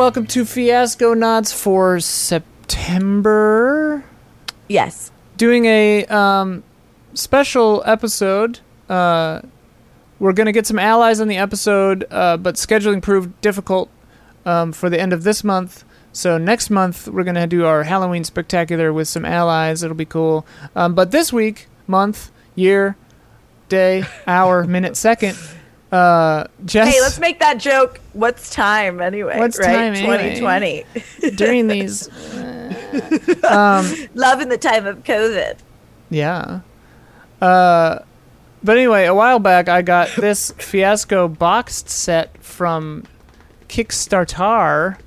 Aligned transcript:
Welcome 0.00 0.26
to 0.28 0.46
Fiasco 0.46 1.12
Knots 1.12 1.52
for 1.52 2.00
September. 2.00 2.42
Yes. 4.66 5.12
Doing 5.36 5.66
a 5.66 6.06
um, 6.06 6.62
special 7.12 7.82
episode. 7.84 8.60
Uh, 8.88 9.42
we're 10.18 10.32
going 10.32 10.46
to 10.46 10.52
get 10.52 10.66
some 10.66 10.78
allies 10.78 11.20
on 11.20 11.28
the 11.28 11.36
episode, 11.36 12.06
uh, 12.10 12.38
but 12.38 12.54
scheduling 12.54 13.02
proved 13.02 13.38
difficult 13.42 13.90
um, 14.46 14.72
for 14.72 14.88
the 14.88 14.98
end 14.98 15.12
of 15.12 15.22
this 15.22 15.44
month. 15.44 15.84
So 16.14 16.38
next 16.38 16.70
month, 16.70 17.06
we're 17.06 17.24
going 17.24 17.34
to 17.34 17.46
do 17.46 17.66
our 17.66 17.82
Halloween 17.82 18.24
spectacular 18.24 18.94
with 18.94 19.06
some 19.06 19.26
allies. 19.26 19.82
It'll 19.82 19.94
be 19.94 20.06
cool. 20.06 20.46
Um, 20.74 20.94
but 20.94 21.10
this 21.10 21.30
week, 21.30 21.68
month, 21.86 22.32
year, 22.54 22.96
day, 23.68 24.04
hour, 24.26 24.64
minute, 24.64 24.96
second. 24.96 25.36
Uh, 25.92 26.44
Jess, 26.64 26.94
Hey, 26.94 27.00
let's 27.00 27.18
make 27.18 27.40
that 27.40 27.58
joke. 27.58 28.00
What's 28.12 28.50
time 28.50 29.00
anyway? 29.00 29.38
What's 29.38 29.58
right? 29.58 29.66
time 29.66 29.94
anyway? 29.94 30.38
2020. 30.38 30.84
during 31.36 31.66
these. 31.66 32.08
um 33.44 33.92
Love 34.14 34.40
in 34.40 34.48
the 34.48 34.58
time 34.58 34.86
of 34.86 35.02
COVID. 35.02 35.58
Yeah. 36.10 36.60
Uh, 37.40 38.00
but 38.62 38.76
anyway, 38.76 39.06
a 39.06 39.14
while 39.14 39.38
back 39.38 39.68
I 39.68 39.82
got 39.82 40.08
this 40.16 40.52
Fiasco 40.52 41.26
boxed 41.26 41.88
set 41.88 42.42
from 42.42 43.04
Kickstarter. 43.68 44.98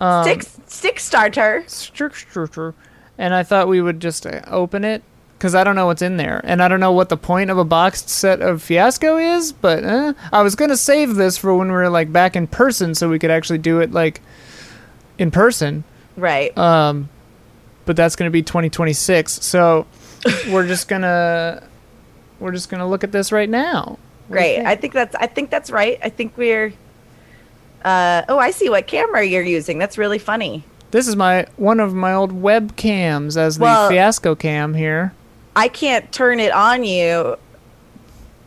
Um, 0.00 0.24
Stick, 0.24 0.42
stick 0.66 1.00
starter. 1.00 1.62
Kickstarter, 1.66 2.74
and 3.18 3.34
I 3.34 3.42
thought 3.42 3.68
we 3.68 3.80
would 3.80 4.00
just 4.00 4.26
uh, 4.26 4.42
open 4.46 4.84
it 4.84 5.02
because 5.46 5.54
I 5.54 5.62
don't 5.62 5.76
know 5.76 5.86
what's 5.86 6.02
in 6.02 6.16
there, 6.16 6.40
and 6.42 6.60
I 6.60 6.66
don't 6.66 6.80
know 6.80 6.90
what 6.90 7.08
the 7.08 7.16
point 7.16 7.50
of 7.50 7.56
a 7.58 7.64
boxed 7.64 8.08
set 8.08 8.42
of 8.42 8.60
Fiasco 8.60 9.16
is. 9.16 9.52
But 9.52 9.84
eh, 9.84 10.12
I 10.32 10.42
was 10.42 10.56
gonna 10.56 10.76
save 10.76 11.14
this 11.14 11.38
for 11.38 11.54
when 11.54 11.68
we 11.68 11.74
were 11.74 11.88
like 11.88 12.12
back 12.12 12.34
in 12.34 12.48
person, 12.48 12.96
so 12.96 13.08
we 13.08 13.20
could 13.20 13.30
actually 13.30 13.58
do 13.58 13.78
it 13.78 13.92
like 13.92 14.20
in 15.18 15.30
person. 15.30 15.84
Right. 16.16 16.56
Um, 16.58 17.08
but 17.84 17.94
that's 17.94 18.16
going 18.16 18.26
to 18.26 18.32
be 18.32 18.42
2026. 18.42 19.44
So 19.44 19.86
we're 20.50 20.66
just 20.66 20.88
gonna 20.88 21.62
we're 22.40 22.50
just 22.50 22.68
gonna 22.68 22.88
look 22.88 23.04
at 23.04 23.12
this 23.12 23.30
right 23.30 23.48
now. 23.48 23.98
What 24.26 24.38
Great. 24.38 24.56
think? 24.56 24.66
I 24.66 24.74
think 24.74 24.92
that's 24.94 25.14
I 25.14 25.26
think 25.28 25.50
that's 25.50 25.70
right. 25.70 25.98
I 26.02 26.08
think 26.08 26.36
we're 26.36 26.72
uh 27.84 28.22
oh, 28.28 28.38
I 28.38 28.50
see 28.50 28.68
what 28.68 28.88
camera 28.88 29.24
you're 29.24 29.42
using. 29.44 29.78
That's 29.78 29.96
really 29.96 30.18
funny. 30.18 30.64
this 30.90 31.06
is 31.06 31.14
my 31.14 31.46
one 31.56 31.78
of 31.78 31.94
my 31.94 32.12
old 32.14 32.32
webcams 32.42 33.36
as 33.36 33.58
the 33.58 33.62
Well- 33.62 33.88
Fiasco 33.88 34.34
cam 34.34 34.74
here. 34.74 35.12
I 35.56 35.68
can't 35.68 36.12
turn 36.12 36.38
it 36.38 36.52
on 36.52 36.84
you 36.84 37.36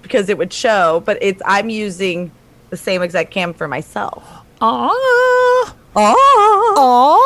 because 0.04 0.30
it 0.30 0.38
would 0.38 0.54
show, 0.54 1.02
but 1.06 1.18
it's 1.22 1.42
I'm 1.46 1.70
using 1.70 2.32
the 2.70 2.78
same 2.78 3.02
exact 3.02 3.32
cam 3.32 3.54
for 3.54 3.68
myself. 3.68 4.24
Ah, 4.62 5.76
Oh. 5.96 7.22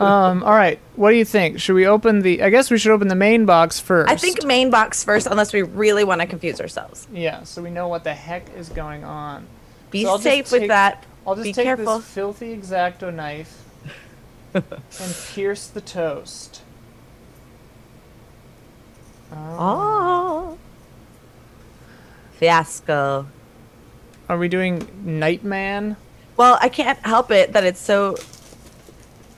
ah. 0.00 0.04
um. 0.04 0.42
All 0.42 0.52
right. 0.54 0.78
What 0.96 1.10
do 1.10 1.16
you 1.16 1.24
think? 1.24 1.60
Should 1.60 1.74
we 1.74 1.86
open 1.86 2.20
the? 2.22 2.42
I 2.42 2.48
guess 2.50 2.70
we 2.70 2.78
should 2.78 2.92
open 2.92 3.08
the 3.08 3.14
main 3.14 3.44
box 3.44 3.78
first. 3.78 4.10
I 4.10 4.16
think 4.16 4.42
main 4.44 4.70
box 4.70 5.04
first 5.04 5.26
unless 5.26 5.52
we 5.52 5.62
really 5.62 6.02
want 6.04 6.20
to 6.22 6.26
confuse 6.26 6.60
ourselves. 6.60 7.06
Yeah. 7.12 7.42
So 7.44 7.62
we 7.62 7.70
know 7.70 7.88
what 7.88 8.04
the 8.04 8.14
heck 8.14 8.44
is 8.56 8.68
going 8.70 9.04
on. 9.04 9.46
Be 9.90 10.04
So 10.04 10.16
safe 10.16 10.50
with 10.50 10.62
take- 10.62 10.68
that. 10.70 11.04
I'll 11.26 11.34
just 11.34 11.44
Be 11.44 11.52
take 11.52 11.64
careful. 11.66 11.98
this 11.98 12.06
filthy 12.08 12.56
exacto 12.56 13.12
knife 13.12 13.62
and 14.54 14.64
pierce 15.34 15.66
the 15.66 15.82
toast. 15.82 16.62
Oh. 19.32 20.58
Fiasco. 22.32 23.26
Are 24.28 24.38
we 24.38 24.48
doing 24.48 24.88
Nightman? 25.04 25.96
Well, 26.36 26.58
I 26.60 26.68
can't 26.68 26.98
help 27.00 27.30
it 27.30 27.52
that 27.52 27.64
it's 27.64 27.80
so 27.80 28.16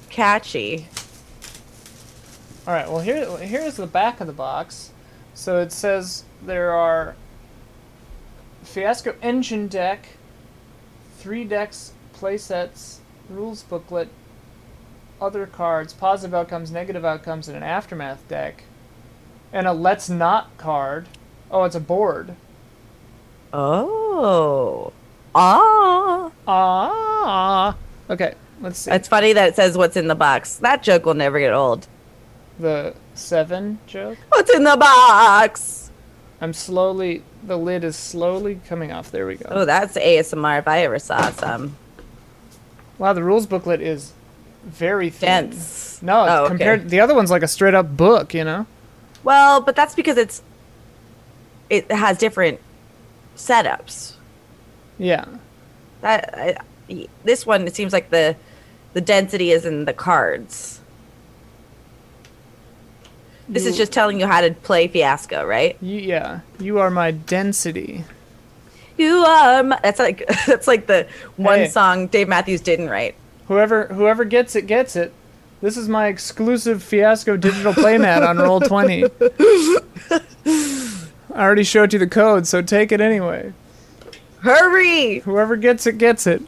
catchy. 0.08 0.86
All 2.66 2.75
right. 2.75 2.88
Well, 2.88 3.00
here 3.00 3.36
here's 3.38 3.76
the 3.76 3.86
back 3.86 4.20
of 4.20 4.26
the 4.26 4.32
box. 4.32 4.92
So 5.34 5.58
it 5.60 5.72
says 5.72 6.24
there 6.42 6.72
are 6.72 7.16
Fiasco 8.62 9.16
engine 9.20 9.66
deck, 9.66 10.06
three 11.19 11.44
decks, 11.44 11.92
play 12.12 12.36
sets, 12.36 13.00
rules 13.28 13.62
booklet, 13.64 14.09
other 15.20 15.47
cards, 15.47 15.92
positive 15.92 16.34
outcomes, 16.34 16.70
negative 16.70 17.04
outcomes, 17.04 17.48
and 17.48 17.56
an 17.56 17.62
aftermath 17.62 18.26
deck, 18.28 18.64
and 19.52 19.66
a 19.66 19.72
let's 19.72 20.08
not 20.08 20.56
card. 20.58 21.06
Oh, 21.50 21.64
it's 21.64 21.74
a 21.74 21.80
board. 21.80 22.34
Oh. 23.52 24.92
Ah. 25.34 26.30
Ah. 26.46 27.76
Okay. 28.10 28.34
Let's 28.60 28.78
see. 28.78 28.91
It's 28.92 29.08
funny 29.08 29.32
that 29.32 29.48
it 29.50 29.56
says 29.56 29.76
what's 29.76 29.96
in 29.96 30.08
the 30.08 30.14
box. 30.14 30.56
That 30.56 30.82
joke 30.82 31.04
will 31.04 31.14
never 31.14 31.38
get 31.38 31.52
old. 31.52 31.86
the 32.58 32.94
seven 33.14 33.78
joke. 33.86 34.18
What's 34.30 34.54
in 34.54 34.64
the 34.64 34.76
box? 34.76 35.91
I'm 36.41 36.52
slowly. 36.52 37.22
The 37.44 37.58
lid 37.58 37.84
is 37.84 37.96
slowly 37.96 38.60
coming 38.68 38.92
off. 38.92 39.10
There 39.10 39.26
we 39.26 39.34
go. 39.36 39.46
Oh, 39.50 39.64
that's 39.64 39.96
ASMR 39.96 40.58
if 40.60 40.68
I 40.68 40.80
ever 40.84 40.98
saw 40.98 41.30
some. 41.30 41.76
Wow, 42.98 43.12
the 43.14 43.22
rules 43.24 43.46
booklet 43.46 43.80
is 43.80 44.12
very 44.64 45.10
thin. 45.10 45.50
Dense. 45.50 46.00
No, 46.02 46.22
it's 46.24 46.30
Oh, 46.30 46.38
okay. 46.44 46.48
compared 46.48 46.88
the 46.91 47.00
other 47.00 47.14
one's 47.14 47.30
like 47.30 47.42
a 47.42 47.48
straight 47.48 47.74
up 47.74 47.96
book, 47.96 48.32
you 48.32 48.44
know? 48.44 48.66
Well, 49.25 49.60
but 49.60 49.77
that's 49.77 49.94
because 49.94 50.16
it's 50.16 50.43
it 51.71 51.91
has 51.91 52.19
different 52.19 52.60
setups. 53.37 54.15
Yeah. 54.99 55.25
That 56.00 56.34
I, 56.88 57.06
this 57.25 57.47
one 57.47 57.66
it 57.66 57.75
seems 57.75 57.93
like 57.93 58.10
the 58.10 58.37
the 58.93 59.00
density 59.00 59.50
is 59.53 59.65
in 59.65 59.84
the 59.84 59.93
cards. 59.93 60.81
This 63.49 63.66
is 63.66 63.77
just 63.77 63.93
telling 63.93 64.19
you 64.21 64.27
how 64.27 64.41
to 64.41 64.53
play 64.53 64.88
Fiasco, 64.88 65.44
right? 65.44 65.77
You, 65.83 65.99
yeah. 65.99 66.41
You 66.59 66.78
are 66.78 66.91
my 66.91 67.10
density. 67.10 68.04
You 68.97 69.16
are 69.25 69.62
my, 69.62 69.78
that's 69.83 69.99
like 69.99 70.27
that's 70.47 70.66
like 70.66 70.87
the 70.87 71.06
one 71.37 71.60
Hey. 71.60 71.69
song 71.69 72.06
Dave 72.06 72.28
Matthews 72.28 72.60
didn't 72.60 72.89
write. 72.89 73.15
Whoever 73.49 73.87
whoever 73.89 74.25
gets 74.25 74.54
it 74.56 74.66
gets 74.66 74.97
it. 74.97 75.12
This 75.62 75.76
is 75.76 75.88
my 75.88 76.08
exclusive 76.08 76.82
fiasco 76.82 77.36
digital 77.36 77.72
playmat 77.72 78.28
on 78.28 78.36
Roll20. 78.36 79.08
I 81.32 81.40
already 81.40 81.62
showed 81.62 81.92
you 81.92 82.00
the 82.00 82.08
code, 82.08 82.48
so 82.48 82.62
take 82.62 82.90
it 82.90 83.00
anyway. 83.00 83.52
Hurry! 84.40 85.20
Whoever 85.20 85.54
gets 85.54 85.86
it 85.86 85.98
gets 85.98 86.26
it. 86.26 86.42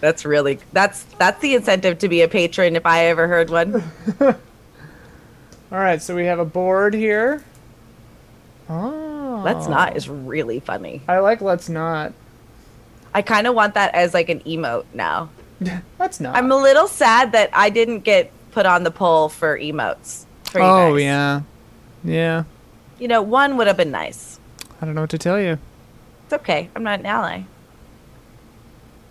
That's 0.00 0.24
really 0.24 0.58
that's 0.72 1.04
that's 1.16 1.40
the 1.40 1.54
incentive 1.54 1.98
to 2.00 2.08
be 2.08 2.22
a 2.22 2.28
patron 2.28 2.74
if 2.74 2.84
I 2.84 3.06
ever 3.06 3.28
heard 3.28 3.50
one. 3.50 3.84
All 4.20 4.34
right, 5.70 6.02
so 6.02 6.16
we 6.16 6.26
have 6.26 6.40
a 6.40 6.44
board 6.44 6.92
here. 6.92 7.44
Oh. 8.68 9.42
Let's 9.44 9.68
not 9.68 9.96
is 9.96 10.08
really 10.08 10.58
funny. 10.58 11.02
I 11.06 11.20
like 11.20 11.40
let's 11.40 11.68
not. 11.68 12.12
I 13.14 13.22
kind 13.22 13.46
of 13.46 13.54
want 13.54 13.74
that 13.74 13.94
as 13.94 14.12
like 14.12 14.28
an 14.28 14.40
emote 14.40 14.86
now. 14.92 15.30
Let's 15.98 16.20
not. 16.20 16.36
I'm 16.36 16.52
a 16.52 16.56
little 16.56 16.86
sad 16.86 17.32
that 17.32 17.48
I 17.54 17.70
didn't 17.70 18.00
get 18.00 18.30
put 18.56 18.64
on 18.64 18.84
the 18.84 18.90
poll 18.90 19.28
for 19.28 19.58
emotes. 19.58 20.24
For 20.44 20.62
oh 20.62 20.94
guys. 20.94 21.02
yeah. 21.02 21.40
Yeah. 22.02 22.44
You 22.98 23.06
know, 23.06 23.20
one 23.20 23.58
would 23.58 23.66
have 23.66 23.76
been 23.76 23.90
nice. 23.90 24.40
I 24.80 24.86
don't 24.86 24.94
know 24.94 25.02
what 25.02 25.10
to 25.10 25.18
tell 25.18 25.38
you. 25.38 25.58
It's 26.24 26.32
okay. 26.32 26.70
I'm 26.74 26.82
not 26.82 27.00
an 27.00 27.04
ally. 27.04 27.42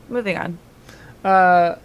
Moving 0.09 0.35
on. 0.35 0.57
Uh, 1.23 1.75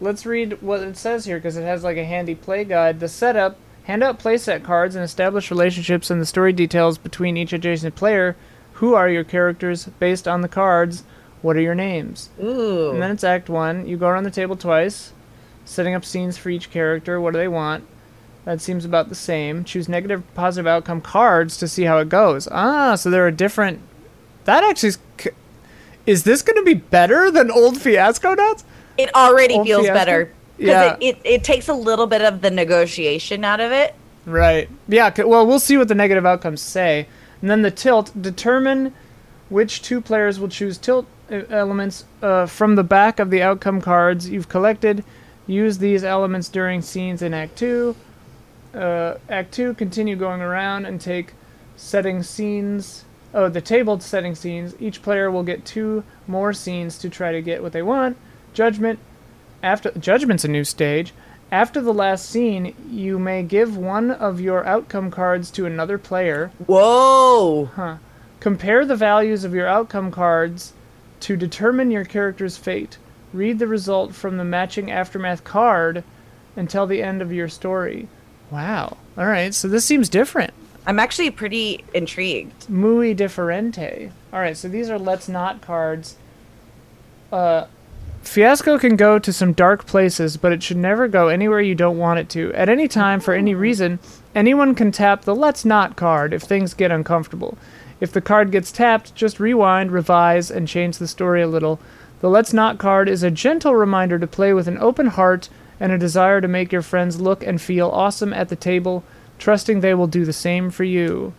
let's 0.00 0.24
read 0.24 0.62
what 0.62 0.82
it 0.84 0.96
says 0.96 1.24
here 1.24 1.38
because 1.38 1.56
it 1.56 1.64
has 1.64 1.82
like 1.82 1.96
a 1.96 2.04
handy 2.04 2.36
play 2.36 2.62
guide. 2.62 3.00
The 3.00 3.08
setup: 3.08 3.56
hand 3.82 4.04
out 4.04 4.20
playset 4.20 4.62
cards 4.62 4.94
and 4.94 5.02
establish 5.02 5.50
relationships 5.50 6.10
and 6.10 6.20
the 6.20 6.26
story 6.26 6.52
details 6.52 6.96
between 6.96 7.36
each 7.36 7.52
adjacent 7.52 7.96
player. 7.96 8.36
Who 8.74 8.94
are 8.94 9.08
your 9.08 9.24
characters 9.24 9.86
based 9.98 10.28
on 10.28 10.42
the 10.42 10.48
cards? 10.48 11.02
What 11.42 11.56
are 11.56 11.60
your 11.60 11.74
names? 11.74 12.30
Ooh. 12.40 12.90
And 12.92 13.02
then 13.02 13.10
it's 13.10 13.24
Act 13.24 13.48
One. 13.48 13.88
You 13.88 13.96
go 13.96 14.06
around 14.06 14.22
the 14.22 14.30
table 14.30 14.54
twice, 14.54 15.12
setting 15.70 15.94
up 15.94 16.04
scenes 16.04 16.36
for 16.36 16.50
each 16.50 16.70
character. 16.70 17.20
What 17.20 17.32
do 17.32 17.38
they 17.38 17.48
want? 17.48 17.84
That 18.44 18.60
seems 18.60 18.84
about 18.84 19.08
the 19.08 19.14
same. 19.14 19.64
Choose 19.64 19.88
negative, 19.88 20.22
positive 20.34 20.66
outcome 20.66 21.00
cards 21.00 21.56
to 21.58 21.68
see 21.68 21.84
how 21.84 21.98
it 21.98 22.08
goes. 22.08 22.48
Ah, 22.50 22.94
so 22.94 23.10
there 23.10 23.26
are 23.26 23.30
different. 23.30 23.80
That 24.44 24.64
actually 24.64 24.88
is. 24.90 24.98
Is 26.06 26.24
this 26.24 26.42
going 26.42 26.56
to 26.56 26.64
be 26.64 26.74
better 26.74 27.30
than 27.30 27.50
old 27.50 27.80
Fiasco 27.80 28.34
Nuts? 28.34 28.64
It 28.98 29.14
already 29.14 29.54
Old 29.54 29.66
feels 29.66 29.82
Fiasco? 29.86 29.94
better. 29.94 30.32
Because 30.56 30.68
Yeah. 30.68 30.96
it, 31.00 31.16
it, 31.16 31.20
it 31.24 31.44
takes 31.44 31.68
a 31.68 31.74
little 31.74 32.06
bit 32.06 32.22
of 32.22 32.40
the 32.40 32.50
negotiation 32.50 33.44
out 33.44 33.60
of 33.60 33.70
it. 33.70 33.94
Right. 34.26 34.68
Yeah. 34.88 35.12
Well, 35.24 35.46
we'll 35.46 35.60
see 35.60 35.76
what 35.76 35.88
the 35.88 35.94
negative 35.94 36.26
outcomes 36.26 36.60
say, 36.62 37.06
and 37.40 37.50
then 37.50 37.62
the 37.62 37.70
tilt. 37.70 38.10
Determine 38.20 38.92
which 39.50 39.82
two 39.82 40.00
players 40.00 40.40
will 40.40 40.48
choose 40.48 40.78
tilt 40.78 41.06
uh, 41.30 41.42
elements 41.50 42.04
uh, 42.22 42.46
from 42.46 42.74
the 42.76 42.84
back 42.84 43.18
of 43.18 43.30
the 43.30 43.42
outcome 43.42 43.80
cards 43.80 44.28
you've 44.28 44.48
collected. 44.48 45.04
Use 45.50 45.78
these 45.78 46.04
elements 46.04 46.48
during 46.48 46.80
scenes 46.80 47.22
in 47.22 47.34
Act 47.34 47.56
Two. 47.56 47.96
Uh, 48.72 49.14
Act 49.28 49.52
Two. 49.52 49.74
Continue 49.74 50.14
going 50.14 50.40
around 50.40 50.86
and 50.86 51.00
take 51.00 51.32
setting 51.74 52.22
scenes. 52.22 53.04
Oh, 53.34 53.48
the 53.48 53.60
tabled 53.60 54.00
setting 54.00 54.36
scenes. 54.36 54.76
Each 54.78 55.02
player 55.02 55.28
will 55.28 55.42
get 55.42 55.64
two 55.64 56.04
more 56.28 56.52
scenes 56.52 56.98
to 56.98 57.10
try 57.10 57.32
to 57.32 57.42
get 57.42 57.64
what 57.64 57.72
they 57.72 57.82
want. 57.82 58.16
Judgment. 58.54 59.00
After 59.60 59.90
Judgment's 59.90 60.44
a 60.44 60.48
new 60.48 60.62
stage. 60.62 61.12
After 61.50 61.80
the 61.80 61.92
last 61.92 62.30
scene, 62.30 62.76
you 62.88 63.18
may 63.18 63.42
give 63.42 63.76
one 63.76 64.12
of 64.12 64.40
your 64.40 64.64
outcome 64.64 65.10
cards 65.10 65.50
to 65.50 65.66
another 65.66 65.98
player. 65.98 66.52
Whoa! 66.64 67.98
Compare 68.38 68.86
the 68.86 68.94
values 68.94 69.42
of 69.42 69.52
your 69.52 69.66
outcome 69.66 70.12
cards 70.12 70.74
to 71.18 71.36
determine 71.36 71.90
your 71.90 72.04
character's 72.04 72.56
fate. 72.56 72.98
Read 73.32 73.58
the 73.58 73.66
result 73.66 74.14
from 74.14 74.36
the 74.36 74.44
matching 74.44 74.90
aftermath 74.90 75.44
card 75.44 76.04
until 76.56 76.86
the 76.86 77.02
end 77.02 77.22
of 77.22 77.32
your 77.32 77.48
story. 77.48 78.08
Wow. 78.50 78.96
All 79.16 79.26
right, 79.26 79.54
so 79.54 79.68
this 79.68 79.84
seems 79.84 80.08
different. 80.08 80.52
I'm 80.86 80.98
actually 80.98 81.30
pretty 81.30 81.84
intrigued. 81.94 82.68
Muy 82.68 83.14
diferente. 83.14 84.10
All 84.32 84.40
right, 84.40 84.56
so 84.56 84.68
these 84.68 84.90
are 84.90 84.98
let's 84.98 85.28
not 85.28 85.60
cards. 85.60 86.16
Uh, 87.30 87.66
Fiasco 88.22 88.78
can 88.78 88.96
go 88.96 89.18
to 89.18 89.32
some 89.32 89.52
dark 89.52 89.86
places, 89.86 90.36
but 90.36 90.52
it 90.52 90.62
should 90.62 90.76
never 90.76 91.08
go 91.08 91.28
anywhere 91.28 91.60
you 91.60 91.74
don't 91.74 91.98
want 91.98 92.18
it 92.18 92.28
to. 92.30 92.52
At 92.54 92.68
any 92.68 92.86
time, 92.86 93.20
for 93.20 93.34
any 93.34 93.54
reason, 93.54 93.98
anyone 94.34 94.74
can 94.74 94.92
tap 94.92 95.22
the 95.22 95.34
let's 95.34 95.64
not 95.64 95.96
card 95.96 96.32
if 96.32 96.42
things 96.42 96.74
get 96.74 96.90
uncomfortable. 96.90 97.56
If 98.00 98.12
the 98.12 98.20
card 98.20 98.50
gets 98.50 98.72
tapped, 98.72 99.14
just 99.14 99.40
rewind, 99.40 99.90
revise, 99.90 100.50
and 100.50 100.68
change 100.68 100.98
the 100.98 101.08
story 101.08 101.42
a 101.42 101.48
little. 101.48 101.80
The 102.20 102.28
let's 102.28 102.52
not 102.52 102.78
card 102.78 103.08
is 103.08 103.22
a 103.22 103.30
gentle 103.30 103.74
reminder 103.74 104.18
to 104.18 104.26
play 104.26 104.52
with 104.52 104.68
an 104.68 104.78
open 104.78 105.06
heart 105.06 105.48
and 105.78 105.90
a 105.90 105.98
desire 105.98 106.40
to 106.40 106.48
make 106.48 106.70
your 106.70 106.82
friends 106.82 107.20
look 107.20 107.42
and 107.42 107.60
feel 107.60 107.88
awesome 107.88 108.32
at 108.32 108.50
the 108.50 108.56
table, 108.56 109.02
trusting 109.38 109.80
they 109.80 109.94
will 109.94 110.06
do 110.06 110.26
the 110.26 110.32
same 110.32 110.70
for 110.70 110.84
you. 110.84 111.32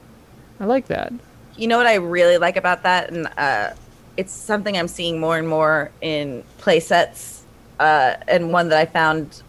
I 0.59 0.65
like 0.65 0.87
that. 0.87 1.13
You 1.55 1.67
know 1.67 1.77
what 1.77 1.85
I 1.85 1.95
really 1.95 2.37
like 2.37 2.57
about 2.57 2.83
that, 2.83 3.11
and 3.11 3.27
uh, 3.37 3.71
it's 4.17 4.33
something 4.33 4.75
I'm 4.75 4.87
seeing 4.87 5.19
more 5.19 5.37
and 5.37 5.47
more 5.47 5.91
in 6.01 6.43
play 6.57 6.79
sets, 6.79 7.43
uh, 7.79 8.15
and 8.27 8.51
one 8.51 8.69
that 8.69 8.79
I 8.79 8.85
found. 8.85 9.43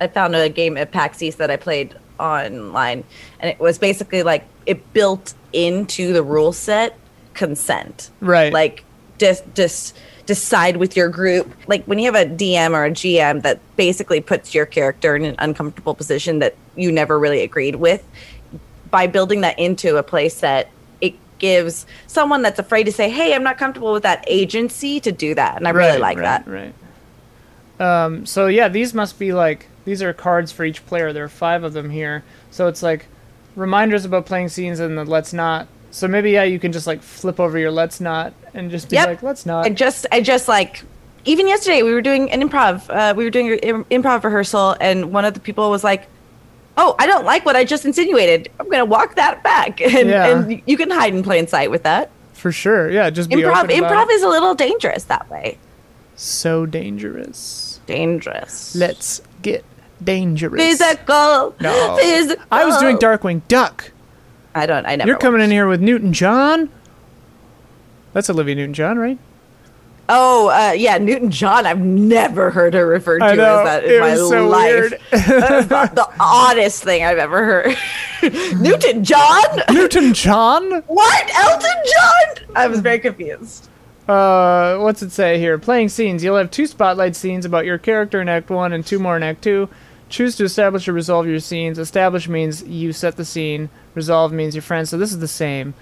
I 0.00 0.06
found 0.06 0.34
a 0.34 0.48
game 0.48 0.78
at 0.78 0.92
PAX 0.92 1.22
East 1.22 1.36
that 1.38 1.50
I 1.50 1.56
played 1.56 1.94
online, 2.18 3.04
and 3.38 3.50
it 3.50 3.60
was 3.60 3.78
basically 3.78 4.22
like 4.22 4.46
it 4.64 4.94
built 4.94 5.34
into 5.52 6.14
the 6.14 6.22
rule 6.22 6.52
set 6.52 6.96
consent. 7.34 8.10
Right. 8.20 8.52
Like 8.52 8.84
just 9.18 9.44
just 9.54 9.96
decide 10.30 10.76
with 10.76 10.96
your 10.96 11.08
group. 11.08 11.52
Like 11.66 11.84
when 11.86 11.98
you 11.98 12.04
have 12.04 12.14
a 12.14 12.24
DM 12.24 12.70
or 12.70 12.84
a 12.84 12.90
GM 12.92 13.42
that 13.42 13.58
basically 13.74 14.20
puts 14.20 14.54
your 14.54 14.64
character 14.64 15.16
in 15.16 15.24
an 15.24 15.34
uncomfortable 15.40 15.92
position 15.92 16.38
that 16.38 16.54
you 16.76 16.92
never 16.92 17.18
really 17.18 17.40
agreed 17.42 17.74
with, 17.74 18.06
by 18.92 19.08
building 19.08 19.40
that 19.40 19.58
into 19.58 19.96
a 19.96 20.04
play 20.04 20.28
set, 20.28 20.70
it 21.00 21.14
gives 21.40 21.84
someone 22.06 22.42
that's 22.42 22.60
afraid 22.60 22.84
to 22.84 22.92
say, 22.92 23.10
"Hey, 23.10 23.34
I'm 23.34 23.42
not 23.42 23.58
comfortable 23.58 23.92
with 23.92 24.04
that 24.04 24.22
agency" 24.28 25.00
to 25.00 25.10
do 25.10 25.34
that, 25.34 25.56
and 25.56 25.66
I 25.66 25.72
really 25.72 25.98
like 25.98 26.18
right, 26.18 26.44
that. 26.44 26.48
Right. 26.48 26.74
Um, 27.80 28.24
so 28.24 28.46
yeah, 28.46 28.68
these 28.68 28.94
must 28.94 29.18
be 29.18 29.32
like 29.32 29.66
these 29.84 30.00
are 30.00 30.12
cards 30.12 30.52
for 30.52 30.64
each 30.64 30.86
player. 30.86 31.12
There 31.12 31.24
are 31.24 31.28
five 31.28 31.64
of 31.64 31.72
them 31.72 31.90
here. 31.90 32.22
So 32.52 32.68
it's 32.68 32.84
like 32.84 33.06
reminders 33.56 34.04
about 34.04 34.26
playing 34.26 34.50
scenes 34.50 34.78
and 34.78 34.96
the 34.96 35.04
let's 35.04 35.32
not. 35.32 35.66
So 35.90 36.06
maybe 36.08 36.30
yeah, 36.32 36.44
you 36.44 36.58
can 36.58 36.72
just 36.72 36.86
like 36.86 37.02
flip 37.02 37.40
over 37.40 37.58
your 37.58 37.70
let's 37.70 38.00
not 38.00 38.32
and 38.54 38.70
just 38.70 38.88
be 38.90 38.96
Yep. 38.96 39.06
like 39.08 39.22
let's 39.22 39.44
not. 39.46 39.64
I 39.66 39.70
just, 39.70 40.06
I 40.12 40.20
just 40.20 40.46
like, 40.48 40.84
even 41.24 41.48
yesterday 41.48 41.82
we 41.82 41.92
were 41.92 42.02
doing 42.02 42.30
an 42.30 42.40
improv. 42.48 42.88
Uh, 42.88 43.12
we 43.14 43.24
were 43.24 43.30
doing 43.30 43.52
an 43.64 43.84
improv 43.84 44.22
rehearsal, 44.24 44.76
and 44.80 45.12
one 45.12 45.24
of 45.24 45.34
the 45.34 45.40
people 45.40 45.68
was 45.70 45.82
like, 45.84 46.06
"Oh, 46.76 46.94
I 46.98 47.06
don't 47.06 47.24
like 47.24 47.44
what 47.44 47.56
I 47.56 47.64
just 47.64 47.84
insinuated. 47.84 48.50
I'm 48.60 48.68
gonna 48.70 48.84
walk 48.84 49.16
that 49.16 49.42
back." 49.42 49.80
And, 49.82 50.08
Yeah. 50.08 50.26
and 50.38 50.62
you 50.66 50.76
can 50.76 50.90
hide 50.90 51.12
in 51.14 51.22
plain 51.22 51.46
sight 51.48 51.70
with 51.70 51.82
that. 51.82 52.10
for 52.34 52.52
sure. 52.52 52.90
Yeah, 52.90 53.10
just 53.10 53.28
be 53.28 53.36
Improv, 53.36 53.68
improv 53.68 54.04
it. 54.08 54.12
is 54.12 54.22
a 54.22 54.28
little 54.28 54.54
dangerous 54.54 55.04
that 55.04 55.28
way. 55.28 55.58
so 56.16 56.64
dangerous. 56.66 57.80
Dangerous. 57.86 58.74
Let's 58.76 59.20
get 59.42 59.64
dangerous. 60.02 60.62
physical. 60.62 61.54
No. 61.60 61.96
Physical. 62.00 62.42
I 62.52 62.64
was 62.64 62.78
doing 62.78 62.96
Darkwing 62.98 63.42
Duck. 63.48 63.90
I 64.54 64.66
don't. 64.66 64.86
I 64.86 64.96
never. 64.96 65.08
You're 65.08 65.18
coming 65.18 65.40
in 65.40 65.50
here 65.50 65.66
with 65.66 65.80
Newton 65.80 66.12
John. 66.12 66.70
That's 68.12 68.28
Olivia 68.28 68.54
Newton 68.54 68.74
John, 68.74 68.98
right? 68.98 69.18
Oh, 70.12 70.48
uh, 70.48 70.72
yeah, 70.72 70.98
Newton 70.98 71.30
John. 71.30 71.66
I've 71.66 71.78
never 71.78 72.50
heard 72.50 72.74
her 72.74 72.84
referred 72.84 73.20
to 73.20 73.26
as 73.26 73.36
that 73.36 73.84
in 73.84 73.92
it 73.92 74.00
my 74.00 74.16
so 74.16 74.48
life. 74.48 74.90
that 75.12 75.52
is 75.52 75.68
the, 75.68 75.90
the 75.94 76.08
oddest 76.18 76.82
thing 76.82 77.04
I've 77.04 77.18
ever 77.18 77.44
heard. 77.44 77.76
Newton 78.60 79.04
John? 79.04 79.44
Newton 79.70 80.12
John? 80.12 80.68
What? 80.88 81.30
Elton 81.36 81.70
John? 81.70 82.46
I 82.56 82.66
was 82.66 82.80
very 82.80 82.98
confused. 82.98 83.68
Uh, 84.08 84.78
what's 84.78 85.00
it 85.00 85.12
say 85.12 85.38
here? 85.38 85.56
Playing 85.58 85.88
scenes. 85.88 86.24
You'll 86.24 86.38
have 86.38 86.50
two 86.50 86.66
spotlight 86.66 87.14
scenes 87.14 87.44
about 87.44 87.64
your 87.64 87.78
character 87.78 88.20
in 88.20 88.28
Act 88.28 88.50
1 88.50 88.72
and 88.72 88.84
two 88.84 88.98
more 88.98 89.16
in 89.16 89.22
Act 89.22 89.42
2. 89.42 89.68
Choose 90.08 90.34
to 90.36 90.44
establish 90.44 90.88
or 90.88 90.92
resolve 90.92 91.28
your 91.28 91.38
scenes. 91.38 91.78
Establish 91.78 92.28
means 92.28 92.64
you 92.64 92.92
set 92.92 93.16
the 93.16 93.24
scene. 93.24 93.70
Resolve 93.94 94.32
means 94.32 94.54
your 94.54 94.62
friends. 94.62 94.90
So 94.90 94.98
this 94.98 95.10
is 95.12 95.18
the 95.18 95.28
same. 95.28 95.74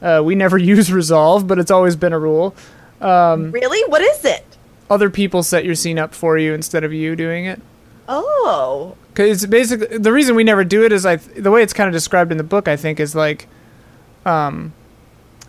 Uh, 0.00 0.22
we 0.24 0.34
never 0.34 0.58
use 0.74 0.92
resolve, 0.92 1.46
but 1.46 1.58
it's 1.58 1.70
always 1.70 1.96
been 1.96 2.12
a 2.12 2.18
rule. 2.18 2.54
Um, 3.00 3.50
really? 3.52 3.88
What 3.90 4.02
is 4.02 4.24
it? 4.24 4.44
Other 4.90 5.10
people 5.10 5.42
set 5.42 5.64
your 5.64 5.74
scene 5.74 5.98
up 5.98 6.14
for 6.14 6.36
you 6.36 6.54
instead 6.54 6.84
of 6.84 6.92
you 6.92 7.16
doing 7.16 7.46
it. 7.46 7.60
Oh. 8.08 8.96
Because 9.08 9.46
basically, 9.46 9.98
the 9.98 10.12
reason 10.12 10.34
we 10.36 10.44
never 10.44 10.64
do 10.64 10.84
it 10.84 10.92
is 10.92 11.06
I 11.06 11.16
the 11.16 11.50
way 11.50 11.62
it's 11.62 11.72
kind 11.72 11.86
of 11.88 11.92
described 11.92 12.30
in 12.32 12.38
the 12.38 12.44
book. 12.44 12.66
I 12.68 12.76
think 12.76 12.98
is 13.00 13.14
like, 13.14 13.46
um, 14.26 14.72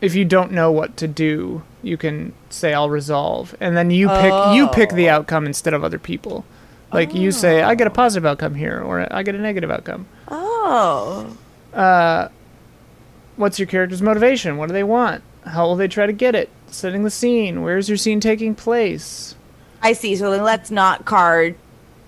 if 0.01 0.15
you 0.15 0.25
don't 0.25 0.51
know 0.51 0.71
what 0.71 0.95
to 0.97 1.07
do, 1.07 1.63
you 1.81 1.97
can 1.97 2.33
say 2.49 2.73
I'll 2.73 2.89
resolve, 2.89 3.55
and 3.59 3.75
then 3.75 3.89
you 3.89 4.07
pick 4.07 4.33
you 4.55 4.67
pick 4.69 4.91
the 4.91 5.09
Oh. 5.09 5.15
outcome 5.15 5.45
instead 5.45 5.73
of 5.73 5.83
other 5.83 5.99
people. 5.99 6.45
Like 6.91 7.15
you 7.15 7.31
say, 7.31 7.63
I 7.63 7.73
get 7.73 7.87
a 7.87 7.89
positive 7.89 8.25
outcome 8.25 8.53
here, 8.53 8.79
or 8.79 9.07
I 9.11 9.23
get 9.23 9.33
a 9.33 9.39
negative 9.39 9.71
outcome. 9.71 10.05
Oh. 10.27 11.35
What's 11.73 13.59
your 13.59 13.67
character's 13.67 14.01
motivation? 14.01 14.57
What 14.57 14.67
do 14.67 14.73
they 14.73 14.83
want? 14.83 15.23
How 15.45 15.65
will 15.65 15.75
they 15.75 15.87
try 15.87 16.05
to 16.05 16.13
get 16.13 16.35
it? 16.35 16.49
Setting 16.67 17.03
the 17.03 17.09
scene. 17.09 17.61
Where's 17.61 17.89
your 17.89 17.97
scene 17.97 18.19
taking 18.19 18.55
place? 18.55 19.35
I 19.81 19.93
see. 19.93 20.15
So 20.15 20.31
the 20.31 20.41
let's 20.41 20.71
not 20.71 21.05
card 21.05 21.55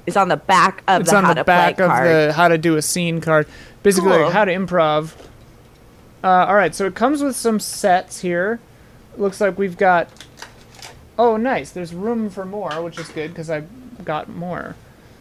is 0.05 0.15
on 0.15 0.29
the 0.29 0.37
back 0.37 0.83
of 0.87 1.01
it's 1.01 1.09
the 1.11 1.17
on 1.17 1.23
how 1.23 1.33
the 1.33 1.41
to 1.41 1.43
back 1.43 1.75
play 1.77 1.85
of 1.85 1.91
card. 1.91 2.07
the 2.07 2.33
how 2.33 2.47
to 2.47 2.57
do 2.59 2.77
a 2.77 2.81
scene 2.81 3.19
card 3.21 3.47
basically 3.81 4.11
Cool. 4.11 4.21
like 4.25 4.33
how 4.33 4.45
to 4.45 4.51
improv 4.53 5.13
uh, 6.23 6.27
all 6.27 6.53
right 6.53 6.75
so 6.75 6.85
it 6.85 6.93
comes 6.93 7.23
with 7.23 7.35
some 7.35 7.59
sets 7.59 8.19
here 8.21 8.59
looks 9.17 9.41
like 9.41 9.57
we've 9.57 9.77
got 9.77 10.07
oh 11.17 11.37
nice 11.37 11.71
there's 11.71 11.91
room 11.91 12.29
for 12.29 12.45
more 12.45 12.83
which 12.83 12.99
is 12.99 13.07
good 13.09 13.31
because 13.31 13.49
i 13.49 13.63
got 14.03 14.29
more 14.29 14.75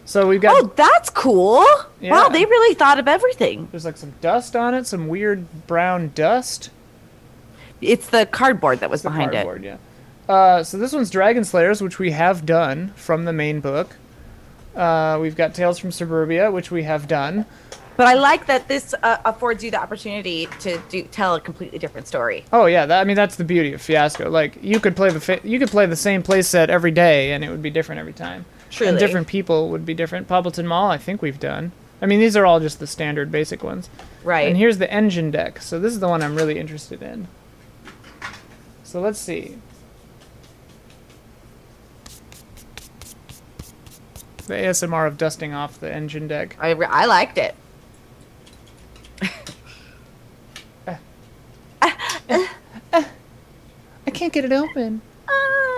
so 0.05 0.27
we've 0.29 0.41
got 0.41 0.55
Oh, 0.63 0.73
that's 0.77 1.11
cool. 1.11 1.65
Yeah. 2.01 2.11
Wow, 2.13 2.29
they 2.29 2.45
really 2.45 2.75
thought 2.75 2.99
of 2.99 3.09
everything. 3.09 3.69
there's 3.71 3.85
like 3.85 3.97
some 3.97 4.13
dust 4.21 4.55
on 4.57 4.75
it 4.75 4.87
some 4.87 5.09
weird 5.09 5.67
brown 5.67 6.13
dust 6.15 6.71
It's 7.81 8.09
the 8.09 8.27
cardboard 8.27 8.81
that 8.81 8.91
was 8.91 9.03
the 9.03 9.09
behind 9.11 9.33
it. 9.33 9.37
cardboard 9.45 9.65
yeah 9.65 9.77
uh, 10.29 10.63
so 10.63 10.79
this 10.79 10.93
one's 10.93 11.11
dragon 11.11 11.45
slayers 11.45 11.83
which 11.83 11.99
we 11.99 12.11
have 12.13 12.47
done 12.47 12.89
from 12.97 13.25
the 13.27 13.33
main 13.33 13.61
book 13.61 13.97
uh, 14.75 15.19
we've 15.21 15.37
got 15.37 15.55
tales 15.55 15.79
from 15.79 15.93
suburbia 15.93 16.51
which 16.51 16.71
we 16.71 16.83
have 16.83 17.07
done 17.07 17.45
But 17.97 18.07
I 18.09 18.15
like 18.15 18.47
that 18.47 18.67
this 18.67 18.93
uh, 19.03 19.19
affords 19.25 19.63
you 19.63 19.71
the 19.71 19.81
opportunity 19.81 20.49
to 20.61 20.81
do, 20.89 21.03
tell 21.05 21.37
a 21.37 21.41
completely 21.41 21.79
different 21.79 22.09
story. 22.09 22.45
Oh 22.53 22.67
yeah, 22.67 22.87
that, 22.87 23.01
I 23.01 23.05
mean 23.05 23.15
that's 23.15 23.37
the 23.37 23.45
beauty 23.45 23.73
of 23.73 23.81
Fiasco. 23.81 24.29
Like 24.31 24.59
you 24.65 24.81
could 24.81 24.97
play 24.97 25.11
the 25.11 25.21
fa- 25.21 25.41
you 25.45 25.61
could 25.61 25.71
play 25.71 25.87
the 25.87 25.95
same 25.95 26.21
play 26.25 26.43
set 26.43 26.71
every 26.71 26.91
day, 26.91 27.31
and 27.33 27.45
it 27.45 27.51
would 27.51 27.63
be 27.63 27.71
different 27.71 28.01
every 28.01 28.13
time. 28.13 28.47
Truly. 28.75 28.91
And 28.91 28.99
different 28.99 29.29
people 29.29 29.71
would 29.71 29.87
be 29.87 29.95
different. 29.95 30.27
Poppleton 30.27 30.65
Mall, 30.65 30.91
I 30.91 30.99
think 30.99 31.23
we've 31.23 31.39
done. 31.39 31.71
I 32.03 32.07
mean 32.07 32.19
these 32.19 32.37
are 32.37 32.45
all 32.45 32.59
just 32.59 32.81
the 32.81 32.89
standard 32.89 33.31
basic 33.31 33.63
ones. 33.63 33.89
Right. 34.25 34.49
And 34.49 34.57
here's 34.57 34.79
the 34.79 34.93
engine 34.93 35.31
deck. 35.31 35.63
So 35.63 35.79
this 35.79 35.93
is 35.93 36.01
the 36.01 36.09
one 36.09 36.23
I'm 36.23 36.35
really 36.35 36.59
interested 36.59 37.03
in. 37.03 37.29
So 38.83 39.01
let's 39.01 39.21
see. 39.21 39.59
The 44.47 44.55
ASMR 44.55 45.07
of 45.07 45.17
dusting 45.17 45.55
off 45.55 45.79
the 45.79 45.93
engine 45.93 46.27
deck. 46.29 46.57
I, 46.61 46.71
re- 46.71 46.87
I 46.87 47.07
liked 47.07 47.39
it. 47.39 47.55
I 51.81 51.89
can't 54.13 54.33
get 54.33 54.45
it 54.45 54.53
open. 54.53 55.01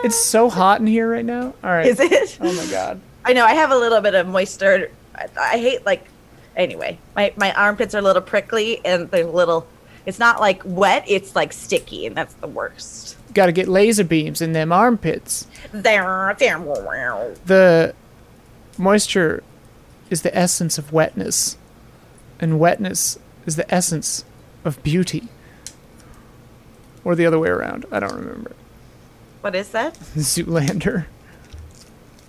It's 0.05 0.23
so 0.25 0.49
hot 0.51 0.81
in 0.81 0.87
here 0.87 1.11
right 1.11 1.25
now. 1.25 1.55
All 1.65 1.71
right. 1.71 1.87
Is 1.87 1.99
it? 2.01 2.39
Oh 2.41 2.53
my 2.53 2.71
god. 2.71 3.01
I 3.25 3.33
know. 3.33 3.45
I 3.45 3.55
have 3.55 3.71
a 3.71 3.77
little 3.77 4.01
bit 4.01 4.15
of 4.15 4.27
moisture. 4.27 4.91
I, 5.15 5.27
I 5.39 5.59
hate 5.59 5.85
like. 5.85 6.07
Anyway, 6.55 6.99
my 7.15 7.33
my 7.37 7.53
armpits 7.55 7.95
are 7.95 7.99
a 7.99 8.03
little 8.03 8.23
prickly 8.23 8.81
and 8.85 9.11
they're 9.11 9.27
a 9.27 9.31
little. 9.31 9.67
It's 10.07 10.19
not 10.19 10.41
like 10.41 10.63
wet. 10.65 11.05
It's 11.09 11.35
like 11.35 11.53
sticky, 11.53 12.07
and 12.07 12.17
that's 12.17 12.35
the 12.35 12.47
worst. 12.47 13.17
Got 13.35 13.47
to 13.47 13.53
get 13.53 13.69
laser 13.69 14.05
beams 14.05 14.41
in 14.41 14.53
them 14.53 14.73
armpits. 14.73 15.47
There, 15.73 16.35
there. 16.39 16.59
The 17.45 17.95
moisture 18.79 19.43
is 20.09 20.23
the 20.23 20.35
essence 20.37 20.79
of 20.79 20.93
wetness, 20.93 21.59
and 22.39 22.59
wetness 22.61 23.19
is 23.45 23.57
the 23.57 23.73
essence 23.75 24.25
of 24.65 24.83
beauty. 24.83 25.29
Or 27.05 27.15
the 27.15 27.27
other 27.27 27.39
way 27.39 27.49
around. 27.49 27.85
I 27.93 28.01
don't 28.01 28.15
remember. 28.15 28.53
What 29.47 29.55
is 29.55 29.69
that? 29.69 29.95
Zoolander. 30.17 31.07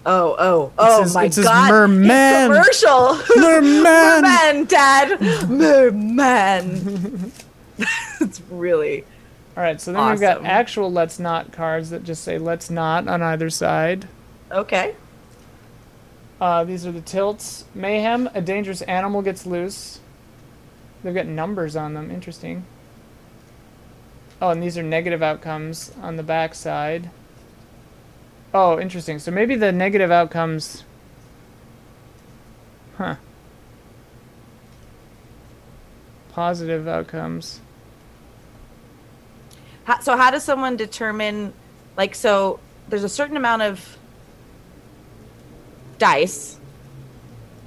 Oh, 0.06 0.36
oh, 0.38 0.72
oh 0.78 1.02
his- 1.02 1.16
my 1.16 1.24
it's 1.24 1.38
his 1.38 1.46
god. 1.46 1.68
merman. 1.68 2.12
It's 2.12 2.46
commercial. 2.46 3.20
Merman. 3.42 3.82
merman, 3.82 4.66
dad. 4.66 5.20
Merman. 5.50 7.32
it's 8.22 8.40
really 8.52 9.04
All 9.58 9.64
right, 9.64 9.82
so 9.82 9.92
then 9.92 10.12
we've 10.12 10.20
got 10.20 10.46
actual 10.46 10.92
let's 10.92 11.18
not 11.18 11.52
cards 11.52 11.90
that 11.90 12.04
just 12.04 12.24
say 12.24 12.38
let's 12.38 12.70
not 12.70 13.08
on 13.08 13.24
either 13.24 13.50
side. 13.50 14.08
okay. 14.52 14.94
Uh, 16.40 16.64
these 16.66 16.86
are 16.86 16.92
the 16.92 17.02
tilts. 17.02 17.66
Mayhem, 17.74 18.30
a 18.36 18.42
dangerous 18.42 18.84
animal 18.84 19.24
gets 19.24 19.48
loose. 19.48 20.02
They've 21.04 21.16
got 21.16 21.26
numbers 21.26 21.76
on 21.76 21.96
them. 21.96 22.12
Interesting. 22.12 22.64
Oh, 24.42 24.50
and 24.50 24.62
these 24.62 24.78
are 24.78 24.84
negative 24.84 25.24
outcomes 25.24 25.92
on 26.02 26.16
the 26.16 26.24
back 26.24 26.54
side. 26.54 27.10
Oh, 28.54 28.80
interesting. 28.80 29.20
So 29.20 29.32
maybe 29.32 29.56
the 29.56 29.72
negative 29.72 30.12
outcomes. 30.12 30.84
Huh. 32.98 33.16
Positive 36.30 36.88
outcomes. 36.88 37.62
How, 39.86 40.00
so 40.02 40.18
how 40.18 40.32
does 40.32 40.44
someone 40.44 40.76
determine 40.76 41.54
like 41.96 42.14
so 42.14 42.60
there's 42.90 43.04
a 43.04 43.10
certain 43.10 43.38
amount 43.38 43.62
of 43.64 43.98
dice 45.98 46.58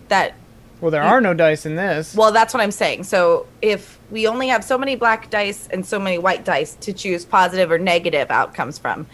that 0.08 0.34
Well, 0.80 0.90
there 0.90 1.02
are 1.02 1.20
no 1.20 1.34
dice 1.34 1.66
in 1.66 1.76
this. 1.76 2.14
well 2.14 2.32
that's 2.32 2.54
what 2.54 2.62
i'm 2.62 2.70
saying 2.70 3.04
so 3.04 3.46
if 3.60 3.98
we 4.10 4.26
only 4.26 4.48
have 4.48 4.64
so 4.64 4.78
many 4.78 4.96
black 4.96 5.30
dice 5.30 5.68
and 5.70 5.84
so 5.84 5.98
many 5.98 6.18
white 6.18 6.44
dice 6.44 6.74
to 6.76 6.92
choose 6.92 7.24
positive 7.24 7.70
or 7.70 7.78
negative 7.78 8.30
outcomes 8.30 8.78
from 8.78 9.06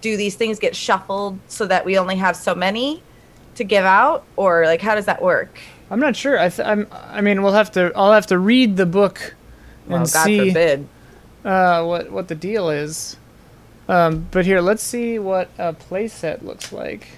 do 0.00 0.16
these 0.16 0.36
things 0.36 0.58
get 0.58 0.76
shuffled 0.76 1.38
so 1.48 1.66
that 1.66 1.84
we 1.84 1.98
only 1.98 2.16
have 2.16 2.36
so 2.36 2.54
many 2.54 3.02
to 3.56 3.64
give 3.64 3.84
out 3.84 4.24
or 4.36 4.64
like 4.66 4.80
how 4.80 4.94
does 4.94 5.06
that 5.06 5.20
work 5.20 5.58
I'm 5.90 6.00
not 6.00 6.16
sure. 6.16 6.38
I 6.38 6.50
th- 6.50 6.68
I'm. 6.68 6.86
I 6.92 7.22
mean, 7.22 7.42
we'll 7.42 7.54
have 7.54 7.72
to. 7.72 7.90
I'll 7.96 8.12
have 8.12 8.26
to 8.26 8.38
read 8.38 8.76
the 8.76 8.84
book 8.84 9.34
and 9.84 9.92
well 9.92 10.00
god 10.02 10.24
see. 10.26 10.48
forbid 10.48 10.86
uh, 11.44 11.82
what 11.82 12.10
what 12.10 12.28
the 12.28 12.34
deal 12.34 12.68
is. 12.68 13.16
Um, 13.88 14.26
but 14.30 14.44
here, 14.44 14.60
let's 14.60 14.82
see 14.82 15.18
what 15.18 15.48
a 15.56 15.72
playset 15.72 16.42
looks 16.42 16.72
like. 16.72 17.08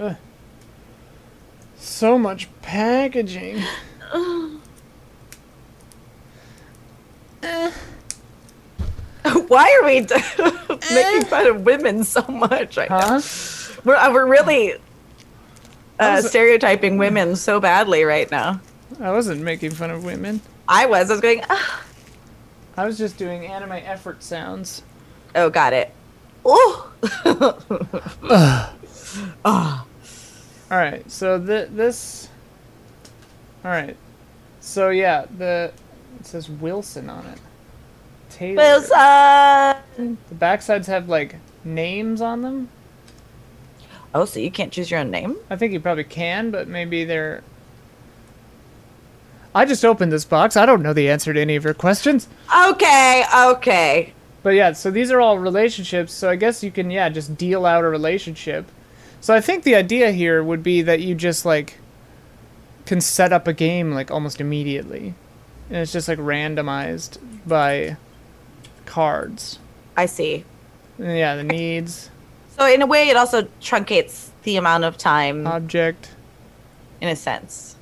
Ugh. 0.00 0.16
So 1.76 2.18
much 2.18 2.48
packaging. 2.62 3.62
why 9.48 9.78
are 9.80 9.84
we 9.84 10.00
making 10.94 11.24
fun 11.28 11.46
of 11.46 11.64
women 11.64 12.04
so 12.04 12.22
much 12.28 12.76
right 12.76 12.90
now 12.90 13.20
we're, 13.84 13.94
uh, 13.94 14.12
we're 14.12 14.26
really 14.26 14.74
uh, 15.98 16.20
stereotyping 16.22 16.98
women 16.98 17.34
so 17.36 17.60
badly 17.60 18.04
right 18.04 18.30
now 18.30 18.60
I 19.00 19.10
wasn't 19.10 19.40
making 19.42 19.70
fun 19.72 19.90
of 19.90 20.04
women. 20.04 20.40
i 20.68 20.86
was 20.86 21.10
i 21.10 21.14
was 21.14 21.20
going 21.20 21.42
ah. 21.48 21.84
I 22.76 22.86
was 22.86 22.96
just 22.98 23.16
doing 23.18 23.46
anime 23.46 23.72
effort 23.72 24.22
sounds. 24.22 24.82
oh 25.34 25.50
got 25.50 25.72
it 25.72 25.92
oh 26.44 26.90
All 29.44 29.86
right, 30.78 31.08
so 31.10 31.38
th- 31.44 31.68
this. 31.70 32.28
All 33.64 33.70
right, 33.70 33.96
so 34.60 34.90
yeah, 34.90 35.26
the 35.36 35.72
it 36.18 36.26
says 36.26 36.48
Wilson 36.48 37.10
on 37.10 37.26
it. 37.26 37.38
Taylor. 38.30 38.56
wilson 38.62 40.16
The 40.28 40.34
backsides 40.34 40.86
have 40.86 41.08
like 41.08 41.36
names 41.64 42.20
on 42.22 42.42
them. 42.42 42.68
oh 44.14 44.24
so 44.24 44.38
you 44.40 44.50
can't 44.50 44.72
choose 44.72 44.90
your 44.90 45.00
own 45.00 45.10
name 45.10 45.36
I 45.50 45.56
think 45.56 45.72
you 45.72 45.80
probably 45.80 46.04
can, 46.04 46.50
but 46.50 46.68
maybe 46.68 47.04
they're. 47.04 47.42
I 49.54 49.64
just 49.64 49.84
opened 49.84 50.12
this 50.12 50.24
box. 50.24 50.56
I 50.56 50.64
don't 50.64 50.80
know 50.80 50.92
the 50.92 51.10
answer 51.10 51.34
to 51.34 51.40
any 51.40 51.56
of 51.56 51.64
your 51.64 51.74
questions. 51.74 52.28
okay 52.68 53.24
okay 53.36 54.12
But 54.44 54.50
yeah, 54.50 54.72
so 54.72 54.90
these 54.92 55.10
are 55.10 55.20
all 55.20 55.38
relationships. 55.38 56.12
So 56.12 56.30
I 56.30 56.36
guess 56.36 56.62
you 56.62 56.70
can, 56.70 56.90
yeah, 56.90 57.08
just 57.08 57.36
deal 57.36 57.66
out 57.66 57.84
a 57.84 57.88
relationship. 57.88 58.70
So 59.20 59.34
I 59.34 59.40
think 59.40 59.64
the 59.64 59.74
idea 59.74 60.12
here 60.12 60.42
would 60.42 60.62
be 60.62 60.82
that 60.82 61.00
you 61.00 61.14
just 61.14 61.44
like 61.44 61.78
can 62.86 63.00
set 63.00 63.32
up 63.32 63.46
a 63.46 63.52
game 63.52 63.92
like 63.92 64.10
almost 64.10 64.40
immediately, 64.40 65.14
and 65.68 65.78
it's 65.78 65.92
just 65.92 66.08
like 66.08 66.18
randomized 66.18 67.18
by 67.46 67.96
cards. 68.86 69.58
i 69.96 70.06
see 70.06 70.44
yeah, 70.98 71.36
the 71.36 71.44
needs, 71.44 72.10
so 72.58 72.66
in 72.66 72.82
a 72.82 72.86
way 72.86 73.08
it 73.08 73.16
also 73.16 73.42
truncates 73.60 74.30
the 74.42 74.56
amount 74.56 74.84
of 74.84 74.96
time 74.98 75.46
object. 75.46 76.10
in 77.00 77.08
a 77.08 77.16
sense 77.16 77.76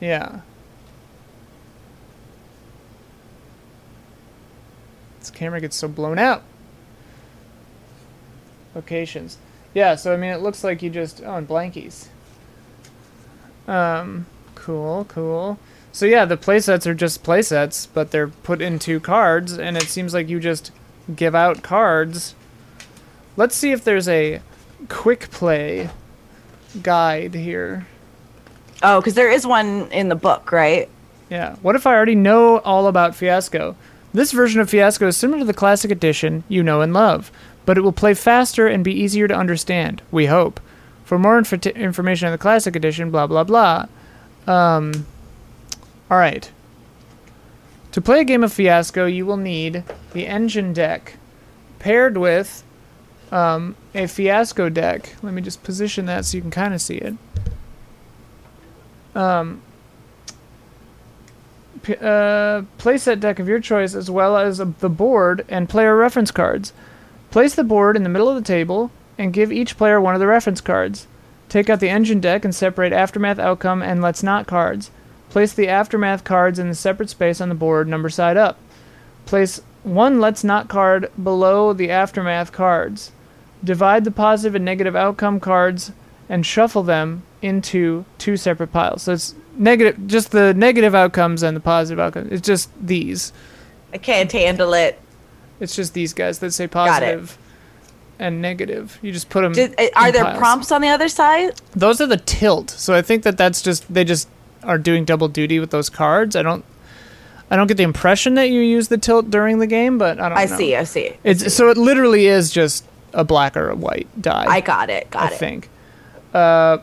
Yeah. 0.00 0.40
This 5.20 5.30
camera 5.30 5.60
gets 5.60 5.74
so 5.76 5.88
blown 5.88 6.18
out. 6.20 6.42
Locations. 8.76 9.38
Yeah, 9.76 9.94
so 9.94 10.14
I 10.14 10.16
mean, 10.16 10.30
it 10.30 10.40
looks 10.40 10.64
like 10.64 10.80
you 10.80 10.88
just. 10.88 11.20
Oh, 11.22 11.34
and 11.34 11.46
blankies. 11.46 12.06
Um, 13.68 14.24
cool, 14.54 15.04
cool. 15.04 15.58
So 15.92 16.06
yeah, 16.06 16.24
the 16.24 16.38
playsets 16.38 16.86
are 16.86 16.94
just 16.94 17.22
playsets, 17.22 17.86
but 17.92 18.10
they're 18.10 18.28
put 18.28 18.62
into 18.62 19.00
cards, 19.00 19.58
and 19.58 19.76
it 19.76 19.82
seems 19.82 20.14
like 20.14 20.30
you 20.30 20.40
just 20.40 20.70
give 21.14 21.34
out 21.34 21.62
cards. 21.62 22.34
Let's 23.36 23.54
see 23.54 23.70
if 23.70 23.84
there's 23.84 24.08
a 24.08 24.40
quick 24.88 25.30
play 25.30 25.90
guide 26.82 27.34
here. 27.34 27.86
oh 28.82 29.00
because 29.00 29.12
there 29.12 29.30
is 29.30 29.46
one 29.46 29.90
in 29.92 30.08
the 30.08 30.14
book 30.14 30.52
right 30.52 30.88
Yeah. 31.28 31.56
What 31.56 31.76
if 31.76 31.86
I 31.86 31.94
already 31.94 32.14
know 32.14 32.60
all 32.60 32.86
about 32.86 33.14
Fiasco? 33.14 33.76
This 34.14 34.32
version 34.32 34.60
of 34.62 34.70
Fiasco 34.70 35.08
is 35.08 35.18
similar 35.18 35.40
to 35.40 35.44
the 35.44 35.52
classic 35.52 35.90
edition 35.90 36.44
you 36.48 36.62
know 36.62 36.80
and 36.80 36.94
love, 36.94 37.30
but 37.66 37.76
it 37.76 37.82
will 37.82 37.92
play 37.92 38.14
faster 38.14 38.66
and 38.66 38.82
be 38.82 38.92
easier 38.92 39.28
to 39.28 39.34
understand, 39.34 40.00
we 40.10 40.26
hope. 40.26 40.60
For 41.04 41.18
more 41.18 41.36
inf- 41.36 41.66
information 41.66 42.26
on 42.26 42.32
the 42.32 42.38
classic 42.38 42.74
edition, 42.74 43.10
blah 43.10 43.26
blah 43.26 43.44
blah. 43.44 43.86
Um, 44.46 45.06
all 46.10 46.18
right. 46.18 46.50
To 47.92 48.00
play 48.00 48.20
a 48.20 48.24
game 48.24 48.44
of 48.44 48.52
Fiasco, 48.52 49.06
you 49.06 49.26
will 49.26 49.36
need 49.36 49.82
the 50.12 50.26
engine 50.26 50.72
deck 50.72 51.14
paired 51.78 52.16
with 52.16 52.62
um, 53.32 53.74
a 53.94 54.06
Fiasco 54.06 54.68
deck. 54.68 55.14
Let 55.22 55.32
me 55.34 55.42
just 55.42 55.62
position 55.62 56.06
that 56.06 56.24
so 56.24 56.36
you 56.36 56.42
can 56.42 56.50
kind 56.50 56.74
of 56.74 56.80
see 56.80 56.96
it. 56.96 57.14
Um, 59.14 59.62
p- 61.82 61.94
uh, 61.94 62.62
playset 62.78 63.20
deck 63.20 63.38
of 63.38 63.48
your 63.48 63.60
choice 63.60 63.94
as 63.94 64.10
well 64.10 64.36
as 64.36 64.58
the 64.58 64.90
board 64.90 65.44
and 65.48 65.68
player 65.68 65.96
reference 65.96 66.30
cards. 66.30 66.72
Place 67.30 67.54
the 67.54 67.64
board 67.64 67.96
in 67.96 68.02
the 68.02 68.08
middle 68.08 68.28
of 68.28 68.36
the 68.36 68.42
table 68.42 68.90
and 69.18 69.32
give 69.32 69.52
each 69.52 69.76
player 69.76 70.00
one 70.00 70.14
of 70.14 70.20
the 70.20 70.26
reference 70.26 70.60
cards. 70.60 71.06
Take 71.48 71.70
out 71.70 71.80
the 71.80 71.88
engine 71.88 72.20
deck 72.20 72.44
and 72.44 72.54
separate 72.54 72.92
aftermath, 72.92 73.38
outcome, 73.38 73.82
and 73.82 74.02
let's 74.02 74.22
not 74.22 74.46
cards. 74.46 74.90
Place 75.30 75.52
the 75.52 75.68
aftermath 75.68 76.24
cards 76.24 76.58
in 76.58 76.68
the 76.68 76.74
separate 76.74 77.10
space 77.10 77.40
on 77.40 77.48
the 77.48 77.54
board, 77.54 77.88
number 77.88 78.08
side 78.08 78.36
up. 78.36 78.58
Place 79.26 79.60
one 79.82 80.20
let's 80.20 80.42
not 80.42 80.68
card 80.68 81.10
below 81.22 81.72
the 81.72 81.90
aftermath 81.90 82.52
cards. 82.52 83.12
Divide 83.62 84.04
the 84.04 84.10
positive 84.10 84.54
and 84.54 84.64
negative 84.64 84.96
outcome 84.96 85.40
cards 85.40 85.92
and 86.28 86.44
shuffle 86.44 86.82
them 86.82 87.22
into 87.42 88.04
two 88.18 88.36
separate 88.36 88.72
piles. 88.72 89.02
So 89.02 89.12
it's 89.12 89.34
negative, 89.56 90.06
just 90.06 90.32
the 90.32 90.54
negative 90.54 90.94
outcomes 90.94 91.42
and 91.42 91.56
the 91.56 91.60
positive 91.60 92.00
outcomes. 92.00 92.32
It's 92.32 92.46
just 92.46 92.70
these. 92.84 93.32
i 93.92 93.98
can't 93.98 94.30
handle 94.30 94.74
it 94.74 95.00
It's 95.60 95.74
just 95.74 95.94
these 95.94 96.12
guys 96.12 96.38
that 96.40 96.52
say 96.52 96.66
positive 96.66 97.38
and 98.18 98.40
negative. 98.42 98.98
You 99.02 99.12
just 99.12 99.28
put 99.28 99.42
them. 99.42 99.52
Did, 99.52 99.74
uh, 99.78 99.88
are 99.94 100.12
there 100.12 100.36
prompts 100.36 100.72
on 100.72 100.80
the 100.80 100.88
other 100.88 101.08
side 101.08 101.60
Those 101.72 102.00
are 102.00 102.06
the 102.06 102.16
tilt. 102.16 102.70
So 102.70 102.94
I 102.94 103.02
think 103.02 103.22
that 103.24 103.36
that's 103.36 103.62
just 103.62 103.92
they 103.92 104.04
just 104.04 104.28
are 104.62 104.78
doing 104.78 105.04
double 105.04 105.28
duty 105.28 105.58
with 105.58 105.70
those 105.70 105.88
cards. 105.90 106.36
I 106.36 106.42
don't. 106.42 106.64
I 107.48 107.54
don't 107.54 107.68
get 107.68 107.76
the 107.76 107.84
impression 107.84 108.34
that 108.34 108.50
you 108.50 108.60
use 108.60 108.88
the 108.88 108.98
tilt 108.98 109.30
during 109.30 109.60
the 109.60 109.68
game, 109.68 109.98
but 109.98 110.18
I 110.18 110.28
don't. 110.28 110.38
i 110.38 110.44
know. 110.46 110.56
see 110.56 110.74
i 110.74 110.82
see 110.82 111.12
It's 111.22 111.54
so 111.54 111.70
it 111.70 111.76
literally 111.76 112.26
is 112.26 112.50
just 112.50 112.84
a 113.12 113.22
black 113.22 113.56
or 113.56 113.70
a 113.70 113.76
white 113.76 114.08
die. 114.20 114.46
i 114.48 114.60
got 114.60 114.90
it 114.90 115.10
got 115.10 115.30
I 115.30 115.34
it 115.34 115.38
think. 115.38 115.68
Uh, 116.34 116.78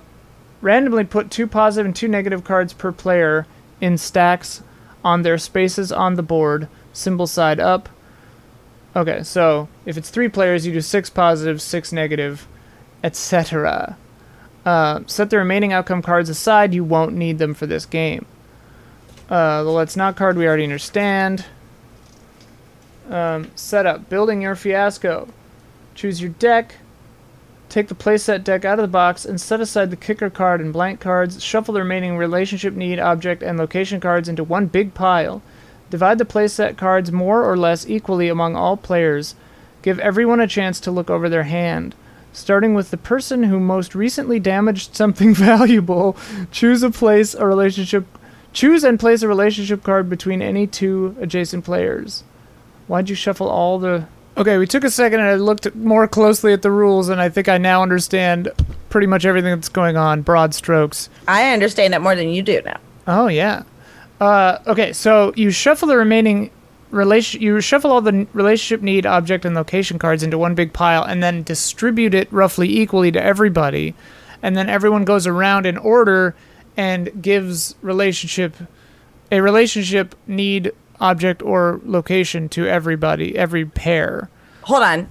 randomly 0.62 1.03
put 1.03 1.30
two 1.30 1.48
positive 1.48 1.86
and 1.86 1.96
two 1.96 2.08
negative 2.08 2.44
cards 2.46 2.72
per 2.74 2.92
player 2.94 3.46
in 3.82 3.98
stacks 3.98 4.63
on 5.03 5.24
their 5.24 5.38
spaces 5.38 5.92
on 5.92 6.15
the 6.15 6.24
board, 6.24 6.70
symbol 6.94 7.27
side 7.27 7.60
up. 7.60 7.89
Okay, 8.96 9.24
so 9.24 9.68
if 9.86 9.98
it's 9.98 10.10
three 10.10 10.30
players, 10.30 10.68
you 10.68 10.74
do 10.74 10.82
six 10.82 11.10
positive, 11.10 11.62
six 11.62 11.92
negative, 11.92 12.48
etc. 13.04 13.98
Uh, 14.66 15.02
set 15.08 15.30
the 15.30 15.38
remaining 15.38 15.74
outcome 15.74 16.02
cards 16.02 16.30
aside. 16.30 16.74
You 16.74 16.84
won't 16.84 17.16
need 17.16 17.40
them 17.40 17.54
for 17.54 17.66
this 17.66 17.86
game. 17.86 18.26
Uh, 19.30 19.64
the 19.64 19.72
let's 19.72 19.96
not 19.96 20.16
card 20.16 20.38
we 20.38 20.46
already 20.46 20.64
understand. 20.64 21.46
Um, 23.10 23.52
setup 23.56 24.10
building 24.10 24.44
your 24.44 24.56
fiasco. 24.56 25.28
Choose 25.96 26.22
your 26.22 26.32
deck. 26.32 26.76
Take 27.70 27.88
the 27.88 27.96
playset 27.96 28.44
deck 28.44 28.64
out 28.64 28.78
of 28.78 28.84
the 28.84 28.88
box 28.88 29.26
and 29.26 29.42
set 29.42 29.60
aside 29.60 29.90
the 29.90 29.96
kicker 29.96 30.30
card 30.30 30.62
and 30.62 30.72
blank 30.72 31.00
cards. 31.00 31.44
Shuffle 31.44 31.74
the 31.74 31.82
remaining 31.82 32.18
relationship 32.18 32.76
need, 32.76 33.00
object, 33.00 33.42
and 33.42 33.58
location 33.58 34.00
cards 34.00 34.30
into 34.30 34.44
one 34.44 34.68
big 34.68 34.94
pile. 34.94 35.42
Divide 35.94 36.18
the 36.18 36.26
playset 36.26 36.76
cards 36.76 37.12
more 37.12 37.46
or 37.46 37.56
less 37.56 37.88
equally 37.88 38.28
among 38.28 38.56
all 38.56 38.76
players. 38.76 39.36
Give 39.84 40.00
everyone 40.00 40.40
a 40.40 40.48
chance 40.48 40.80
to 40.80 40.90
look 40.90 41.12
over 41.12 41.30
their 41.30 41.44
hand. 41.44 41.94
Starting 42.32 42.74
with 42.74 42.90
the 42.90 42.98
person 42.98 43.44
who 43.44 43.60
most 43.60 43.94
recently 43.94 44.40
damaged 44.40 44.96
something 44.96 45.36
valuable, 45.36 46.18
choose 46.50 46.82
a 46.82 46.90
place 46.90 47.36
a 47.36 47.46
relationship 47.46 48.08
choose 48.54 48.84
and 48.84 49.00
place 49.00 49.22
a 49.22 49.28
relationship 49.28 49.84
card 49.84 50.10
between 50.10 50.42
any 50.42 50.66
two 50.66 51.16
adjacent 51.22 51.64
players. 51.64 52.24
Why'd 52.88 53.08
you 53.08 53.16
shuffle 53.16 53.48
all 53.48 53.78
the 53.78 54.08
Okay, 54.36 54.58
we 54.58 54.66
took 54.66 54.84
a 54.84 54.90
second 54.90 55.20
and 55.20 55.30
I 55.30 55.36
looked 55.36 55.76
more 55.76 56.08
closely 56.08 56.54
at 56.54 56.64
the 56.64 56.72
rules 56.72 57.08
and 57.10 57.22
I 57.22 57.30
think 57.30 57.48
I 57.48 57.60
now 57.60 57.84
understand 57.84 58.50
pretty 58.90 59.06
much 59.06 59.26
everything 59.26 59.54
that's 59.54 59.70
going 59.70 59.96
on, 59.96 60.24
broad 60.24 60.56
strokes. 60.56 61.08
I 61.28 61.54
understand 61.54 61.94
it 61.94 62.00
more 62.00 62.16
than 62.16 62.30
you 62.30 62.42
do 62.42 62.64
now. 62.66 62.80
Oh 63.06 63.28
yeah. 63.28 63.62
Uh, 64.20 64.60
okay, 64.67 64.93
so 64.93 65.34
you 65.36 65.51
shuffle 65.51 65.88
the 65.88 65.98
remaining 65.98 66.50
relation. 66.91 67.41
You 67.41 67.60
shuffle 67.62 67.91
all 67.91 68.01
the 68.01 68.27
relationship 68.34 68.82
need, 68.82 69.05
object, 69.05 69.46
and 69.46 69.55
location 69.55 70.00
cards 70.00 70.24
into 70.24 70.38
one 70.38 70.55
big 70.55 70.74
pile, 70.74 71.03
and 71.03 71.22
then 71.22 71.43
distribute 71.43 72.13
it 72.13 72.32
roughly 72.32 72.70
equally 72.70 73.12
to 73.12 73.22
everybody, 73.22 73.96
and 74.41 74.55
then 74.55 74.70
everyone 74.70 75.03
goes 75.03 75.27
around 75.27 75.65
in 75.65 75.77
order 75.77 76.36
and 76.77 77.22
gives 77.22 77.75
relationship 77.82 78.55
a 79.32 79.41
relationship 79.41 80.15
need, 80.27 80.72
object, 81.00 81.41
or 81.41 81.82
location 81.84 82.48
to 82.50 82.67
everybody, 82.67 83.36
every 83.36 83.65
pair. 83.65 84.29
Hold 84.62 84.84
on. 84.84 85.08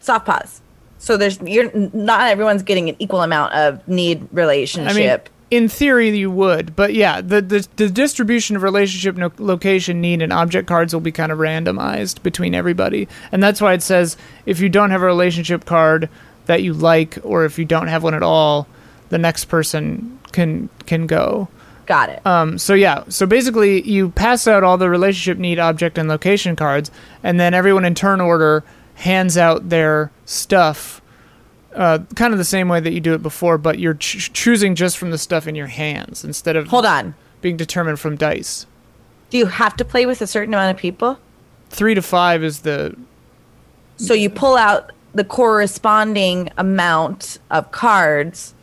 Soft 0.00 0.26
pause. 0.26 0.60
So 0.98 1.16
there's 1.16 1.40
you're 1.42 1.70
not 1.92 2.28
everyone's 2.28 2.62
getting 2.62 2.88
an 2.88 2.96
equal 2.98 3.22
amount 3.22 3.52
of 3.52 3.86
need 3.86 4.26
relationship. 4.32 4.90
I 4.90 4.94
mean, 4.94 5.20
in 5.50 5.68
theory, 5.68 6.16
you 6.16 6.30
would, 6.30 6.74
but 6.74 6.94
yeah, 6.94 7.20
the 7.20 7.40
the, 7.40 7.68
the 7.76 7.88
distribution 7.88 8.56
of 8.56 8.62
relationship, 8.62 9.16
no, 9.16 9.30
location, 9.38 10.00
need, 10.00 10.22
and 10.22 10.32
object 10.32 10.66
cards 10.66 10.92
will 10.92 11.00
be 11.00 11.12
kind 11.12 11.30
of 11.30 11.38
randomized 11.38 12.22
between 12.22 12.54
everybody, 12.54 13.08
and 13.30 13.42
that's 13.42 13.60
why 13.60 13.72
it 13.72 13.82
says 13.82 14.16
if 14.44 14.60
you 14.60 14.68
don't 14.68 14.90
have 14.90 15.02
a 15.02 15.06
relationship 15.06 15.64
card 15.64 16.08
that 16.46 16.62
you 16.62 16.72
like, 16.72 17.18
or 17.22 17.44
if 17.44 17.58
you 17.58 17.64
don't 17.64 17.88
have 17.88 18.02
one 18.02 18.14
at 18.14 18.22
all, 18.22 18.66
the 19.08 19.18
next 19.18 19.44
person 19.46 20.18
can 20.32 20.68
can 20.86 21.06
go. 21.06 21.48
Got 21.86 22.08
it. 22.08 22.26
Um, 22.26 22.58
so 22.58 22.74
yeah, 22.74 23.04
so 23.08 23.26
basically 23.26 23.88
you 23.88 24.10
pass 24.10 24.48
out 24.48 24.64
all 24.64 24.76
the 24.76 24.90
relationship 24.90 25.38
need, 25.38 25.60
object, 25.60 25.98
and 25.98 26.08
location 26.08 26.56
cards, 26.56 26.90
and 27.22 27.38
then 27.38 27.54
everyone 27.54 27.84
in 27.84 27.94
turn 27.94 28.20
order 28.20 28.64
hands 28.96 29.36
out 29.36 29.68
their 29.68 30.10
stuff 30.24 31.00
uh, 31.76 31.98
kind 32.16 32.32
of 32.32 32.38
the 32.38 32.44
same 32.44 32.68
way 32.68 32.80
that 32.80 32.92
you 32.92 33.00
do 33.00 33.14
it 33.14 33.22
before, 33.22 33.58
but 33.58 33.78
you're 33.78 33.94
ch- 33.94 34.32
choosing 34.32 34.74
just 34.74 34.96
from 34.98 35.10
the 35.10 35.18
stuff 35.18 35.46
in 35.46 35.54
your 35.54 35.66
hands 35.68 36.24
instead 36.24 36.56
of 36.56 36.68
Hold 36.68 36.86
on. 36.86 37.14
being 37.42 37.56
determined 37.56 38.00
from 38.00 38.16
dice. 38.16 38.66
Do 39.30 39.38
you 39.38 39.46
have 39.46 39.76
to 39.76 39.84
play 39.84 40.06
with 40.06 40.20
a 40.22 40.26
certain 40.26 40.54
amount 40.54 40.74
of 40.74 40.80
people? 40.80 41.18
Three 41.70 41.94
to 41.94 42.02
five 42.02 42.42
is 42.42 42.60
the 42.60 42.96
So 43.96 44.14
you 44.14 44.30
pull 44.30 44.56
out 44.56 44.92
the 45.14 45.24
corresponding 45.24 46.50
amount 46.58 47.38
of 47.50 47.70
cards 47.72 48.54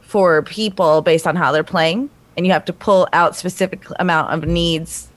for 0.00 0.42
people 0.42 1.02
based 1.02 1.26
on 1.26 1.36
how 1.36 1.52
they're 1.52 1.64
playing, 1.64 2.08
and 2.36 2.46
you 2.46 2.52
have 2.52 2.64
to 2.66 2.72
pull 2.72 3.08
out 3.12 3.36
specific 3.36 3.84
amount 3.98 4.32
of 4.32 4.48
needs. 4.48 5.08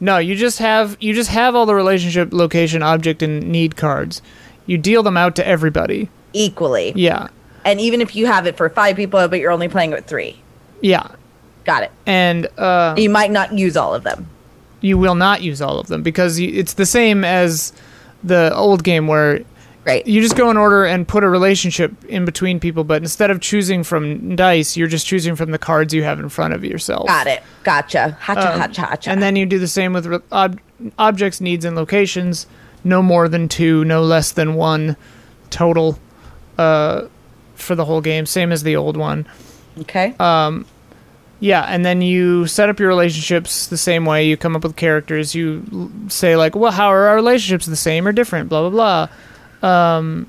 no. 0.00 0.18
You 0.18 0.34
just 0.36 0.58
have 0.58 0.96
you 1.00 1.14
just 1.14 1.30
have 1.30 1.54
all 1.54 1.66
the 1.66 1.74
relationship, 1.74 2.32
location, 2.32 2.82
object, 2.82 3.22
and 3.22 3.42
need 3.48 3.76
cards. 3.76 4.20
You 4.66 4.76
deal 4.78 5.02
them 5.02 5.16
out 5.16 5.34
to 5.36 5.46
everybody. 5.46 6.10
Equally. 6.32 6.92
Yeah, 6.96 7.28
And 7.64 7.80
even 7.80 8.00
if 8.00 8.14
you 8.16 8.26
have 8.26 8.46
it 8.46 8.56
for 8.56 8.68
five 8.68 8.96
people, 8.96 9.26
but 9.28 9.38
you're 9.40 9.50
only 9.52 9.68
playing 9.68 9.90
with 9.92 10.06
three, 10.06 10.40
yeah, 10.80 11.08
got 11.64 11.82
it. 11.82 11.90
and 12.06 12.46
uh, 12.58 12.94
You 12.96 13.10
might 13.10 13.30
not 13.30 13.52
use 13.52 13.76
all 13.76 13.94
of 13.94 14.04
them. 14.04 14.28
you 14.80 14.96
will 14.98 15.14
not 15.16 15.42
use 15.42 15.60
all 15.60 15.78
of 15.80 15.86
them 15.88 16.02
because 16.02 16.38
you, 16.38 16.50
it's 16.52 16.74
the 16.74 16.86
same 16.86 17.24
as 17.24 17.72
the 18.22 18.52
old 18.54 18.84
game 18.84 19.06
where 19.06 19.40
Great. 19.84 20.06
you 20.06 20.20
just 20.20 20.36
go 20.36 20.50
in 20.50 20.56
order 20.56 20.84
and 20.84 21.06
put 21.08 21.24
a 21.24 21.28
relationship 21.28 21.92
in 22.04 22.24
between 22.24 22.60
people, 22.60 22.84
but 22.84 23.00
instead 23.02 23.30
of 23.30 23.40
choosing 23.40 23.82
from 23.84 24.36
dice, 24.36 24.76
you're 24.76 24.88
just 24.88 25.06
choosing 25.06 25.34
from 25.34 25.50
the 25.50 25.58
cards 25.58 25.94
you 25.94 26.02
have 26.02 26.18
in 26.20 26.28
front 26.28 26.52
of 26.54 26.64
yourself. 26.64 27.06
Got 27.06 27.26
it. 27.26 27.42
Gotcha. 27.64 28.16
Hacha, 28.20 28.52
Um, 28.54 28.60
hacha, 28.60 28.80
hacha. 28.82 29.10
And 29.10 29.22
then 29.22 29.34
you 29.36 29.46
do 29.46 29.58
the 29.58 29.68
same 29.68 29.92
with 29.94 30.06
re- 30.06 30.18
ob- 30.30 30.60
objects, 30.98 31.40
needs, 31.40 31.64
and 31.64 31.74
locations. 31.74 32.46
No 32.84 33.02
more 33.02 33.28
than 33.28 33.48
two, 33.48 33.84
no 33.84 34.02
less 34.02 34.30
than 34.32 34.54
one 34.54 34.96
total 35.50 35.98
uh, 36.58 37.06
for 37.54 37.74
the 37.74 37.84
whole 37.84 38.00
game. 38.00 38.26
Same 38.26 38.52
as 38.52 38.62
the 38.62 38.76
old 38.76 38.96
one. 38.96 39.26
okay. 39.80 40.14
Yeah, 41.40 41.62
and 41.62 41.84
then 41.86 42.02
you 42.02 42.48
set 42.48 42.68
up 42.68 42.80
your 42.80 42.88
relationships 42.88 43.68
the 43.68 43.76
same 43.76 44.04
way. 44.04 44.26
You 44.26 44.36
come 44.36 44.56
up 44.56 44.64
with 44.64 44.74
characters. 44.74 45.36
You 45.36 45.62
l- 45.72 45.90
say 46.08 46.34
like, 46.36 46.56
"Well, 46.56 46.72
how 46.72 46.88
are 46.88 47.06
our 47.06 47.14
relationships 47.14 47.64
the 47.66 47.76
same 47.76 48.08
or 48.08 48.12
different?" 48.12 48.48
Blah 48.48 48.68
blah 48.68 49.08
blah. 49.62 49.68
Um, 49.96 50.26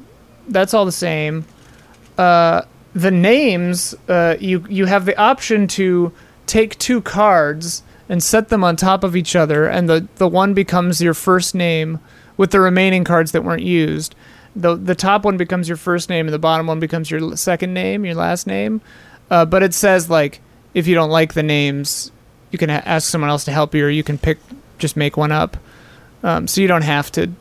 that's 0.47 0.75
all 0.75 0.85
the 0.85 0.91
same. 0.91 1.45
Uh, 2.15 2.61
the 2.93 3.09
names, 3.09 3.95
uh, 4.07 4.35
you 4.39 4.63
you 4.69 4.85
have 4.85 5.05
the 5.05 5.17
option 5.19 5.67
to 5.69 6.11
take 6.45 6.77
two 6.77 7.01
cards 7.01 7.81
and 8.07 8.21
set 8.21 8.49
them 8.49 8.63
on 8.63 8.75
top 8.75 9.03
of 9.03 9.15
each 9.15 9.35
other, 9.35 9.65
and 9.65 9.89
the 9.89 10.07
the 10.17 10.27
one 10.27 10.53
becomes 10.53 11.01
your 11.01 11.15
first 11.15 11.55
name 11.55 11.99
with 12.37 12.51
the 12.51 12.59
remaining 12.59 13.03
cards 13.03 13.31
that 13.31 13.43
weren't 13.43 13.63
used. 13.63 14.13
The 14.59 14.75
the 14.75 14.95
top 14.95 15.23
one 15.25 15.37
becomes 15.37 15.67
your 15.67 15.77
first 15.77 16.09
name, 16.09 16.27
and 16.27 16.33
the 16.33 16.39
bottom 16.39 16.67
one 16.67 16.79
becomes 16.79 17.09
your 17.09 17.35
second 17.37 17.73
name, 17.73 18.05
your 18.05 18.15
last 18.15 18.45
name. 18.45 18.81
Uh, 19.31 19.45
but 19.45 19.63
it 19.63 19.73
says 19.73 20.09
like 20.09 20.41
if 20.73 20.87
you 20.87 20.95
don't 20.95 21.09
like 21.09 21.33
the 21.33 21.43
names, 21.43 22.11
you 22.51 22.57
can 22.59 22.69
a- 22.69 22.83
ask 22.85 23.09
someone 23.09 23.29
else 23.29 23.45
to 23.45 23.51
help 23.51 23.73
you, 23.73 23.85
or 23.85 23.89
you 23.89 24.03
can 24.03 24.17
pick 24.17 24.37
just 24.77 24.97
make 24.97 25.17
one 25.17 25.31
up. 25.31 25.57
Um, 26.23 26.47
so 26.47 26.61
you 26.61 26.67
don't 26.67 26.83
have 26.83 27.11
to 27.13 27.31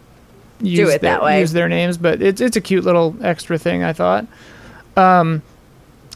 use 0.61 0.89
it 0.95 1.01
their, 1.01 1.15
that 1.15 1.23
way. 1.23 1.41
use 1.41 1.53
their 1.53 1.69
names, 1.69 1.99
but 1.99 2.23
it's 2.23 2.41
it's 2.41 2.57
a 2.57 2.61
cute 2.61 2.85
little 2.85 3.17
extra 3.21 3.59
thing 3.59 3.83
I 3.83 3.93
thought. 3.93 4.27
Um, 4.97 5.43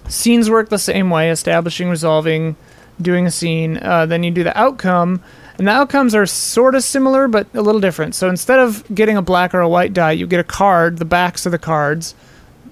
scenes 0.09 0.51
work 0.51 0.69
the 0.69 0.79
same 0.79 1.11
way: 1.11 1.31
establishing, 1.31 1.89
resolving, 1.89 2.57
doing 3.01 3.27
a 3.27 3.31
scene. 3.31 3.79
Uh, 3.79 4.07
then 4.07 4.23
you 4.23 4.31
do 4.31 4.45
the 4.45 4.57
outcome, 4.59 5.23
and 5.63 5.69
the 5.69 5.73
outcomes 5.73 6.13
are 6.13 6.27
sort 6.27 6.75
of 6.75 6.83
similar 6.83 7.29
but 7.29 7.47
a 7.55 7.63
little 7.63 7.81
different. 7.81 8.17
So 8.17 8.29
instead 8.29 8.59
of 8.59 8.83
getting 8.93 9.17
a 9.17 9.23
black 9.23 9.55
or 9.55 9.61
a 9.61 9.69
white 9.69 9.93
die, 9.93 10.11
you 10.11 10.27
get 10.27 10.41
a 10.41 10.45
card. 10.45 10.99
The 10.99 11.05
backs 11.05 11.47
of 11.47 11.53
the 11.53 11.59
cards, 11.61 12.17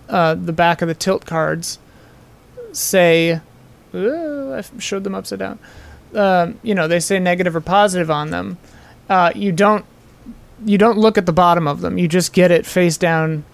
uh, 0.09 0.35
the 0.35 0.53
back 0.53 0.83
of 0.83 0.89
the 0.89 0.95
tilt 0.95 1.25
cards, 1.25 1.79
say, 2.73 3.41
Ooh, 3.95 4.55
I 4.55 4.65
showed 4.81 5.05
them 5.05 5.15
upside 5.15 5.39
down. 5.39 5.61
Um, 6.17 6.59
you 6.65 6.75
know, 6.75 6.89
they 6.89 6.99
say 6.99 7.21
negative 7.21 7.55
or 7.55 7.61
positive 7.61 8.11
on 8.11 8.31
them. 8.31 8.59
Uh, 9.09 9.31
you 9.37 9.53
don't 9.53 9.85
you 10.65 10.77
don't 10.77 10.99
look 10.99 11.17
at 11.17 11.27
the 11.27 11.33
bottom 11.33 11.69
of 11.69 11.83
them. 11.83 11.97
You 11.97 12.09
just 12.09 12.33
get 12.33 12.51
it 12.51 12.67
face 12.67 12.97
down, 12.97 13.45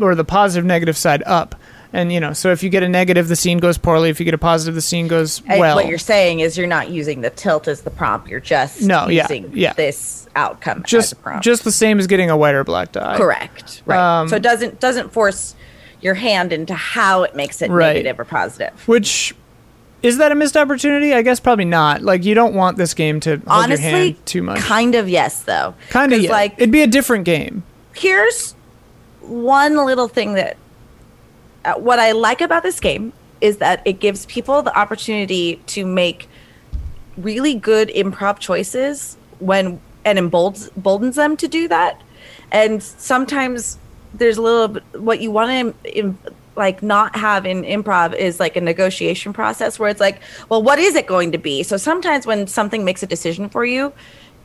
or 0.00 0.14
the 0.14 0.24
positive 0.24 0.64
negative 0.64 0.96
side 0.96 1.22
up. 1.26 1.56
And 1.92 2.12
you 2.12 2.20
know, 2.20 2.32
so 2.32 2.52
if 2.52 2.62
you 2.62 2.70
get 2.70 2.82
a 2.84 2.88
negative, 2.88 3.26
the 3.26 3.34
scene 3.34 3.58
goes 3.58 3.76
poorly. 3.76 4.10
If 4.10 4.20
you 4.20 4.24
get 4.24 4.34
a 4.34 4.38
positive, 4.38 4.76
the 4.76 4.80
scene 4.80 5.08
goes 5.08 5.42
And 5.46 5.58
well. 5.58 5.74
what 5.74 5.86
you're 5.88 5.98
saying 5.98 6.38
is 6.40 6.56
you're 6.56 6.68
not 6.68 6.88
using 6.90 7.20
the 7.20 7.30
tilt 7.30 7.66
as 7.66 7.82
the 7.82 7.90
prompt. 7.90 8.28
You're 8.28 8.38
just 8.40 8.82
No, 8.82 9.08
yeah, 9.08 9.22
using 9.22 9.50
yeah. 9.52 9.72
this 9.72 10.28
outcome 10.36 10.82
as 10.84 10.90
just 10.90 11.12
a 11.12 11.16
prompt. 11.16 11.42
just 11.44 11.64
the 11.64 11.72
same 11.72 11.98
as 11.98 12.06
getting 12.06 12.30
a 12.30 12.36
white 12.36 12.54
or 12.54 12.62
black 12.62 12.92
die. 12.92 13.16
correct. 13.16 13.82
Right. 13.86 14.20
Um, 14.20 14.28
so 14.28 14.36
it 14.36 14.42
doesn't 14.42 14.78
doesn't 14.78 15.12
force 15.12 15.56
your 16.00 16.14
hand 16.14 16.52
into 16.52 16.74
how 16.74 17.24
it 17.24 17.34
makes 17.34 17.60
it 17.60 17.70
Right. 17.70 17.94
negative 17.94 18.20
or 18.20 18.24
positive. 18.24 18.86
Which 18.88 19.34
is 20.02 20.16
that 20.18 20.30
a 20.30 20.34
missed 20.36 20.56
opportunity? 20.56 21.12
I 21.12 21.22
guess 21.22 21.40
probably 21.40 21.64
not. 21.66 22.02
Like 22.02 22.24
you 22.24 22.34
don't 22.36 22.54
want 22.54 22.76
this 22.78 22.94
game 22.94 23.18
to 23.20 23.30
hold 23.30 23.42
your 23.44 23.52
Honestly, 23.52 23.84
hand 24.12 24.26
too 24.26 24.42
much. 24.44 24.60
kind 24.60 24.94
of 24.94 25.08
yes 25.08 25.42
though. 25.42 25.74
Kind 25.88 26.12
of 26.12 26.20
yeah. 26.22 26.30
like 26.30 26.54
It'd 26.56 26.70
be 26.70 26.82
a 26.82 26.86
different 26.86 27.24
game. 27.24 27.64
here's 27.94 28.54
one 29.20 29.76
little 29.84 30.08
thing 30.08 30.34
that 30.34 30.56
Uh, 31.64 31.74
what 31.74 31.98
I 31.98 32.12
like 32.12 32.40
about 32.40 32.62
this 32.62 32.80
game 32.80 33.12
is 33.40 33.58
that 33.58 33.82
it 33.84 34.00
gives 34.00 34.26
people 34.26 34.62
the 34.62 34.76
opportunity 34.78 35.56
to 35.66 35.86
make 35.86 36.28
really 37.16 37.54
good 37.54 37.88
improv 37.88 38.38
choices 38.38 39.16
when 39.38 39.80
and 40.04 40.18
emboldens, 40.18 40.70
emboldens 40.76 41.16
them 41.16 41.36
to 41.36 41.48
do 41.48 41.68
that. 41.68 42.00
And 42.50 42.82
sometimes 42.82 43.78
there's 44.14 44.38
a 44.38 44.42
little 44.42 44.68
bit, 44.68 44.82
what 44.94 45.20
you 45.20 45.30
want 45.30 45.76
to 45.84 46.16
like 46.56 46.82
not 46.82 47.16
have 47.16 47.46
in 47.46 47.62
improv 47.62 48.14
is 48.14 48.40
like 48.40 48.56
a 48.56 48.60
negotiation 48.60 49.32
process 49.32 49.78
where 49.78 49.88
it's 49.88 50.00
like, 50.00 50.20
well, 50.48 50.62
what 50.62 50.78
is 50.78 50.94
it 50.94 51.06
going 51.06 51.32
to 51.32 51.38
be? 51.38 51.62
So 51.62 51.76
sometimes 51.76 52.26
when 52.26 52.46
something 52.46 52.84
makes 52.84 53.02
a 53.02 53.06
decision 53.06 53.48
for 53.48 53.64
you, 53.64 53.92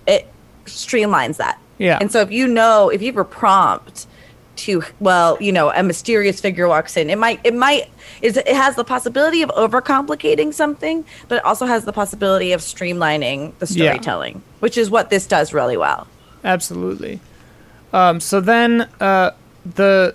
it 0.08 0.28
streamlines 0.66 1.38
that. 1.38 1.60
Yeah. 1.78 1.98
And 2.00 2.12
so 2.12 2.22
if 2.22 2.32
you 2.32 2.48
know, 2.48 2.90
if 2.90 3.02
you 3.02 3.08
have 3.08 3.18
a 3.18 3.26
prompt 3.26 4.08
to 4.58 4.84
well 5.00 5.38
you 5.42 5.52
know 5.52 5.72
a 5.72 5.84
mysterious 5.84 6.40
figure 6.42 6.68
walks 6.68 6.96
in 6.98 7.10
it 7.10 7.18
might 7.18 7.40
it 7.44 7.54
might 7.54 7.90
is 8.22 8.38
it 8.38 8.48
has 8.48 8.76
the 8.76 8.84
possibility 8.84 9.42
of 9.42 9.50
overcomplicating 9.50 10.54
something 10.54 11.04
but 11.28 11.36
it 11.38 11.46
also 11.46 11.66
has 11.66 11.86
the 11.86 11.94
possibility 11.94 12.52
of 12.52 12.62
streamlining 12.62 13.58
the 13.60 13.66
Yeah. 13.74 13.92
storytelling 13.92 14.42
which 14.60 14.78
is 14.78 14.90
what 14.90 15.10
this 15.10 15.26
does 15.28 15.54
really 15.54 15.78
well 15.78 16.08
Absolutely. 16.44 17.20
Um, 17.92 18.20
so 18.20 18.40
then 18.40 18.88
uh, 19.00 19.32
the 19.66 20.14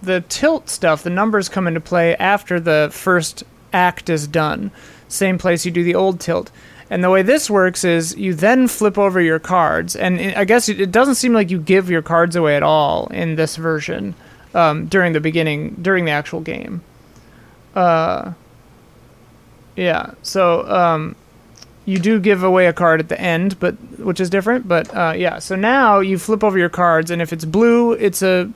the 0.00 0.20
tilt 0.28 0.68
stuff, 0.68 1.02
the 1.02 1.10
numbers 1.10 1.48
come 1.48 1.66
into 1.66 1.80
play 1.80 2.14
after 2.16 2.60
the 2.60 2.88
first 2.92 3.42
act 3.72 4.08
is 4.08 4.28
done. 4.28 4.70
Same 5.08 5.38
place 5.38 5.64
you 5.66 5.72
do 5.72 5.82
the 5.82 5.94
old 5.96 6.20
tilt. 6.20 6.52
And 6.88 7.02
the 7.02 7.10
way 7.10 7.22
this 7.22 7.50
works 7.50 7.82
is 7.84 8.16
you 8.16 8.32
then 8.32 8.68
flip 8.68 8.96
over 8.96 9.20
your 9.20 9.40
cards, 9.40 9.96
and 9.96 10.20
I 10.20 10.44
guess 10.44 10.68
it 10.68 10.80
it 10.80 10.92
doesn't 10.92 11.16
seem 11.16 11.32
like 11.32 11.50
you 11.50 11.58
give 11.58 11.90
your 11.90 12.02
cards 12.02 12.36
away 12.36 12.56
at 12.56 12.62
all 12.62 13.08
in 13.08 13.34
this 13.34 13.56
version 13.56 14.14
um, 14.54 14.86
during 14.86 15.12
the 15.12 15.20
beginning, 15.20 15.76
during 15.82 16.04
the 16.04 16.12
actual 16.12 16.40
game. 16.40 16.82
Uh, 17.74 18.32
yeah. 19.74 20.12
So 20.22 20.66
um, 20.68 21.16
you 21.84 21.98
do 21.98 22.20
give 22.20 22.42
away 22.44 22.66
a 22.66 22.72
card 22.72 23.00
at 23.00 23.08
the 23.08 23.20
end, 23.20 23.58
but 23.58 23.74
which 23.98 24.20
is 24.20 24.30
different. 24.30 24.68
But 24.68 24.94
uh, 24.94 25.14
yeah, 25.16 25.40
so 25.40 25.56
now 25.56 25.98
you 25.98 26.18
flip 26.18 26.44
over 26.44 26.56
your 26.58 26.68
cards, 26.68 27.10
and 27.10 27.20
if 27.20 27.32
it's 27.32 27.44
blue, 27.44 27.92
it's 27.92 28.22
a 28.22 28.52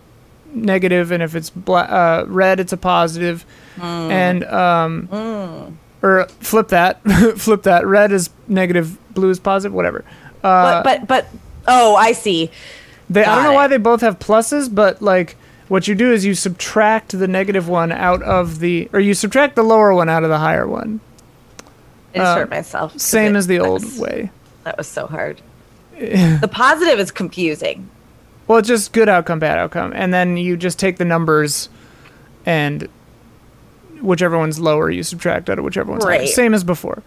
negative, 0.53 1.11
and 1.11 1.23
if 1.23 1.35
it's 1.35 1.51
bla- 1.51 1.81
uh, 1.83 2.25
red, 2.29 2.61
it's 2.61 2.73
a 2.73 2.77
positive. 2.77 3.45
And 3.81 4.45
um, 4.45 5.79
or 6.03 6.27
flip 6.41 6.69
that, 6.69 7.03
flip 7.37 7.63
that. 7.65 7.87
Red 7.87 8.13
is 8.13 8.31
negative, 8.49 8.97
blue 9.15 9.31
is 9.31 9.39
positive, 9.41 9.73
whatever. 9.75 10.05
Uh, 10.43 10.83
but 10.83 11.07
but 11.07 11.07
but 11.07 11.27
oh 11.69 11.95
i 11.97 12.13
see 12.13 12.51
they, 13.11 13.23
I 13.25 13.35
don't 13.35 13.45
know 13.45 13.53
why 13.53 13.67
they 13.67 13.77
both 13.77 14.01
have 14.01 14.19
pluses, 14.19 14.75
but 14.75 15.03
like 15.03 15.37
what 15.69 15.87
you 15.89 15.95
do 15.95 16.11
is 16.13 16.25
you 16.25 16.35
subtract 16.35 17.17
the 17.19 17.29
negative 17.29 17.69
one 17.69 17.93
out 17.93 18.23
of 18.23 18.59
the, 18.61 18.89
or 18.93 19.01
you 19.01 19.15
subtract 19.15 19.55
the 19.57 19.63
lower 19.63 19.93
one 19.95 20.09
out 20.09 20.23
of 20.25 20.31
the 20.31 20.39
higher 20.39 20.67
one. 20.67 21.01
i 22.15 22.19
just 22.19 22.39
Uh, 22.39 22.47
myself 22.47 22.99
Same 22.99 23.35
it- 23.35 23.39
as 23.39 23.47
the 23.49 23.59
old 23.61 23.83
was- 23.85 23.99
way. 23.99 24.31
that 24.65 24.79
was 24.79 24.87
so 24.87 25.07
hard 25.07 25.41
the 25.99 26.49
positive 26.51 26.99
is 26.99 27.11
confusing 27.11 27.89
Well, 28.47 28.59
it's 28.59 28.69
just 28.69 28.93
good 28.93 29.09
outcome, 29.09 29.39
bad 29.41 29.59
outcome, 29.59 29.93
and 29.95 30.15
then 30.15 30.37
you 30.39 30.57
just 30.57 30.79
take 30.79 30.97
the 30.97 31.05
numbers, 31.05 31.69
and 32.47 32.89
whichever 34.03 34.39
one's 34.39 34.59
lower, 34.59 34.91
you 34.91 35.03
subtract 35.03 35.49
out 35.51 35.59
of 35.59 35.65
whichever 35.65 35.91
one's 35.93 36.05
higher. 36.05 36.27
Same 36.27 36.55
as 36.55 36.65
before. 36.65 37.03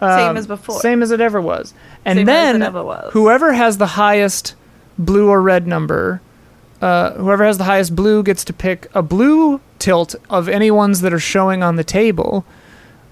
same 0.00 0.30
Um, 0.30 0.36
as 0.36 0.46
before 0.46 0.80
Same 0.80 1.02
as 1.02 1.10
it 1.10 1.20
ever 1.20 1.40
was. 1.40 1.74
And 2.04 2.18
Same 2.18 2.28
as 2.28 2.34
then 2.34 2.62
it 2.62 2.66
ever 2.66 2.84
was. 2.84 3.12
whoever 3.12 3.52
has 3.52 3.78
the 3.78 3.86
highest 3.86 4.54
blue 4.98 5.28
or 5.28 5.40
red 5.42 5.66
number, 5.66 6.20
uh, 6.80 7.12
whoever 7.12 7.44
has 7.44 7.58
the 7.58 7.64
highest 7.64 7.94
blue 7.96 8.22
gets 8.22 8.44
to 8.44 8.52
pick 8.52 8.86
a 8.94 9.02
blue 9.02 9.60
tilt 9.78 10.14
of 10.30 10.48
any 10.48 10.70
ones 10.70 11.00
that 11.00 11.12
are 11.12 11.18
showing 11.18 11.62
on 11.62 11.76
the 11.76 11.84
table. 11.84 12.44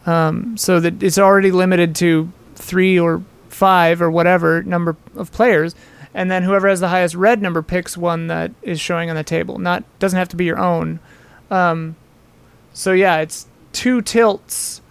Um, 0.06 0.56
so 0.56 0.78
that 0.78 1.02
it's 1.02 1.18
already 1.18 1.50
limited 1.50 1.96
to 1.96 2.30
three 2.54 2.98
or 2.98 3.22
five 3.48 4.00
or 4.00 4.08
whatever 4.10 4.62
number 4.62 4.96
of 5.16 5.32
players. 5.32 5.74
And 6.14 6.30
then 6.30 6.44
whoever 6.44 6.68
has 6.68 6.78
the 6.80 6.88
highest 6.88 7.14
red 7.16 7.42
number 7.42 7.60
picks 7.60 7.96
one 7.96 8.28
that 8.28 8.52
is 8.62 8.80
showing 8.80 9.10
on 9.10 9.16
the 9.16 9.24
table. 9.24 9.58
Not 9.58 9.82
doesn't 9.98 10.16
have 10.18 10.28
to 10.28 10.36
be 10.36 10.44
your 10.44 10.58
own. 10.58 11.00
Um, 11.50 11.96
so 12.76 12.92
yeah, 12.92 13.16
it's 13.18 13.46
two 13.72 14.02
tilts 14.02 14.82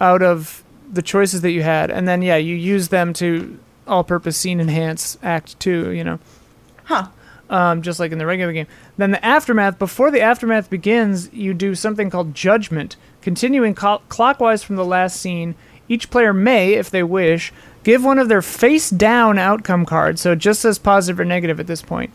out 0.00 0.22
of 0.22 0.62
the 0.92 1.02
choices 1.02 1.40
that 1.40 1.52
you 1.52 1.62
had, 1.62 1.90
and 1.90 2.06
then 2.06 2.20
yeah, 2.20 2.36
you 2.36 2.54
use 2.54 2.88
them 2.88 3.14
to 3.14 3.58
all-purpose 3.86 4.36
scene 4.36 4.60
enhance 4.60 5.16
Act 5.22 5.58
Two. 5.58 5.90
You 5.92 6.04
know, 6.04 6.18
huh 6.84 7.08
um, 7.48 7.82
just 7.82 8.00
like 8.00 8.12
in 8.12 8.18
the 8.18 8.26
regular 8.26 8.52
game. 8.52 8.66
Then 8.96 9.10
the 9.12 9.24
aftermath. 9.24 9.78
Before 9.78 10.10
the 10.10 10.20
aftermath 10.20 10.70
begins, 10.70 11.32
you 11.32 11.54
do 11.54 11.74
something 11.74 12.10
called 12.10 12.34
judgment, 12.34 12.96
continuing 13.20 13.74
co- 13.74 14.02
clockwise 14.08 14.62
from 14.62 14.76
the 14.76 14.84
last 14.84 15.20
scene. 15.20 15.54
Each 15.88 16.10
player 16.10 16.32
may, 16.32 16.74
if 16.74 16.90
they 16.90 17.02
wish, 17.02 17.52
give 17.84 18.04
one 18.04 18.18
of 18.18 18.28
their 18.28 18.42
face-down 18.42 19.38
outcome 19.38 19.84
cards, 19.84 20.20
so 20.20 20.32
it 20.32 20.38
just 20.38 20.60
says 20.60 20.78
positive 20.78 21.20
or 21.20 21.24
negative 21.24 21.60
at 21.60 21.66
this 21.66 21.82
point, 21.82 22.12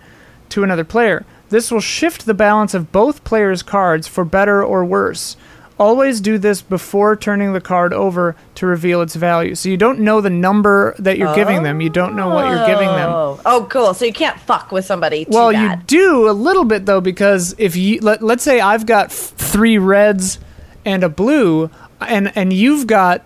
to 0.49 0.63
another 0.63 0.83
player. 0.83 1.25
This 1.49 1.71
will 1.71 1.79
shift 1.79 2.25
the 2.25 2.33
balance 2.33 2.73
of 2.73 2.91
both 2.91 3.23
players' 3.23 3.63
cards 3.63 4.07
for 4.07 4.25
better 4.25 4.63
or 4.63 4.83
worse. 4.83 5.37
Always 5.79 6.19
do 6.21 6.39
this 6.39 6.61
before 6.63 7.15
turning 7.15 7.53
the 7.53 7.61
card 7.61 7.93
over 7.93 8.35
to 8.55 8.65
reveal 8.65 8.99
its 9.01 9.15
value. 9.15 9.53
So 9.53 9.69
you 9.69 9.77
don't 9.77 9.99
know 9.99 10.21
the 10.21 10.29
number 10.31 10.95
that 10.97 11.19
you're 11.19 11.35
giving 11.35 11.61
them. 11.61 11.81
You 11.81 11.89
don't 11.91 12.15
know 12.15 12.29
what 12.29 12.47
you're 12.47 12.65
giving 12.65 12.87
them. 12.87 13.09
oh 13.11 13.39
oh 13.45 13.67
cool 13.69 13.93
so 13.93 14.03
you 14.03 14.11
can't 14.11 14.39
fuck 14.39 14.71
with 14.71 14.85
somebody 14.85 15.25
too 15.25 15.31
Well, 15.31 15.51
bad. 15.51 15.79
you 15.79 15.83
do 15.85 16.29
a 16.29 16.31
little 16.33 16.63
bit 16.65 16.87
though 16.87 16.99
because 16.99 17.53
if 17.59 17.75
you 17.75 17.99
let, 18.01 18.23
let's 18.23 18.43
say 18.43 18.59
I've 18.59 18.87
got 18.87 19.07
f- 19.11 19.13
three 19.37 19.77
reds 19.77 20.39
and 20.83 21.03
a 21.03 21.09
blue, 21.09 21.69
and 22.01 22.31
and 22.35 22.51
you've 22.51 22.87
got 22.87 23.23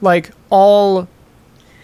like 0.00 0.30
all 0.50 1.08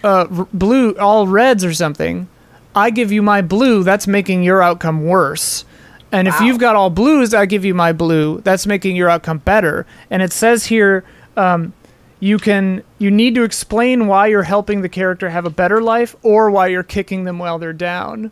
uh, 0.05 0.25
r- 0.31 0.47
blue, 0.53 0.93
all 0.99 1.27
reds 1.27 1.65
or 1.65 1.73
something. 1.73 2.29
I 2.75 2.89
give 2.89 3.11
you 3.11 3.21
my 3.21 3.41
blue. 3.41 3.83
That's 3.83 4.07
making 4.07 4.43
your 4.43 4.61
outcome 4.61 5.05
worse. 5.05 5.65
And 6.11 6.27
if 6.27 6.39
you've 6.41 6.59
got 6.59 6.75
all 6.75 6.89
blues, 6.89 7.33
I 7.33 7.45
give 7.45 7.63
you 7.63 7.73
my 7.73 7.93
blue. 7.93 8.41
That's 8.41 8.67
making 8.67 8.97
your 8.97 9.09
outcome 9.09 9.37
better. 9.37 9.85
And 10.09 10.21
it 10.21 10.33
says 10.33 10.65
here, 10.65 11.05
um, 11.37 11.73
you 12.19 12.37
can 12.37 12.83
you 12.99 13.09
need 13.09 13.35
to 13.35 13.43
explain 13.43 14.07
why 14.07 14.27
you're 14.27 14.43
helping 14.43 14.81
the 14.81 14.89
character 14.89 15.29
have 15.29 15.45
a 15.45 15.49
better 15.49 15.81
life 15.81 16.15
or 16.21 16.51
why 16.51 16.67
you're 16.67 16.83
kicking 16.83 17.23
them 17.23 17.39
while 17.39 17.59
they're 17.59 17.73
down. 17.73 18.31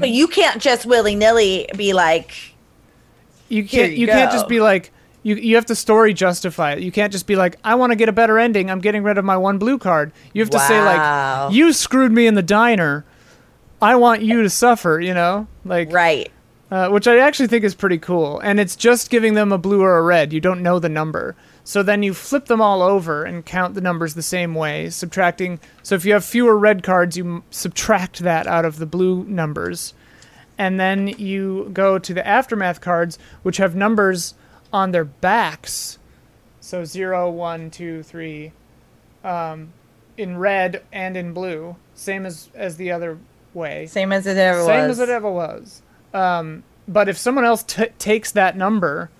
so 0.00 0.06
you 0.06 0.28
can't 0.28 0.60
just 0.62 0.86
willy-nilly 0.86 1.68
be 1.76 1.92
like 1.92 2.54
you 3.48 3.64
can't 3.64 3.92
you 3.92 3.98
you, 3.98 4.06
can't 4.06 4.30
just 4.32 4.48
be 4.48 4.60
like 4.60 4.92
you 5.22 5.34
you 5.34 5.56
have 5.56 5.66
to 5.66 5.74
story 5.74 6.14
justify 6.14 6.72
it. 6.72 6.80
You 6.80 6.92
can't 6.92 7.12
just 7.12 7.26
be 7.26 7.36
like 7.36 7.56
I 7.64 7.74
want 7.74 7.90
to 7.90 7.96
get 7.96 8.08
a 8.08 8.12
better 8.12 8.38
ending. 8.38 8.70
I'm 8.70 8.80
getting 8.80 9.02
rid 9.02 9.18
of 9.18 9.24
my 9.24 9.36
one 9.36 9.58
blue 9.58 9.78
card. 9.78 10.12
You 10.32 10.42
have 10.42 10.50
to 10.50 10.60
say 10.60 10.80
like 10.82 11.52
you 11.52 11.72
screwed 11.72 12.12
me 12.12 12.26
in 12.26 12.34
the 12.34 12.42
diner. 12.42 13.04
I 13.82 13.96
want 13.96 14.22
you 14.22 14.42
to 14.42 14.50
suffer, 14.50 15.00
you 15.00 15.12
know? 15.12 15.48
Like 15.64 15.92
right 15.92 16.30
uh, 16.72 16.88
which 16.88 17.06
I 17.06 17.18
actually 17.18 17.48
think 17.48 17.64
is 17.64 17.74
pretty 17.74 17.98
cool. 17.98 18.40
And 18.40 18.58
it's 18.58 18.76
just 18.76 19.10
giving 19.10 19.34
them 19.34 19.52
a 19.52 19.58
blue 19.58 19.82
or 19.82 19.98
a 19.98 20.02
red. 20.02 20.32
You 20.32 20.40
don't 20.40 20.62
know 20.62 20.78
the 20.78 20.88
number. 20.88 21.36
So 21.64 21.82
then 21.82 22.02
you 22.02 22.14
flip 22.14 22.46
them 22.46 22.62
all 22.62 22.80
over 22.80 23.24
and 23.24 23.44
count 23.44 23.74
the 23.74 23.82
numbers 23.82 24.14
the 24.14 24.22
same 24.22 24.54
way, 24.54 24.88
subtracting. 24.88 25.60
So 25.82 25.96
if 25.96 26.06
you 26.06 26.14
have 26.14 26.24
fewer 26.24 26.56
red 26.56 26.82
cards, 26.82 27.14
you 27.14 27.26
m- 27.26 27.44
subtract 27.50 28.20
that 28.20 28.46
out 28.46 28.64
of 28.64 28.78
the 28.78 28.86
blue 28.86 29.24
numbers. 29.24 29.92
And 30.56 30.80
then 30.80 31.08
you 31.08 31.68
go 31.74 31.98
to 31.98 32.14
the 32.14 32.26
aftermath 32.26 32.80
cards, 32.80 33.18
which 33.42 33.58
have 33.58 33.76
numbers 33.76 34.32
on 34.72 34.92
their 34.92 35.04
backs. 35.04 35.98
So 36.62 36.86
zero, 36.86 37.28
one, 37.28 37.70
two, 37.70 38.02
three, 38.02 38.52
um, 39.22 39.74
in 40.16 40.38
red 40.38 40.82
and 40.90 41.18
in 41.18 41.34
blue, 41.34 41.76
same 41.94 42.24
as 42.24 42.48
as 42.54 42.78
the 42.78 42.90
other 42.92 43.18
way. 43.54 43.86
same 43.86 44.12
as 44.12 44.26
it 44.26 44.36
ever 44.36 44.60
Same 44.60 44.66
was 44.66 44.66
Same 44.66 44.90
as 44.90 44.98
it 45.00 45.08
ever 45.08 45.30
was. 45.30 45.82
Um, 46.14 46.62
but 46.88 47.08
if 47.08 47.16
someone 47.16 47.44
else 47.44 47.62
t- 47.62 47.86
takes 47.98 48.32
that 48.32 48.56
number, 48.56 49.10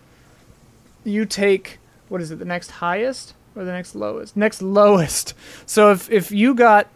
you 1.04 1.24
take 1.24 1.78
what 2.08 2.20
is 2.20 2.30
it? 2.30 2.38
The 2.38 2.44
next 2.44 2.72
highest 2.72 3.34
or 3.56 3.64
the 3.64 3.72
next 3.72 3.94
lowest? 3.94 4.36
Next 4.36 4.60
lowest. 4.62 5.34
So 5.66 5.90
if 5.90 6.10
if 6.10 6.30
you 6.30 6.54
got, 6.54 6.88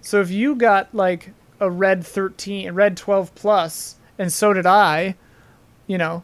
so 0.00 0.20
if 0.20 0.30
you 0.30 0.54
got 0.54 0.94
like 0.94 1.32
a 1.60 1.70
red 1.70 2.04
thirteen, 2.04 2.68
a 2.68 2.72
red 2.72 2.96
twelve 2.96 3.34
plus, 3.34 3.96
and 4.18 4.32
so 4.32 4.52
did 4.52 4.66
I, 4.66 5.16
you 5.86 5.98
know, 5.98 6.22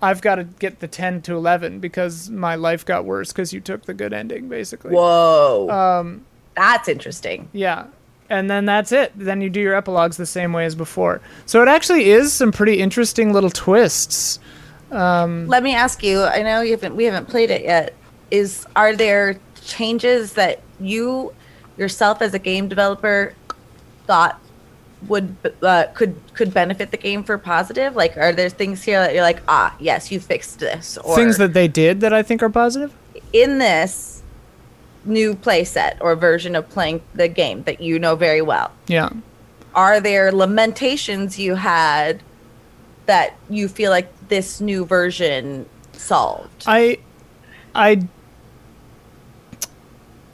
I've 0.00 0.20
got 0.20 0.36
to 0.36 0.44
get 0.44 0.80
the 0.80 0.88
ten 0.88 1.20
to 1.22 1.36
eleven 1.36 1.78
because 1.80 2.30
my 2.30 2.54
life 2.54 2.84
got 2.84 3.04
worse 3.04 3.32
because 3.32 3.52
you 3.52 3.60
took 3.60 3.84
the 3.84 3.94
good 3.94 4.12
ending, 4.12 4.48
basically. 4.48 4.92
whoa 4.92 5.68
Um, 5.70 6.24
that's 6.54 6.88
interesting 6.88 7.48
yeah. 7.52 7.86
And 8.30 8.50
then 8.50 8.66
that's 8.66 8.92
it. 8.92 9.12
Then 9.16 9.40
you 9.40 9.48
do 9.48 9.60
your 9.60 9.74
epilogues 9.74 10.16
the 10.16 10.26
same 10.26 10.52
way 10.52 10.66
as 10.66 10.74
before. 10.74 11.20
So 11.46 11.62
it 11.62 11.68
actually 11.68 12.10
is 12.10 12.32
some 12.32 12.52
pretty 12.52 12.78
interesting 12.80 13.32
little 13.32 13.50
twists. 13.50 14.38
let 15.48 15.62
me 15.62 15.74
ask 15.74 16.02
you 16.02 16.22
i 16.22 16.40
know 16.42 16.62
you 16.62 16.70
haven't 16.70 16.96
we 16.96 17.04
haven't 17.04 17.28
played 17.28 17.50
it 17.50 17.62
yet 17.62 17.94
is 18.30 18.66
are 18.74 18.96
there 18.96 19.38
changes 19.62 20.32
that 20.32 20.60
you 20.80 21.30
yourself 21.76 22.22
as 22.22 22.32
a 22.32 22.38
game 22.38 22.68
developer 22.68 23.34
thought 24.06 24.40
would 25.06 25.36
uh, 25.62 25.84
could 25.94 26.16
could 26.34 26.52
benefit 26.52 26.90
the 26.90 26.96
game 26.96 27.22
for 27.22 27.38
positive 27.38 27.94
like 27.94 28.16
are 28.16 28.32
there 28.32 28.48
things 28.48 28.82
here 28.82 28.98
that 28.98 29.12
you're 29.12 29.22
like 29.22 29.42
ah 29.46 29.74
yes 29.78 30.10
you 30.10 30.18
fixed 30.18 30.58
this 30.58 30.96
or 30.98 31.14
Things 31.14 31.36
that 31.36 31.52
they 31.52 31.68
did 31.68 32.00
that 32.00 32.12
I 32.12 32.22
think 32.22 32.42
are 32.42 32.48
positive. 32.50 32.92
in 33.32 33.58
this 33.58 34.17
new 35.04 35.34
playset 35.34 35.96
or 36.00 36.14
version 36.16 36.54
of 36.56 36.68
playing 36.70 37.00
the 37.14 37.28
game 37.28 37.62
that 37.64 37.80
you 37.80 37.98
know 37.98 38.14
very 38.16 38.42
well 38.42 38.70
Yeah. 38.86 39.10
are 39.74 40.00
there 40.00 40.30
lamentations 40.32 41.38
you 41.38 41.54
had 41.54 42.22
that 43.06 43.34
you 43.48 43.68
feel 43.68 43.90
like 43.90 44.12
this 44.28 44.60
new 44.60 44.84
version 44.84 45.66
solved 45.92 46.64
I 46.66 46.98
I 47.74 48.06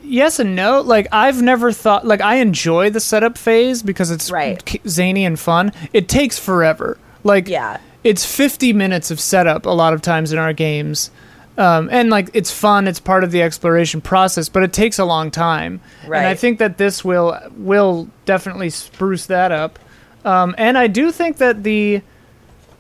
Yes 0.07 0.39
and 0.39 0.55
no. 0.55 0.83
Like 0.83 1.07
I've 1.13 1.41
never 1.41 1.73
thought 1.73 2.07
like 2.07 2.21
I 2.21 2.37
enjoy 2.37 2.91
the 2.91 3.01
setup 3.01 3.39
phase 3.39 3.83
because 3.83 4.11
it's 4.11 4.31
Right. 4.31 4.79
zany 4.87 5.25
and 5.25 5.39
fun. 5.41 5.73
It 5.95 6.09
takes 6.09 6.39
forever. 6.39 6.99
Like, 7.23 7.49
Yeah. 7.49 7.79
it's 8.03 8.25
50 8.27 8.75
minutes 8.75 9.11
of 9.11 9.19
setup 9.19 9.65
a 9.65 9.71
lot 9.71 9.95
of 9.95 10.03
times 10.03 10.31
in 10.31 10.39
our 10.39 10.53
games. 10.53 11.11
Um, 11.57 11.89
and 11.93 12.11
like 12.11 12.31
it's 12.35 12.51
fun, 12.51 12.89
it's 12.89 12.99
part 12.99 13.23
of 13.23 13.31
the 13.31 13.43
exploration 13.43 14.01
process, 14.01 14.49
but 14.49 14.63
it 14.63 14.73
takes 14.73 14.99
a 14.99 15.05
long 15.05 15.31
time. 15.31 15.81
right. 16.07 16.19
And 16.19 16.27
I 16.27 16.35
think 16.35 16.59
that 16.59 16.79
this 16.79 17.05
will 17.05 17.39
will 17.57 18.09
definitely 18.25 18.71
spruce 18.71 19.27
that 19.27 19.53
up. 19.53 19.79
Um, 20.25 20.55
and 20.59 20.77
I 20.77 20.87
do 20.87 21.13
think 21.13 21.37
that 21.37 21.63
the 21.63 22.03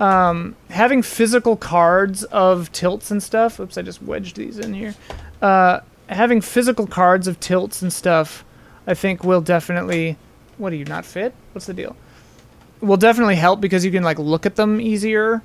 um, 0.00 0.56
having 0.70 1.02
physical 1.02 1.56
cards 1.56 2.24
of 2.24 2.72
tilts 2.72 3.10
and 3.10 3.22
stuff. 3.22 3.60
Oops, 3.60 3.76
I 3.78 3.82
just 3.82 4.02
wedged 4.02 4.36
these 4.36 4.58
in 4.58 4.74
here. 4.74 4.94
Uh, 5.40 5.80
having 6.08 6.40
physical 6.40 6.86
cards 6.86 7.28
of 7.28 7.38
tilts 7.40 7.82
and 7.82 7.92
stuff, 7.92 8.44
I 8.86 8.94
think 8.94 9.24
will 9.24 9.40
definitely. 9.40 10.16
What 10.56 10.70
do 10.70 10.76
you 10.76 10.84
not 10.84 11.04
fit? 11.04 11.34
What's 11.52 11.66
the 11.66 11.74
deal? 11.74 11.96
Will 12.80 12.96
definitely 12.96 13.36
help 13.36 13.60
because 13.60 13.84
you 13.84 13.90
can 13.90 14.02
like 14.04 14.18
look 14.18 14.46
at 14.46 14.56
them 14.56 14.80
easier. 14.80 15.42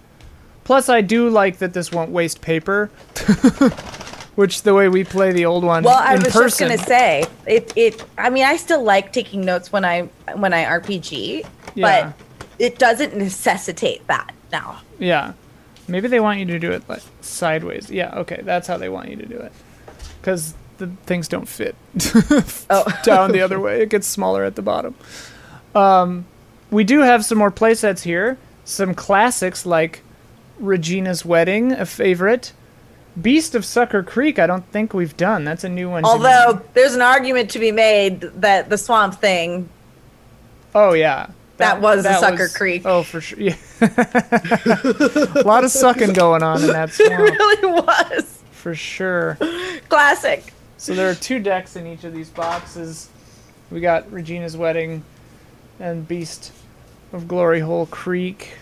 Plus, 0.63 0.87
I 0.89 1.01
do 1.01 1.29
like 1.29 1.57
that 1.59 1.73
this 1.73 1.91
won't 1.91 2.11
waste 2.11 2.41
paper, 2.41 2.87
which 4.35 4.61
the 4.63 4.73
way 4.73 4.87
we 4.87 5.03
play 5.03 5.31
the 5.31 5.45
old 5.45 5.63
one 5.63 5.83
Well, 5.83 5.97
I 5.97 6.15
was 6.15 6.25
person. 6.25 6.41
just 6.43 6.59
gonna 6.59 6.77
say 6.77 7.25
it. 7.47 7.73
It. 7.75 8.05
I 8.17 8.29
mean, 8.29 8.45
I 8.45 8.55
still 8.57 8.83
like 8.83 9.11
taking 9.11 9.41
notes 9.41 9.71
when 9.71 9.83
I 9.83 10.03
when 10.35 10.53
I 10.53 10.65
RPG, 10.65 11.45
Yeah. 11.75 12.11
but 12.13 12.25
it 12.59 12.77
doesn't 12.79 13.15
necessitate 13.15 14.05
that 14.07 14.33
now. 14.51 14.81
Yeah. 14.99 15.33
Maybe 15.87 16.07
they 16.07 16.19
want 16.19 16.37
you 16.39 16.45
to 16.45 16.59
do 16.59 16.71
it 16.71 16.87
like 16.87 17.01
sideways. 17.21 17.89
Yeah, 17.89 18.13
okay, 18.19 18.41
that's 18.43 18.67
how 18.67 18.77
they 18.77 18.89
want 18.89 19.09
you 19.09 19.15
to 19.17 19.25
do 19.25 19.37
it. 19.37 19.51
Cuz 20.21 20.53
the 20.77 20.87
things 21.05 21.27
don't 21.27 21.47
fit 21.47 21.75
Oh, 22.69 22.85
down 23.03 23.31
the 23.31 23.41
other 23.41 23.59
way. 23.59 23.81
It 23.81 23.89
gets 23.89 24.07
smaller 24.07 24.43
at 24.43 24.55
the 24.55 24.61
bottom. 24.61 24.93
Um 25.73 26.25
we 26.71 26.83
do 26.83 26.99
have 26.99 27.25
some 27.25 27.39
more 27.39 27.51
playsets 27.51 28.03
here. 28.03 28.37
Some 28.65 28.93
classics 28.93 29.65
like 29.65 30.01
Regina's 30.59 31.25
Wedding, 31.25 31.71
a 31.71 31.85
favorite. 31.85 32.53
Beast 33.19 33.55
of 33.55 33.65
Sucker 33.65 34.03
Creek, 34.03 34.39
I 34.39 34.47
don't 34.47 34.65
think 34.71 34.93
we've 34.93 35.17
done. 35.17 35.43
That's 35.43 35.63
a 35.63 35.69
new 35.69 35.89
one. 35.89 36.05
although 36.05 36.61
there's 36.73 36.93
an 36.93 37.01
argument 37.01 37.49
to 37.51 37.59
be 37.59 37.71
made 37.71 38.21
that 38.21 38.69
the 38.69 38.77
swamp 38.77 39.15
thing 39.15 39.67
Oh 40.75 40.93
yeah. 40.93 41.27
That 41.57 41.81
was 41.81 42.03
the 42.03 42.17
Sucker 42.19 42.47
Creek. 42.47 42.83
Oh, 42.85 43.03
for 43.03 43.19
sure. 43.19 43.37
Yeah. 43.37 43.55
a 43.81 45.41
lot 45.45 45.65
of 45.65 45.71
sucking 45.71 46.13
going 46.13 46.41
on 46.41 46.61
in 46.61 46.67
that 46.67 46.91
swamp. 46.93 47.11
it 47.11 47.17
swamp, 47.17 47.37
really 47.37 47.73
was 47.73 48.43
for 48.51 48.75
sure. 48.75 49.37
classic. 49.89 50.53
So 50.77 50.93
there 50.93 51.09
are 51.09 51.15
two 51.15 51.39
decks 51.39 51.75
in 51.75 51.85
each 51.85 52.05
of 52.05 52.13
these 52.13 52.29
boxes. 52.29 53.09
We 53.71 53.81
got 53.81 54.09
Regina's 54.09 54.55
Wedding 54.55 55.03
and 55.81 56.07
Beast 56.07 56.53
of 57.11 57.27
Glory 57.27 57.59
Hole 57.59 57.87
Creek. 57.87 58.53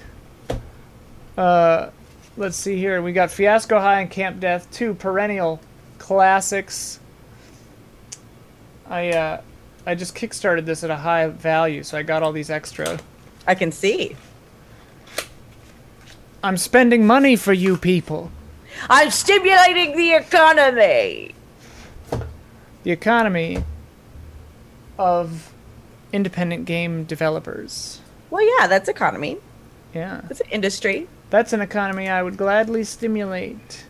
Uh, 1.38 1.91
let's 2.36 2.58
see 2.58 2.78
here. 2.78 3.02
We 3.02 3.13
got 3.13 3.30
Fiasco 3.30 3.80
High 3.80 4.02
and 4.02 4.10
Camp 4.10 4.39
Death, 4.39 4.69
two 4.71 4.93
perennial 4.95 5.60
classics. 6.00 7.00
I 8.89 9.10
uh, 9.10 9.41
I 9.86 9.95
just 9.95 10.15
kickstarted 10.15 10.65
this 10.65 10.84
at 10.84 10.89
a 10.89 10.95
high 10.95 11.28
value, 11.28 11.84
so 11.84 11.97
I 11.97 12.04
got 12.04 12.23
all 12.23 12.32
these 12.32 12.50
extra. 12.50 13.00
I 13.45 13.56
can 13.56 13.71
see. 13.71 14.15
I'm 16.43 16.58
spending 16.58 17.06
money 17.06 17.36
for 17.36 17.54
you 17.54 17.78
people. 17.78 18.32
I'm 18.89 19.12
stimulating 19.12 19.95
the 19.95 20.13
economy. 20.13 21.34
The 22.84 22.91
economy 22.91 23.63
of 24.97 25.54
independent 26.13 26.65
game 26.65 27.04
developers. 27.04 28.02
Well, 28.30 28.45
yeah, 28.60 28.67
that's 28.67 28.88
economy. 28.88 29.38
Yeah. 29.93 30.21
That's 30.28 30.41
an 30.41 30.50
industry. 30.52 31.08
That's 31.30 31.54
an 31.54 31.62
economy 31.62 32.08
I 32.10 32.24
would 32.24 32.38
gladly 32.38 32.84
stimulate 32.84 33.86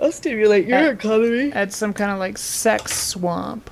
I'll 0.00 0.12
stimulate 0.12 0.66
your 0.66 0.78
Uh, 0.78 0.90
economy. 0.92 1.52
at 1.52 1.72
some 1.72 1.92
kind 1.92 2.10
of 2.12 2.18
like 2.18 2.38
sex 2.38 2.94
swamp. 2.96 3.68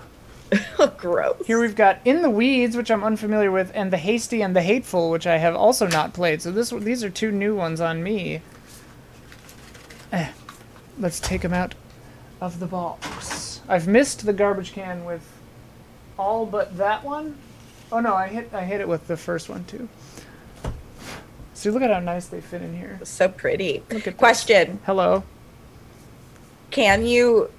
Gross. 0.98 1.46
Here 1.46 1.61
we've 1.61 1.76
got 1.76 1.98
In 2.05 2.22
the 2.22 2.31
Weeds, 2.31 2.76
which 2.76 2.90
I'm 2.90 3.05
unfamiliar 3.05 3.50
with, 3.52 3.70
and 3.74 3.92
The 3.92 3.96
Hasty 3.96 4.42
and 4.42 4.55
the 4.55 4.62
Hateful, 4.62 5.11
which 5.11 5.26
I 5.26 5.37
have 5.38 5.55
also 5.55 5.87
not 5.87 6.12
played. 6.14 6.42
So 6.42 6.50
this 6.50 6.70
these 6.70 7.02
are 7.05 7.11
two 7.11 7.31
new 7.33 7.55
ones 7.55 7.81
on 7.81 8.02
me. 8.02 8.40
Eh, 10.12 10.29
let's 10.98 11.20
take 11.20 11.42
them 11.42 11.55
out 11.55 11.74
of 12.40 12.59
the 12.61 12.66
box. 12.66 13.61
I've 13.68 13.88
missed 13.88 14.26
the 14.26 14.33
garbage 14.33 14.72
can 14.72 15.05
with 15.05 15.22
all 16.18 16.44
but 16.46 16.76
that 16.76 17.05
one. 17.05 17.37
Oh 17.92 18.00
no, 18.00 18.14
I 18.14 18.29
hit 18.29 18.50
I 18.52 18.64
hit 18.64 18.81
it 18.81 18.88
with 18.88 19.07
the 19.07 19.16
first 19.16 19.48
one 19.48 19.64
too. 19.64 19.88
See, 21.56 21.70
look 21.70 21.80
at 21.82 21.90
how 21.90 22.00
nice 22.00 22.26
they 22.26 22.42
fit 22.42 22.60
in 22.60 22.76
here. 22.76 23.00
so 23.02 23.30
pretty. 23.30 23.78
Question: 24.18 24.78
Hello. 24.84 25.24
Can 26.70 27.06
you 27.06 27.50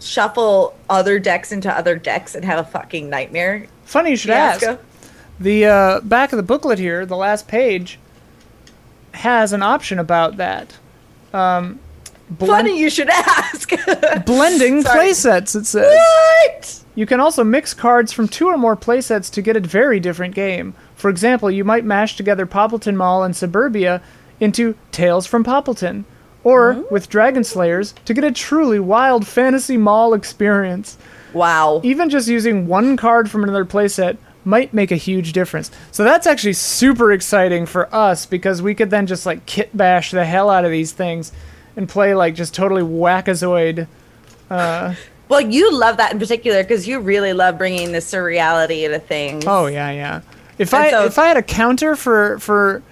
shuffle 0.00 0.74
other 0.88 1.18
decks 1.18 1.52
into 1.52 1.70
other 1.70 1.96
decks 1.96 2.34
and 2.34 2.46
have 2.46 2.58
a 2.58 2.64
fucking 2.68 3.10
nightmare? 3.10 3.66
Funny 3.84 4.10
you 4.10 4.16
should 4.16 4.30
ask. 4.30 4.60
fiasco? 4.60 4.82
The 5.38 5.66
uh, 5.66 6.00
back 6.00 6.32
of 6.32 6.38
the 6.38 6.42
booklet 6.42 6.78
here, 6.78 7.04
the 7.04 7.16
last 7.16 7.46
page, 7.46 7.98
has 9.12 9.52
an 9.52 9.62
option 9.62 9.98
about 9.98 10.38
that. 10.38 10.78
Um, 11.34 11.78
blend- 12.30 12.50
Funny 12.68 12.80
you 12.80 12.88
should 12.88 13.10
ask. 13.10 13.68
blending 14.24 14.82
playsets, 14.82 15.54
it 15.54 15.66
says. 15.66 15.94
what? 15.94 16.82
You 16.94 17.04
can 17.04 17.20
also 17.20 17.44
mix 17.44 17.74
cards 17.74 18.12
from 18.12 18.28
two 18.28 18.48
or 18.48 18.56
more 18.56 18.76
playsets 18.78 19.30
to 19.32 19.42
get 19.42 19.56
a 19.56 19.60
very 19.60 20.00
different 20.00 20.34
game. 20.34 20.74
For 21.06 21.10
example, 21.10 21.52
you 21.52 21.62
might 21.62 21.84
mash 21.84 22.16
together 22.16 22.46
Poppleton 22.46 22.96
Mall 22.96 23.22
and 23.22 23.36
Suburbia 23.36 24.02
into 24.40 24.74
Tales 24.90 25.24
from 25.24 25.44
Poppleton, 25.44 26.02
or 26.42 26.74
mm-hmm. 26.74 26.92
with 26.92 27.08
Dragon 27.08 27.44
Slayers 27.44 27.94
to 28.06 28.12
get 28.12 28.24
a 28.24 28.32
truly 28.32 28.80
wild 28.80 29.24
fantasy 29.24 29.76
mall 29.76 30.14
experience. 30.14 30.98
Wow. 31.32 31.80
Even 31.84 32.10
just 32.10 32.26
using 32.26 32.66
one 32.66 32.96
card 32.96 33.30
from 33.30 33.44
another 33.44 33.64
playset 33.64 34.16
might 34.44 34.74
make 34.74 34.90
a 34.90 34.96
huge 34.96 35.32
difference. 35.32 35.70
So 35.92 36.02
that's 36.02 36.26
actually 36.26 36.54
super 36.54 37.12
exciting 37.12 37.66
for 37.66 37.88
us 37.94 38.26
because 38.26 38.60
we 38.60 38.74
could 38.74 38.90
then 38.90 39.06
just 39.06 39.26
like 39.26 39.46
kit 39.46 39.76
bash 39.76 40.10
the 40.10 40.24
hell 40.24 40.50
out 40.50 40.64
of 40.64 40.72
these 40.72 40.90
things 40.90 41.30
and 41.76 41.88
play 41.88 42.16
like 42.16 42.34
just 42.34 42.52
totally 42.52 42.82
wackazoid. 42.82 43.86
Uh, 44.50 44.96
well, 45.28 45.40
you 45.40 45.72
love 45.72 45.98
that 45.98 46.12
in 46.12 46.18
particular 46.18 46.64
because 46.64 46.88
you 46.88 46.98
really 46.98 47.32
love 47.32 47.58
bringing 47.58 47.92
the 47.92 47.98
surreality 47.98 48.88
to 48.88 48.98
things. 48.98 49.44
Oh 49.46 49.66
yeah, 49.66 49.92
yeah. 49.92 50.22
If 50.58 50.72
And 50.72 50.84
I 50.84 50.90
so- 50.90 51.04
if 51.04 51.18
I 51.18 51.26
had 51.28 51.36
a 51.36 51.42
counter 51.42 51.96
for 51.96 52.38
for 52.38 52.82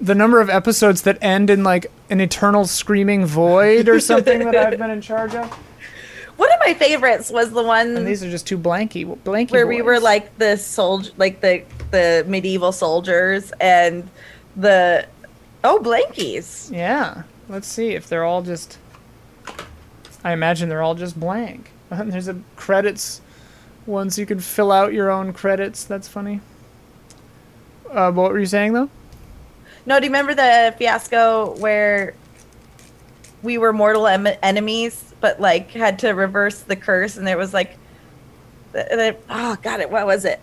the 0.00 0.14
number 0.14 0.40
of 0.40 0.50
episodes 0.50 1.02
that 1.02 1.16
end 1.22 1.48
in 1.50 1.62
like 1.62 1.86
an 2.10 2.20
eternal 2.20 2.66
screaming 2.66 3.24
void 3.24 3.88
or 3.88 4.00
something 4.00 4.40
that 4.40 4.54
I've 4.56 4.78
been 4.78 4.90
in 4.90 5.00
charge 5.00 5.34
of, 5.34 5.46
One 6.36 6.50
of 6.52 6.58
my 6.66 6.74
favorites 6.74 7.30
was 7.30 7.50
the 7.52 7.62
one 7.62 7.96
and 7.96 8.06
these 8.06 8.24
are 8.24 8.30
just 8.30 8.46
two 8.46 8.58
blanky 8.58 9.04
blanky 9.22 9.52
where 9.52 9.66
we 9.66 9.82
were 9.82 10.00
like 10.00 10.36
the 10.38 10.56
soldier, 10.56 11.10
like 11.16 11.40
the 11.40 11.62
the 11.90 12.24
medieval 12.26 12.72
soldiers, 12.72 13.52
and 13.60 14.08
the 14.56 15.06
oh 15.62 15.78
blankies. 15.82 16.72
Yeah. 16.74 17.22
Let's 17.48 17.68
see 17.68 17.90
if 17.90 18.08
they're 18.08 18.24
all 18.24 18.42
just. 18.42 18.78
I 20.24 20.32
imagine 20.32 20.68
they're 20.68 20.82
all 20.82 20.94
just 20.94 21.18
blank. 21.20 21.70
There's 21.90 22.28
a 22.28 22.40
credits 22.56 23.20
one, 23.84 24.08
so 24.10 24.20
you 24.22 24.26
can 24.26 24.40
fill 24.40 24.72
out 24.72 24.92
your 24.92 25.10
own 25.10 25.32
credits. 25.32 25.84
That's 25.84 26.08
funny. 26.08 26.40
Uh, 27.92 28.10
what 28.10 28.32
were 28.32 28.40
you 28.40 28.46
saying 28.46 28.72
though? 28.72 28.88
No, 29.84 29.98
do 29.98 30.06
you 30.06 30.10
remember 30.10 30.34
the 30.34 30.74
fiasco 30.78 31.56
where 31.58 32.14
we 33.42 33.58
were 33.58 33.72
mortal 33.72 34.06
em- 34.06 34.26
enemies, 34.42 35.12
but 35.20 35.40
like 35.40 35.70
had 35.72 35.98
to 36.00 36.10
reverse 36.10 36.60
the 36.60 36.76
curse, 36.76 37.16
and 37.16 37.26
there 37.26 37.36
was 37.36 37.52
like, 37.52 37.76
the, 38.72 38.86
the, 38.90 39.16
oh 39.28 39.56
god, 39.62 39.80
it 39.80 39.90
what 39.90 40.06
was 40.06 40.24
it? 40.24 40.40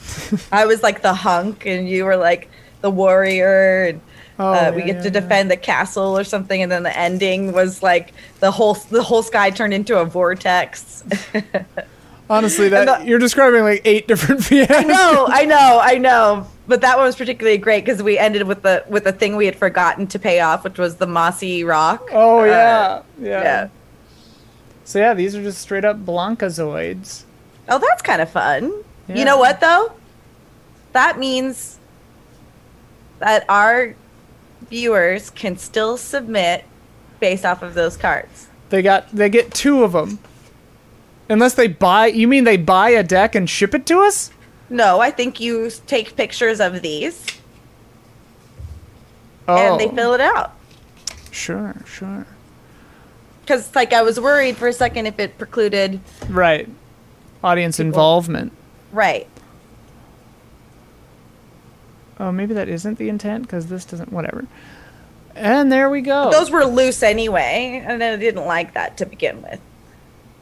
I 0.52 0.66
was 0.66 0.82
like 0.82 1.02
the 1.02 1.14
hunk, 1.14 1.66
and 1.66 1.88
you 1.88 2.04
were 2.04 2.16
like 2.16 2.50
the 2.80 2.90
warrior, 2.90 3.84
and 3.84 4.00
Oh, 4.38 4.52
uh, 4.52 4.72
we 4.74 4.80
yeah, 4.80 4.86
get 4.86 4.96
yeah, 4.96 5.02
to 5.02 5.08
yeah. 5.08 5.20
defend 5.20 5.50
the 5.50 5.56
castle 5.56 6.18
or 6.18 6.24
something, 6.24 6.62
and 6.62 6.72
then 6.72 6.82
the 6.82 6.96
ending 6.96 7.52
was 7.52 7.82
like 7.82 8.12
the 8.40 8.50
whole 8.50 8.74
the 8.74 9.02
whole 9.02 9.22
sky 9.22 9.50
turned 9.50 9.74
into 9.74 9.98
a 9.98 10.04
vortex. 10.04 11.04
Honestly, 12.32 12.68
that 12.70 13.00
the- 13.00 13.06
you're 13.06 13.18
describing 13.18 13.62
like 13.62 13.82
eight 13.84 14.08
different 14.08 14.40
fiascos. 14.48 14.86
no, 14.88 15.26
I 15.28 15.44
know, 15.44 15.80
I 15.82 15.98
know. 15.98 16.46
But 16.66 16.80
that 16.82 16.96
one 16.96 17.06
was 17.06 17.16
particularly 17.16 17.58
great 17.58 17.84
because 17.84 18.02
we 18.02 18.16
ended 18.18 18.44
with 18.46 18.62
the 18.62 18.84
with 18.88 19.04
the 19.04 19.12
thing 19.12 19.36
we 19.36 19.46
had 19.46 19.56
forgotten 19.56 20.06
to 20.08 20.18
pay 20.18 20.40
off, 20.40 20.64
which 20.64 20.78
was 20.78 20.96
the 20.96 21.06
mossy 21.06 21.64
rock. 21.64 22.08
Oh 22.12 22.40
Uh, 22.40 22.44
yeah, 22.44 23.02
yeah. 23.20 23.42
yeah. 23.42 23.68
So 24.84 24.98
yeah, 24.98 25.12
these 25.14 25.34
are 25.36 25.42
just 25.42 25.60
straight 25.60 25.84
up 25.84 26.04
Blancazoids. 26.04 27.24
Oh, 27.68 27.78
that's 27.78 28.02
kind 28.02 28.22
of 28.22 28.30
fun. 28.30 28.72
Yeah. 29.08 29.16
You 29.18 29.24
know 29.24 29.38
what 29.38 29.60
though? 29.60 29.92
That 30.92 31.18
means 31.18 31.78
that 33.18 33.44
our 33.48 33.94
viewers 34.70 35.30
can 35.30 35.56
still 35.58 35.96
submit 35.96 36.64
based 37.20 37.44
off 37.44 37.62
of 37.62 37.74
those 37.74 37.96
cards. 37.96 38.48
They 38.70 38.82
got 38.82 39.10
they 39.14 39.28
get 39.28 39.52
two 39.52 39.82
of 39.84 39.92
them. 39.92 40.18
Unless 41.28 41.54
they 41.54 41.68
buy, 41.68 42.06
you 42.06 42.28
mean 42.28 42.44
they 42.44 42.56
buy 42.56 42.90
a 42.90 43.02
deck 43.02 43.34
and 43.34 43.48
ship 43.48 43.74
it 43.74 43.86
to 43.86 44.00
us? 44.00 44.30
No, 44.68 45.00
I 45.00 45.10
think 45.10 45.40
you 45.40 45.70
take 45.86 46.16
pictures 46.16 46.60
of 46.60 46.82
these 46.82 47.24
and 49.46 49.78
they 49.80 49.86
Oh. 49.86 49.94
fill 49.94 50.14
it 50.14 50.20
out. 50.20 50.52
Sure, 51.30 51.74
sure. 51.86 52.26
Because 53.42 53.74
like 53.74 53.92
I 53.92 54.02
was 54.02 54.20
worried 54.20 54.56
for 54.56 54.68
a 54.68 54.72
second 54.72 55.06
if 55.06 55.18
it 55.18 55.36
precluded 55.38 56.00
Right. 56.28 56.68
Audience 57.44 57.80
involvement. 57.80 58.52
right. 58.92 59.26
Oh, 62.20 62.30
maybe 62.30 62.54
that 62.54 62.68
isn't 62.68 62.98
the 62.98 63.08
intent 63.08 63.42
because 63.42 63.66
this 63.66 63.84
doesn't. 63.84 64.12
Whatever. 64.12 64.44
And 65.34 65.72
there 65.72 65.90
we 65.90 66.02
go. 66.02 66.30
Those 66.30 66.50
were 66.50 66.64
loose 66.64 67.02
anyway, 67.02 67.82
and 67.84 68.02
I 68.04 68.16
didn't 68.16 68.44
like 68.46 68.74
that 68.74 68.96
to 68.98 69.06
begin 69.06 69.42
with. 69.42 69.60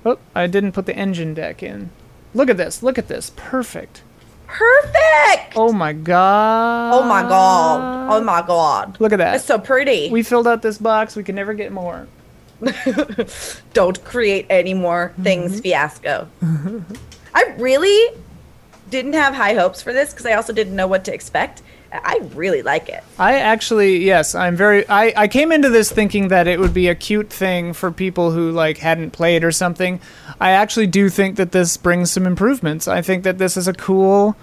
Oh, 0.04 0.18
I 0.34 0.46
didn't 0.46 0.72
put 0.72 0.86
the 0.86 0.96
engine 0.96 1.34
deck 1.34 1.62
in. 1.62 1.90
Look 2.34 2.48
at 2.48 2.56
this. 2.56 2.82
Look 2.82 2.98
at 2.98 3.08
this. 3.08 3.30
Perfect. 3.36 4.02
Perfect. 4.46 5.52
Oh 5.56 5.72
my 5.72 5.92
god. 5.92 6.94
Oh 6.94 7.04
my 7.06 7.22
god. 7.22 8.08
Oh 8.12 8.20
my 8.24 8.42
god. 8.42 8.98
Look 9.00 9.12
at 9.12 9.18
that. 9.18 9.36
It's 9.36 9.44
so 9.44 9.58
pretty. 9.58 10.10
We 10.10 10.22
filled 10.22 10.46
out 10.48 10.62
this 10.62 10.78
box. 10.78 11.14
We 11.16 11.22
can 11.22 11.34
never 11.36 11.54
get 11.54 11.70
more. 11.72 12.08
Don't 13.72 14.02
create 14.04 14.46
any 14.50 14.74
more 14.74 15.10
Mm-hmm. 15.10 15.22
things 15.22 15.60
fiasco. 15.60 16.28
I 17.34 17.54
really 17.58 18.16
didn't 18.90 19.12
have 19.14 19.34
high 19.34 19.54
hopes 19.54 19.80
for 19.82 19.92
this 19.92 20.10
because 20.10 20.26
I 20.26 20.32
also 20.32 20.52
didn't 20.52 20.74
know 20.76 20.86
what 20.86 21.04
to 21.04 21.14
expect. 21.14 21.62
I 21.92 22.20
really 22.34 22.62
like 22.62 22.88
it. 22.88 23.02
I 23.18 23.38
actually, 23.40 24.04
yes, 24.04 24.34
I'm 24.34 24.54
very. 24.56 24.88
I, 24.88 25.12
I 25.16 25.28
came 25.28 25.50
into 25.50 25.68
this 25.68 25.90
thinking 25.90 26.28
that 26.28 26.46
it 26.46 26.60
would 26.60 26.72
be 26.72 26.86
a 26.88 26.94
cute 26.94 27.30
thing 27.30 27.72
for 27.72 27.90
people 27.90 28.30
who 28.30 28.52
like 28.52 28.78
hadn't 28.78 29.10
played 29.10 29.42
or 29.42 29.50
something. 29.50 30.00
I 30.40 30.52
actually 30.52 30.86
do 30.86 31.08
think 31.08 31.36
that 31.36 31.52
this 31.52 31.76
brings 31.76 32.10
some 32.12 32.26
improvements. 32.26 32.86
I 32.86 33.02
think 33.02 33.24
that 33.24 33.38
this 33.38 33.56
is 33.56 33.66
a 33.66 33.72
cool, 33.72 34.36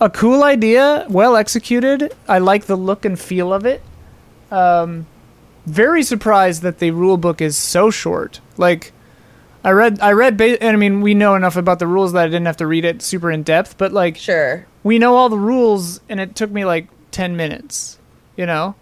a 0.00 0.08
cool 0.08 0.44
idea, 0.44 1.04
well 1.08 1.34
executed. 1.36 2.14
I 2.28 2.38
like 2.38 2.66
the 2.66 2.76
look 2.76 3.04
and 3.04 3.18
feel 3.18 3.52
of 3.52 3.66
it. 3.66 3.82
Um, 4.50 5.06
very 5.66 6.02
surprised 6.02 6.62
that 6.62 6.78
the 6.78 6.92
rule 6.92 7.16
book 7.16 7.40
is 7.40 7.56
so 7.56 7.90
short. 7.90 8.40
Like, 8.56 8.92
I 9.64 9.70
read, 9.70 10.00
I 10.00 10.12
read, 10.12 10.36
ba- 10.38 10.62
and 10.62 10.74
I 10.74 10.78
mean, 10.78 11.00
we 11.02 11.12
know 11.12 11.34
enough 11.34 11.56
about 11.56 11.78
the 11.78 11.86
rules 11.86 12.12
that 12.12 12.22
I 12.24 12.26
didn't 12.28 12.46
have 12.46 12.56
to 12.58 12.66
read 12.66 12.84
it 12.84 13.02
super 13.02 13.30
in 13.30 13.42
depth. 13.42 13.76
But 13.76 13.92
like, 13.92 14.16
Sure. 14.16 14.64
We 14.82 14.98
know 14.98 15.16
all 15.16 15.28
the 15.28 15.38
rules 15.38 16.00
and 16.08 16.20
it 16.20 16.34
took 16.36 16.50
me 16.50 16.64
like 16.64 16.86
10 17.10 17.36
minutes 17.36 17.98
you 18.36 18.46
know 18.46 18.74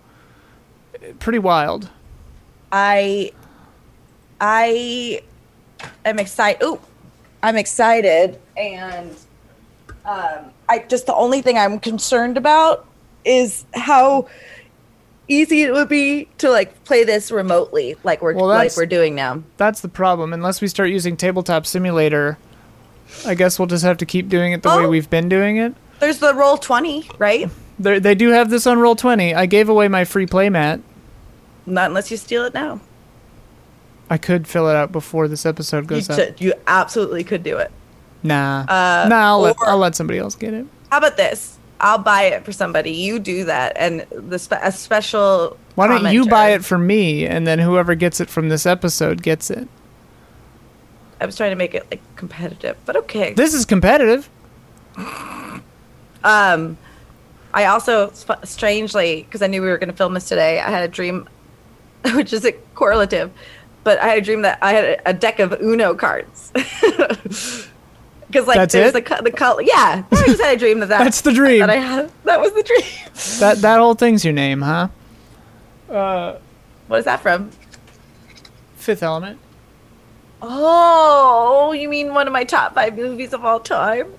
pretty 1.21 1.39
wild 1.39 1.91
I 2.73 3.31
I 4.41 5.23
am 6.05 6.19
excited. 6.19 6.63
Ooh, 6.65 6.81
I'm 7.43 7.57
excited, 7.57 8.39
and 8.57 9.11
um, 10.05 10.51
I 10.69 10.81
just 10.89 11.07
the 11.07 11.15
only 11.15 11.41
thing 11.43 11.57
I'm 11.57 11.79
concerned 11.79 12.37
about 12.37 12.87
is 13.25 13.65
how 13.75 14.29
easy 15.29 15.63
it 15.63 15.73
would 15.73 15.89
be 15.89 16.29
to 16.39 16.51
like 16.51 16.85
play 16.85 17.05
this 17.05 17.31
remotely, 17.31 17.97
like 18.05 18.21
we're 18.21 18.35
Well, 18.35 18.47
like 18.47 18.77
we're 18.77 18.85
doing 18.85 19.15
now. 19.15 19.43
that's 19.57 19.81
the 19.81 19.89
problem 19.89 20.33
unless 20.33 20.61
we 20.61 20.69
start 20.69 20.91
using 20.91 21.17
tabletop 21.17 21.67
simulator 21.67 22.37
i 23.25 23.35
guess 23.35 23.59
we'll 23.59 23.67
just 23.67 23.85
have 23.85 23.97
to 23.99 24.07
keep 24.07 24.29
doing 24.29 24.53
it 24.53 24.63
the 24.63 24.69
way 24.69 24.85
Oh. 24.85 24.89
we've 24.89 25.09
been 25.11 25.29
doing 25.29 25.57
it 25.57 25.75
There's 25.99 26.19
the 26.19 26.33
Roll20, 26.33 27.19
right? 27.19 27.49
They're, 27.79 28.01
they 28.01 28.15
do 28.15 28.31
have 28.31 28.49
this 28.49 28.67
on 28.67 28.79
Roll20 28.79 29.35
i 29.35 29.45
gave 29.45 29.69
away 29.69 29.87
my 29.89 30.05
free 30.05 30.27
playmat 30.27 30.81
Not 31.67 31.89
unless 31.91 32.11
you 32.11 32.17
steal 32.17 32.45
it 32.45 32.55
now. 32.55 32.81
i 34.09 34.17
could 34.17 34.49
fill 34.49 34.67
it 34.71 34.75
out 34.77 34.93
before 34.93 35.29
this 35.29 35.45
episode 35.45 35.81
You, 35.85 35.89
goes 35.89 36.09
up 36.09 36.17
should- 36.19 36.41
you 36.41 36.55
absolutely 36.67 37.23
could 37.23 37.43
do 37.43 37.59
it. 37.59 37.71
nah 38.23 38.61
Uh, 38.63 39.09
nah 39.11 39.27
I'll 39.27 39.41
let, 39.41 39.57
I'll 39.67 39.77
let 39.77 39.95
somebody 39.95 40.19
else 40.19 40.35
get 40.37 40.55
it 40.55 40.65
How 40.91 40.99
about 40.99 41.19
this? 41.19 41.59
I'll 41.79 41.99
buy 41.99 42.23
it 42.23 42.43
for 42.47 42.53
somebody. 42.53 42.93
You 42.93 43.19
do 43.19 43.45
that, 43.45 43.77
and 43.77 44.07
the 44.11 44.39
spe- 44.39 44.63
a 44.63 44.73
special. 44.73 45.59
why 45.75 45.87
don't 45.89 46.11
you 46.11 46.25
buy 46.27 46.53
it 46.53 46.65
for 46.65 46.79
me 46.79 47.27
and 47.27 47.47
then 47.47 47.59
whoever 47.59 47.95
gets 47.95 48.19
it 48.21 48.31
from 48.31 48.49
this 48.49 48.65
episode 48.65 49.23
gets 49.23 49.51
it 49.51 49.69
I 51.21 51.27
was 51.27 51.37
trying 51.37 51.51
to 51.51 51.57
make 51.57 51.75
it 51.75 51.87
like 51.91 52.01
competitive, 52.17 52.79
but 52.87 52.97
okay. 52.97 53.35
this 53.35 53.53
is 53.53 53.67
competitive 53.67 54.31
Um, 56.27 56.77
I 57.55 57.67
also 57.67 58.13
strangely, 58.45 59.23
because 59.23 59.41
I 59.41 59.47
knew 59.47 59.63
we 59.63 59.69
were 59.69 59.79
going 59.79 59.89
to 59.89 59.97
film 59.97 60.13
this 60.13 60.29
today, 60.29 60.61
I 60.61 60.69
had 60.69 60.83
a 60.83 60.89
dream, 60.89 61.29
which 62.15 62.33
is 62.33 62.45
a 62.45 62.53
correlative, 62.75 63.31
but 63.85 63.99
I 64.01 64.09
had 64.09 64.19
a 64.19 64.21
dream 64.21 64.43
that 64.43 64.59
I 64.61 64.73
had 64.73 65.03
a, 65.07 65.15
deck 65.15 65.39
of 65.39 65.53
Uno 65.63 65.95
cards. 65.95 66.53
Because 68.27 68.49
like 68.49 68.57
That's 68.57 68.75
there's 68.75 68.93
it? 68.93 69.07
the 69.07 69.23
the 69.23 69.31
color, 69.31 69.63
yeah. 69.63 70.03
I 70.11 70.25
just 70.27 70.43
had 70.43 70.57
a 70.57 70.59
dream 70.59 70.81
that, 70.81 70.89
that 70.89 71.05
That's 71.05 71.21
the 71.21 71.33
dream. 71.33 71.61
That 71.61 71.71
I 71.71 71.77
had. 71.77 72.11
That 72.25 72.41
was 72.41 72.53
the 72.55 72.63
dream. 72.65 72.83
that 73.39 73.59
that 73.63 73.79
whole 73.79 73.95
thing's 73.95 74.25
your 74.25 74.35
name 74.35 74.63
huh 74.63 74.89
What 75.87 76.99
is 76.99 77.05
that 77.05 77.21
from? 77.21 77.53
fifth 78.75 79.05
element 79.05 79.39
Oh, 80.43 81.73
you 81.73 81.89
mean 81.89 82.15
one 82.15 82.27
of 82.27 82.33
my 82.33 82.43
top 82.43 82.75
five 82.75 82.97
movies 82.97 83.33
of 83.33 83.45
all 83.45 83.61
time? 83.61 84.13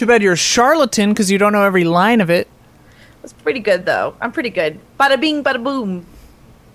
Too 0.00 0.06
bad 0.06 0.22
you're 0.22 0.32
a 0.32 0.36
charlatan 0.36 1.10
because 1.10 1.30
you 1.30 1.36
don't 1.36 1.52
know 1.52 1.62
every 1.62 1.84
line 1.84 2.22
of 2.22 2.30
it. 2.30 2.48
It's 3.22 3.34
pretty 3.34 3.60
good 3.60 3.84
though. 3.84 4.14
I'm 4.18 4.32
pretty 4.32 4.48
good. 4.48 4.80
Bada 4.98 5.20
bing, 5.20 5.44
bada 5.44 5.62
boom. 5.62 6.06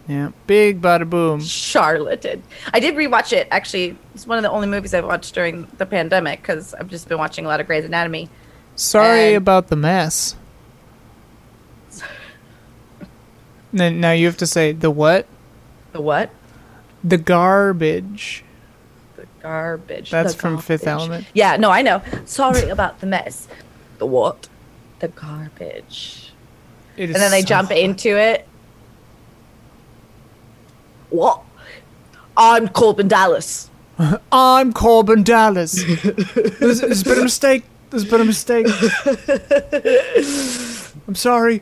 Yeah, 0.07 0.29
big 0.45 0.79
bada 0.79 1.09
boom. 1.09 1.41
Charlatan. 1.41 2.43
I 2.71 2.79
did 2.79 2.93
rewatch 2.93 3.33
it. 3.33 3.47
Actually, 3.49 3.97
it's 4.13 4.27
one 4.27 4.37
of 4.37 4.43
the 4.43 4.51
only 4.51 4.67
movies 4.67 4.93
I've 4.93 5.05
watched 5.05 5.33
during 5.33 5.67
the 5.79 5.87
pandemic 5.87 6.43
because 6.43 6.75
I've 6.75 6.87
just 6.87 7.09
been 7.09 7.17
watching 7.17 7.45
a 7.45 7.47
lot 7.47 7.59
of 7.59 7.65
Grey's 7.65 7.83
Anatomy. 7.83 8.29
Sorry 8.75 9.29
And- 9.29 9.37
about 9.37 9.69
the 9.69 9.75
mess. 9.75 10.35
Then 13.73 13.99
now 13.99 14.11
you 14.11 14.27
have 14.27 14.37
to 14.37 14.45
say 14.45 14.71
the 14.71 14.91
what? 14.91 15.25
The 15.93 15.99
what? 16.01 16.29
The 17.03 17.17
garbage. 17.17 18.43
The 19.45 19.49
garbage. 19.51 20.09
That's 20.09 20.33
The 20.33 20.39
from 20.39 20.57
Fifth. 20.57 20.87
Element. 20.87 21.27
Yeah, 21.35 21.55
no, 21.57 21.69
I 21.69 21.83
know. 21.83 22.01
Sorry 22.25 22.67
about 22.69 22.99
the 22.99 23.05
mess. 23.05 23.47
The 23.99 24.07
what? 24.07 24.47
The 24.99 25.09
garbage. 25.09 26.31
It 26.97 27.11
is 27.11 27.15
And 27.15 27.21
then 27.23 27.29
they 27.29 27.41
so- 27.41 27.47
jump 27.47 27.69
into 27.69 28.17
it. 28.17 28.47
What? 31.11 31.41
I'm 32.35 32.67
Korben 32.69 33.07
Dallas. 33.07 33.69
I'm 34.31 34.73
Korben 34.73 35.23
Dallas. 35.23 35.73
there's, 36.59 36.81
there's 36.81 37.03
been 37.03 37.19
a 37.19 37.23
mistake. 37.23 37.63
There's 37.91 38.05
been 38.05 38.21
a 38.21 38.25
mistake. 38.25 38.65
I'm 41.07 41.13
sorry. 41.13 41.61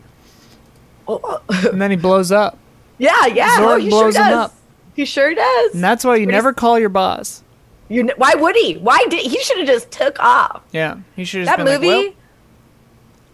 Oh, 1.06 1.42
And 1.50 1.82
then 1.82 1.92
he 1.92 1.98
blows 1.98 2.32
up. 2.32 2.58
yeah, 2.98 3.26
yeah. 3.26 3.58
Zorg 3.58 3.74
oh, 3.74 3.76
he 3.76 3.90
blows 3.90 4.16
sure 4.16 4.24
him 4.26 4.38
up. 4.38 4.56
He 4.96 5.04
sure 5.04 5.36
does. 5.36 5.74
And 5.76 5.84
that's 5.84 6.06
why 6.06 6.16
you 6.16 6.26
Pretty 6.26 6.38
never 6.38 6.50
s- 6.50 6.56
call 6.56 6.80
your 6.80 6.88
boss. 6.90 7.44
You 7.90 8.10
why 8.18 8.34
would 8.36 8.56
he? 8.56 8.76
Why 8.78 9.06
did 9.10 9.20
he 9.20 9.40
should 9.44 9.58
have 9.58 9.68
just 9.68 9.92
took 9.92 10.20
off? 10.20 10.64
Yeah, 10.72 10.98
he 11.16 11.26
should 11.26 11.48
have 11.48 11.58
That 11.58 11.66
movie 11.66 11.88
like, 11.88 12.06
well, 12.06 12.14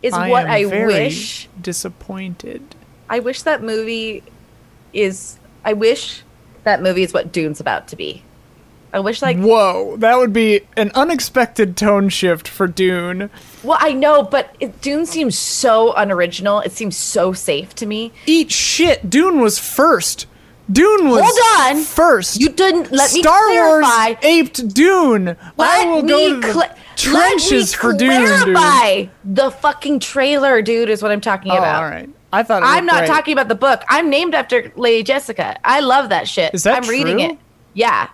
is 0.02 0.14
I 0.14 0.30
what 0.30 0.46
I 0.48 0.66
wish. 0.66 1.48
disappointed. 1.62 2.76
I 3.10 3.19
wish 3.19 3.42
that 3.44 3.62
movie 3.63 4.23
is. 4.94 5.38
I 5.63 5.73
wish 5.73 6.23
that 6.63 6.82
movie 6.82 7.04
is 7.04 7.13
what 7.13 7.32
Dune's 7.32 7.60
about 7.60 7.88
to 7.90 7.96
be. 7.96 8.23
I 8.92 9.00
wish 9.00 9.21
like. 9.21 9.38
Whoa, 9.38 9.98
that 9.98 10.17
would 10.17 10.34
be 10.34 10.62
an 10.76 10.92
unexpected 10.96 11.78
tone 11.78 12.10
shift 12.10 12.48
for 12.48 12.65
Dune. 12.65 13.30
Well, 13.63 13.78
I 13.80 13.94
know, 13.94 14.23
but 14.23 14.56
it, 14.60 14.82
Dune 14.82 15.06
seems 15.06 15.38
so 15.38 15.94
unoriginal. 15.94 16.62
It 16.62 16.71
seems 16.71 16.98
so 16.98 17.32
safe 17.34 17.76
to 17.76 17.86
me. 17.86 18.12
Eat 18.26 18.52
shit. 18.52 19.10
Dune 19.10 19.40
was 19.42 19.60
first. 19.60 20.26
Dune 20.72 21.10
was 21.10 21.22
Hold 21.26 21.78
on. 21.78 21.84
first. 21.84 22.40
You 22.40 22.50
didn't 22.50 22.92
let 22.92 23.13
me 23.13 23.22
Star 23.22 23.46
clarify. 23.48 24.08
Wars 24.10 24.17
aped 24.24 24.74
Dune. 24.74 25.36
I 25.58 25.86
will 25.86 26.04
me 26.04 26.10
go 26.10 26.34
to 26.42 26.48
the 26.48 26.54
cla- 26.54 26.76
trenches 26.96 27.72
let 27.74 27.80
for 27.82 27.94
Dune, 27.94 28.10
dude. 28.22 28.56
clarify. 28.56 29.06
The 29.26 29.52
fucking 29.52 30.00
trailer, 30.00 30.62
dude, 30.62 30.90
is 30.90 31.02
what 31.02 31.12
I'm 31.12 31.22
talking 31.22 31.52
Oh, 31.52 31.58
about. 31.58 31.84
all 31.84 31.90
right. 31.90 32.10
I 32.32 32.44
thought 32.44 32.62
it 32.62 32.67
I'm 32.67 32.86
not 32.86 33.00
great. 33.00 33.08
talking 33.08 33.34
about 33.34 33.48
the 33.48 33.56
book. 33.56 33.82
I'm 33.90 34.10
named 34.10 34.36
after 34.36 34.72
Lady 34.76 35.02
Jessica. 35.04 35.58
I 35.63 35.80
love 35.80 36.10
that 36.10 36.28
shit. 36.28 36.54
Is 36.54 36.63
that 36.63 36.84
I'm 36.84 36.90
reading 36.90 37.20
it. 37.22 37.38
Yeah. 37.74 38.10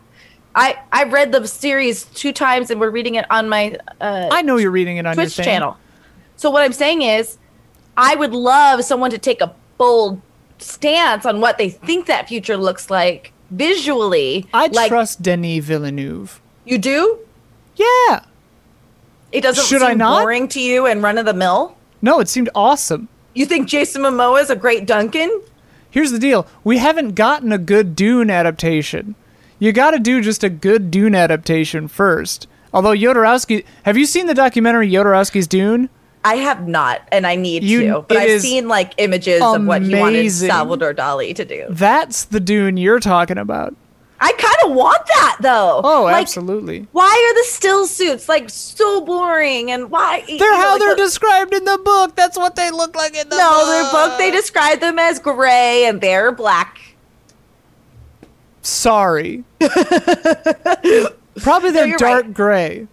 I 0.56 0.78
I've 0.94 1.12
read 1.12 1.34
the 1.34 1.46
series 1.48 2.04
two 2.06 2.32
times 2.32 2.72
and 2.72 2.80
we're 2.80 2.90
reading 2.92 3.16
it 3.16 3.26
on 3.30 3.50
my 3.50 3.76
uh, 4.00 4.30
I 4.32 4.42
know 4.42 4.56
you're 4.56 4.72
reading 4.72 4.96
it 4.96 5.06
on 5.06 5.16
your 5.18 5.26
Twitch 5.26 5.36
thing. 5.36 5.44
channel. 5.44 5.76
So 6.38 6.50
what 6.50 6.64
I'm 6.64 6.72
saying 6.72 7.02
is, 7.02 7.38
I 7.98 8.16
would 8.16 8.32
love 8.32 8.86
someone 8.86 9.12
to 9.12 9.18
take 9.18 9.42
a 9.42 9.54
bold 9.78 10.22
stance 10.58 11.26
on 11.26 11.42
what 11.42 11.58
they 11.58 11.70
think 11.70 12.06
that 12.08 12.28
future 12.28 12.58
looks 12.58 12.90
like 12.90 13.32
visually. 13.52 14.46
I 14.54 14.68
like 14.68 14.90
trust 14.90 15.22
Denis 15.22 15.64
Villeneuve. 15.66 16.42
you 16.66 16.78
do. 16.78 17.20
Yeah. 17.76 18.24
It 19.32 19.42
doesn't 19.42 19.66
Should 19.66 19.82
seem 19.82 19.90
I 19.90 19.94
not? 19.94 20.22
boring 20.22 20.48
to 20.50 20.62
you 20.62 20.86
and 20.86 21.04
run 21.04 21.18
of 21.18 21.26
the 21.26 21.34
mill. 21.34 21.76
No, 22.02 22.20
it 22.20 22.30
seemed 22.30 22.50
awesome. 22.56 23.10
You 23.34 23.46
think 23.46 23.68
Jason 23.68 24.04
Momoa 24.04 24.42
is 24.42 24.50
a 24.50 24.56
great 24.56 24.86
Duncan? 24.88 25.42
Here's 25.90 26.12
the 26.12 26.20
deal. 26.20 26.48
We 26.64 26.78
haven't 26.78 27.16
gotten 27.16 27.52
a 27.52 27.58
good 27.58 27.96
Dune 27.96 28.30
adaptation. 28.30 29.16
You 29.60 29.72
got 29.74 29.92
to 29.92 30.00
do 30.00 30.22
just 30.22 30.44
a 30.44 30.50
good 30.50 30.90
Dune 30.92 31.16
adaptation 31.16 31.88
first. 31.88 32.48
Although 32.74 32.92
Jodorowsky, 32.94 33.66
have 33.84 33.98
you 33.98 34.06
seen 34.06 34.28
the 34.28 34.34
documentary 34.34 34.90
Jodorowsky's 34.90 35.48
Dune? 35.48 35.90
I 36.26 36.38
have 36.38 36.68
not, 36.68 37.02
and 37.12 37.26
I 37.28 37.36
need 37.36 37.64
You- 37.64 37.82
to. 37.94 38.02
But 38.08 38.18
I've 38.18 38.42
seen 38.42 38.68
like 38.68 38.94
images 38.98 39.42
of 39.42 39.64
what 39.66 39.84
he 39.84 39.94
wanted 39.96 40.20
amazing. 40.20 40.50
Salvador 40.50 40.94
Dali 40.94 41.36
to 41.36 41.46
do. 41.46 41.66
That's 41.70 42.26
the 42.26 42.40
Dune 42.40 42.78
you're 42.78 43.00
talking 43.00 43.38
about. 43.38 43.76
I 44.20 44.32
kind 44.32 44.56
of 44.72 44.76
want 44.76 45.06
that 45.08 45.38
though. 45.42 45.82
Oh, 45.84 46.04
like, 46.06 46.24
absolutely. 46.24 46.88
Why 46.94 47.04
are 47.06 47.34
the 47.36 47.48
stillsuits 47.50 48.28
like 48.28 48.50
so 48.50 49.02
boring? 49.02 49.70
And 49.72 49.92
why 49.92 50.24
They're 50.28 50.38
know, 50.40 50.56
how 50.58 50.72
like, 50.72 50.80
they're 50.80 50.96
the- 50.96 51.04
described 51.04 51.54
in 51.54 51.64
the 51.66 51.78
book. 51.78 52.16
That's 52.16 52.38
what 52.38 52.56
they 52.56 52.72
look 52.72 52.96
like 52.96 53.12
in 53.16 53.30
the 53.30 53.36
book. 53.36 53.40
No, 53.40 53.52
book. 53.52 53.68
their 53.68 53.92
book 53.92 54.18
they 54.18 54.32
describe 54.32 54.80
them 54.80 54.98
as 54.98 55.20
gray 55.20 55.86
and 55.86 56.02
they're 56.02 56.32
black. 56.32 56.80
Sorry. 58.64 59.44
Probably 61.42 61.72
they're 61.72 61.88
you're 61.88 61.98
dark 61.98 62.24
right. 62.26 62.34
gray. 62.34 62.88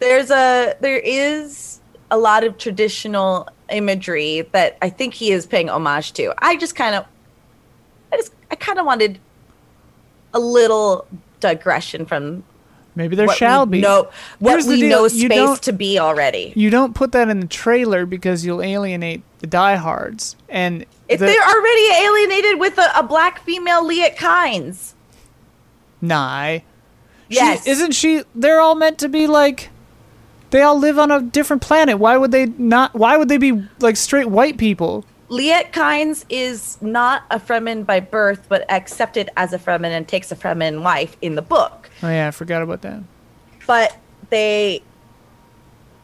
There's 0.00 0.30
a 0.30 0.74
there 0.80 0.98
is 0.98 1.75
a 2.10 2.18
lot 2.18 2.44
of 2.44 2.58
traditional 2.58 3.48
imagery 3.70 4.42
that 4.52 4.78
I 4.80 4.90
think 4.90 5.14
he 5.14 5.32
is 5.32 5.46
paying 5.46 5.68
homage 5.68 6.12
to. 6.14 6.32
I 6.38 6.56
just 6.56 6.76
kind 6.76 6.94
of 6.94 7.04
I 8.12 8.16
just 8.16 8.32
I 8.50 8.54
kind 8.54 8.78
of 8.78 8.86
wanted 8.86 9.18
a 10.32 10.38
little 10.38 11.06
digression 11.40 12.06
from 12.06 12.44
Maybe 12.96 13.14
there 13.14 13.28
shall 13.28 13.66
be. 13.66 13.82
No, 13.82 14.08
what 14.38 14.52
Here's 14.52 14.66
we 14.66 14.88
know 14.88 15.06
space 15.06 15.60
to 15.60 15.72
be 15.74 15.98
already. 15.98 16.54
You 16.56 16.70
don't 16.70 16.94
put 16.94 17.12
that 17.12 17.28
in 17.28 17.40
the 17.40 17.46
trailer 17.46 18.06
because 18.06 18.46
you'll 18.46 18.62
alienate 18.62 19.22
the 19.40 19.46
diehards. 19.46 20.34
And 20.48 20.86
If 21.06 21.20
the, 21.20 21.26
they're 21.26 21.42
already 21.42 21.88
alienated 21.92 22.58
with 22.58 22.78
a, 22.78 22.98
a 22.98 23.02
black 23.02 23.40
female 23.44 23.86
Liet 23.86 24.16
Kynes. 24.16 24.94
Nah. 26.00 26.54
She- 26.54 26.62
Yes. 27.28 27.66
isn't 27.66 27.92
she? 27.92 28.22
They're 28.34 28.60
all 28.60 28.76
meant 28.76 28.98
to 29.00 29.08
be 29.08 29.26
like. 29.26 29.70
They 30.50 30.62
all 30.62 30.78
live 30.78 30.98
on 30.98 31.10
a 31.10 31.20
different 31.20 31.62
planet. 31.62 31.98
Why 31.98 32.16
would 32.16 32.30
they 32.30 32.46
not? 32.46 32.94
Why 32.94 33.16
would 33.16 33.28
they 33.28 33.38
be 33.38 33.66
like 33.80 33.96
straight 33.96 34.28
white 34.28 34.58
people? 34.58 35.04
Liet 35.28 35.72
Kynes 35.72 36.24
is 36.28 36.80
not 36.80 37.24
a 37.30 37.40
Fremen 37.40 37.84
by 37.84 37.98
birth, 37.98 38.46
but 38.48 38.64
accepted 38.70 39.28
as 39.36 39.52
a 39.52 39.58
Fremen 39.58 39.90
and 39.90 40.06
takes 40.06 40.30
a 40.30 40.36
Fremen 40.36 40.82
wife 40.82 41.16
in 41.20 41.34
the 41.34 41.42
book. 41.42 41.90
Oh 42.02 42.08
yeah, 42.08 42.28
I 42.28 42.30
forgot 42.30 42.62
about 42.62 42.82
that. 42.82 43.02
But 43.66 43.96
they 44.30 44.82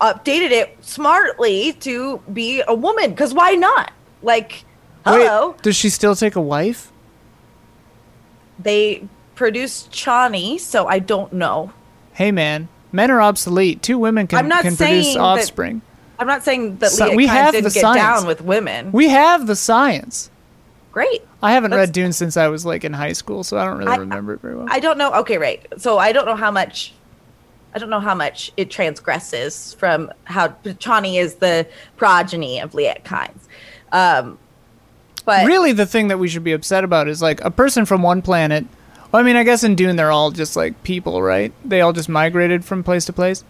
updated 0.00 0.50
it 0.50 0.76
smartly 0.80 1.74
to 1.74 2.18
be 2.32 2.64
a 2.66 2.74
woman, 2.74 3.10
because 3.10 3.32
why 3.32 3.52
not? 3.52 3.92
Like, 4.22 4.64
hello. 5.04 5.50
Wait, 5.50 5.62
does 5.62 5.76
she 5.76 5.88
still 5.88 6.16
take 6.16 6.34
a 6.34 6.40
wife? 6.40 6.90
They 8.58 9.06
produced 9.36 9.92
Chani, 9.92 10.58
so 10.58 10.88
I 10.88 10.98
don't 10.98 11.32
know. 11.32 11.72
Hey 12.12 12.32
man, 12.32 12.68
men 12.92 13.10
are 13.10 13.20
obsolete. 13.20 13.82
Two 13.82 13.98
women 13.98 14.26
can 14.26 14.38
I'm 14.38 14.48
not 14.48 14.62
can 14.62 14.76
produce 14.76 15.04
saying 15.06 15.16
that- 15.16 15.22
offspring. 15.22 15.82
I'm 16.18 16.26
not 16.28 16.44
saying 16.44 16.76
that 16.76 16.90
So- 16.92 17.14
we 17.14 17.26
have 17.26 17.52
didn't 17.52 17.64
the 17.64 17.70
get 17.74 17.80
science. 17.80 17.96
down 17.96 18.26
with 18.26 18.40
women. 18.42 18.92
We 18.92 19.08
have 19.08 19.46
the 19.46 19.56
science. 19.56 20.30
Great. 20.92 21.22
I 21.42 21.52
haven't 21.52 21.70
That's- 21.70 21.88
read 21.88 21.92
Dune 21.94 22.12
since 22.12 22.36
I 22.36 22.48
was 22.48 22.64
like 22.66 22.84
in 22.84 22.92
high 22.92 23.14
school, 23.14 23.42
so 23.42 23.56
I 23.58 23.64
don't 23.64 23.78
really 23.78 23.90
I- 23.92 23.96
remember 23.96 24.34
it 24.34 24.40
very 24.40 24.54
well. 24.56 24.66
I 24.70 24.78
don't 24.78 24.98
know. 24.98 25.12
Okay, 25.14 25.38
right. 25.38 25.64
So 25.78 25.98
I 25.98 26.12
don't 26.12 26.26
know 26.26 26.36
how 26.36 26.50
much. 26.50 26.92
I 27.74 27.78
don't 27.78 27.88
know 27.88 28.00
how 28.00 28.14
much 28.14 28.52
it 28.58 28.70
transgresses 28.70 29.74
from 29.78 30.12
how 30.24 30.48
Chani 30.64 31.18
is 31.18 31.36
the 31.36 31.66
progeny 31.96 32.60
of 32.60 32.72
Liet 32.74 33.02
Kynes. 33.02 33.40
Um, 33.90 34.36
but 35.24 35.46
really, 35.46 35.72
the 35.72 35.86
thing 35.86 36.08
that 36.08 36.18
we 36.18 36.28
should 36.28 36.44
be 36.44 36.52
upset 36.52 36.84
about 36.84 37.08
is 37.08 37.22
like 37.22 37.42
a 37.42 37.50
person 37.50 37.86
from 37.86 38.02
one 38.02 38.20
planet. 38.20 38.66
Well, 39.12 39.20
I 39.20 39.24
mean, 39.24 39.36
I 39.36 39.44
guess 39.44 39.62
in 39.62 39.74
Dune 39.74 39.96
they're 39.96 40.10
all 40.10 40.30
just 40.30 40.56
like 40.56 40.82
people, 40.82 41.22
right? 41.22 41.52
They 41.64 41.80
all 41.82 41.92
just 41.92 42.08
migrated 42.08 42.64
from 42.64 42.82
place 42.82 43.04
to 43.04 43.12
place. 43.12 43.44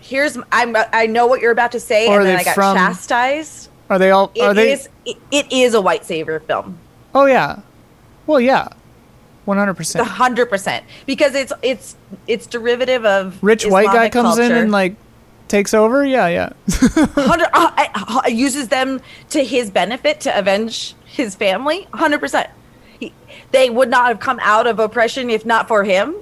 here's 0.00 0.38
I'm 0.52 0.76
I 0.92 1.06
know 1.06 1.26
what 1.26 1.40
you're 1.40 1.50
about 1.52 1.72
to 1.72 1.80
say, 1.80 2.06
Or 2.08 2.20
and 2.20 2.28
then 2.28 2.38
I 2.38 2.44
got 2.44 2.54
from- 2.54 2.76
chastised. 2.76 3.68
Are 3.90 3.98
they 3.98 4.10
all? 4.10 4.30
It 4.34 4.42
are 4.42 4.54
they? 4.54 4.72
is- 4.72 4.88
it, 5.04 5.16
it 5.30 5.52
is 5.52 5.74
a 5.74 5.80
white 5.80 6.04
savior 6.04 6.40
film, 6.40 6.78
Oh 7.14 7.26
yeah. 7.26 7.60
Well, 8.26 8.40
yeah. 8.40 8.68
one 9.44 9.58
hundred 9.58 9.74
percent. 9.74 10.06
hundred 10.06 10.46
percent, 10.46 10.84
because 11.06 11.34
it's 11.34 11.52
it's 11.62 11.96
it's 12.28 12.46
derivative 12.46 13.04
of 13.04 13.42
Rich 13.42 13.66
white 13.66 13.86
guy 13.86 14.06
Islamic 14.06 14.12
comes 14.12 14.38
in 14.38 14.52
and 14.52 14.70
like 14.70 14.94
takes 15.48 15.74
over. 15.74 16.06
Yeah, 16.06 16.28
yeah. 16.28 16.52
hundred 17.16 17.48
uh, 17.52 17.72
uh, 17.76 18.22
uses 18.28 18.68
them 18.68 19.00
to 19.30 19.44
his 19.44 19.70
benefit 19.70 20.20
to 20.20 20.38
avenge 20.38 20.94
his 21.04 21.34
family. 21.34 21.86
Hundred 21.92 22.20
percent. 22.20 22.48
They 23.50 23.68
would 23.70 23.88
not 23.90 24.06
have 24.08 24.20
come 24.20 24.38
out 24.42 24.66
of 24.66 24.78
oppression 24.78 25.28
if 25.30 25.44
not 25.46 25.68
for 25.68 25.84
him. 25.84 26.14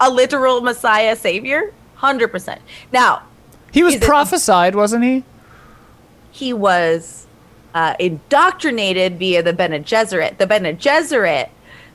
A 0.00 0.10
literal 0.10 0.60
Messiah 0.60 1.16
savior. 1.16 1.72
Hundred 1.96 2.28
percent. 2.28 2.60
Now 2.92 3.22
He 3.72 3.82
was 3.82 3.94
Is 3.94 4.02
it- 4.02 4.06
prophesied, 4.06 4.74
wasn't 4.74 5.04
he? 5.04 5.24
he 6.30 6.52
was 6.52 7.26
uh, 7.74 7.94
indoctrinated 8.00 9.18
via 9.18 9.42
the 9.42 9.52
Bene 9.52 9.78
Gesserit. 9.80 10.36
The 10.38 10.46
Bene 10.46 10.74
Gesserit 10.74 11.48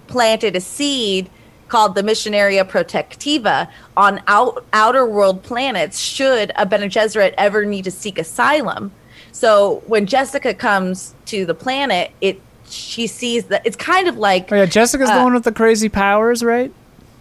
planted 0.07 0.55
a 0.55 0.61
seed 0.61 1.29
called 1.67 1.93
the 1.93 2.01
Missionaria 2.01 2.63
Protectiva 2.67 3.69
on 3.97 4.21
out, 4.27 4.65
outer 4.73 5.05
world 5.05 5.43
planets 5.43 5.99
should 5.99 6.51
a 6.55 6.65
Bene 6.65 6.87
Gesserit 6.87 7.33
ever 7.37 7.65
need 7.65 7.83
to 7.83 7.91
seek 7.91 8.17
asylum. 8.17 8.91
So 9.33 9.83
when 9.87 10.05
Jessica 10.05 10.53
comes 10.53 11.13
to 11.25 11.45
the 11.45 11.53
planet, 11.53 12.11
it 12.21 12.41
she 12.69 13.07
sees 13.07 13.45
that 13.45 13.65
it's 13.65 13.75
kind 13.75 14.07
of 14.07 14.17
like 14.17 14.51
Oh 14.51 14.55
yeah, 14.55 14.65
Jessica's 14.65 15.09
the 15.09 15.19
Uh, 15.19 15.23
one 15.23 15.33
with 15.33 15.43
the 15.43 15.51
crazy 15.51 15.89
powers, 15.89 16.43
right? 16.43 16.71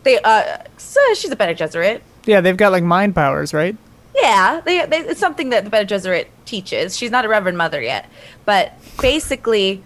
they 0.04 0.18
uh 0.20 0.58
so 0.76 1.00
she's 1.14 1.30
a 1.30 1.36
Bene 1.36 1.54
Gesserit. 1.54 2.00
Yeah, 2.24 2.40
they've 2.40 2.56
got 2.56 2.72
like 2.72 2.84
mind 2.84 3.14
powers, 3.14 3.52
right? 3.54 3.76
Yeah, 4.14 4.60
they, 4.64 4.84
they, 4.86 4.98
it's 4.98 5.20
something 5.20 5.50
that 5.50 5.64
the 5.64 5.70
Bene 5.70 5.86
Gesserit 5.86 6.26
teaches. 6.44 6.96
She's 6.96 7.10
not 7.10 7.24
a 7.24 7.28
Reverend 7.28 7.56
Mother 7.58 7.80
yet, 7.80 8.08
but 8.44 8.72
basically, 9.00 9.82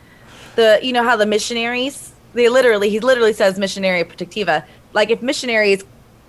the 0.56 0.78
you 0.82 0.92
know 0.92 1.02
how 1.02 1.16
the 1.16 1.26
missionaries 1.26 2.12
they 2.34 2.48
literally 2.48 2.88
he 2.90 3.00
literally 3.00 3.32
says 3.32 3.58
missionary 3.58 4.04
protectiva. 4.04 4.64
Like 4.92 5.10
if 5.10 5.22
missionaries 5.22 5.84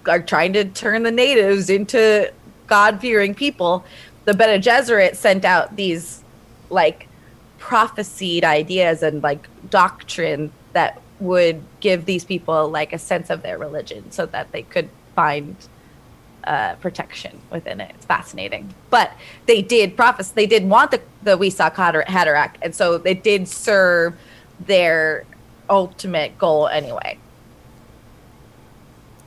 are 0.07 0.21
trying 0.21 0.53
to 0.53 0.65
turn 0.65 1.03
the 1.03 1.11
natives 1.11 1.69
into 1.69 2.31
God 2.67 2.99
fearing 2.99 3.33
people, 3.35 3.85
the 4.25 4.33
Bene 4.33 4.61
Gesserit 4.61 5.15
sent 5.15 5.45
out 5.45 5.75
these 5.75 6.21
like 6.69 7.07
prophesied 7.63 8.43
ideas 8.43 9.01
and 9.01 9.23
like 9.23 9.47
doctrine 9.69 10.51
that 10.73 11.01
would 11.21 11.63
give 11.79 12.03
these 12.03 12.25
people 12.25 12.67
like 12.67 12.91
a 12.91 12.99
sense 12.99 13.29
of 13.29 13.41
their 13.41 13.57
religion 13.57 14.11
so 14.11 14.25
that 14.25 14.51
they 14.51 14.63
could 14.63 14.89
find 15.15 15.55
uh, 16.43 16.75
protection 16.75 17.39
within 17.49 17.79
it. 17.79 17.89
It's 17.95 18.05
fascinating. 18.05 18.73
But 18.89 19.13
they 19.45 19.61
did 19.61 19.95
prophesy. 19.95 20.33
They 20.35 20.45
did 20.45 20.67
want 20.69 20.91
the 20.91 20.99
the 21.23 21.37
Kwisatz 21.37 21.75
Hatter- 21.75 22.03
Haderach, 22.05 22.55
and 22.61 22.75
so 22.75 22.97
they 22.97 23.13
did 23.13 23.47
serve 23.47 24.19
their 24.59 25.25
ultimate 25.69 26.37
goal 26.37 26.67
anyway. 26.67 27.17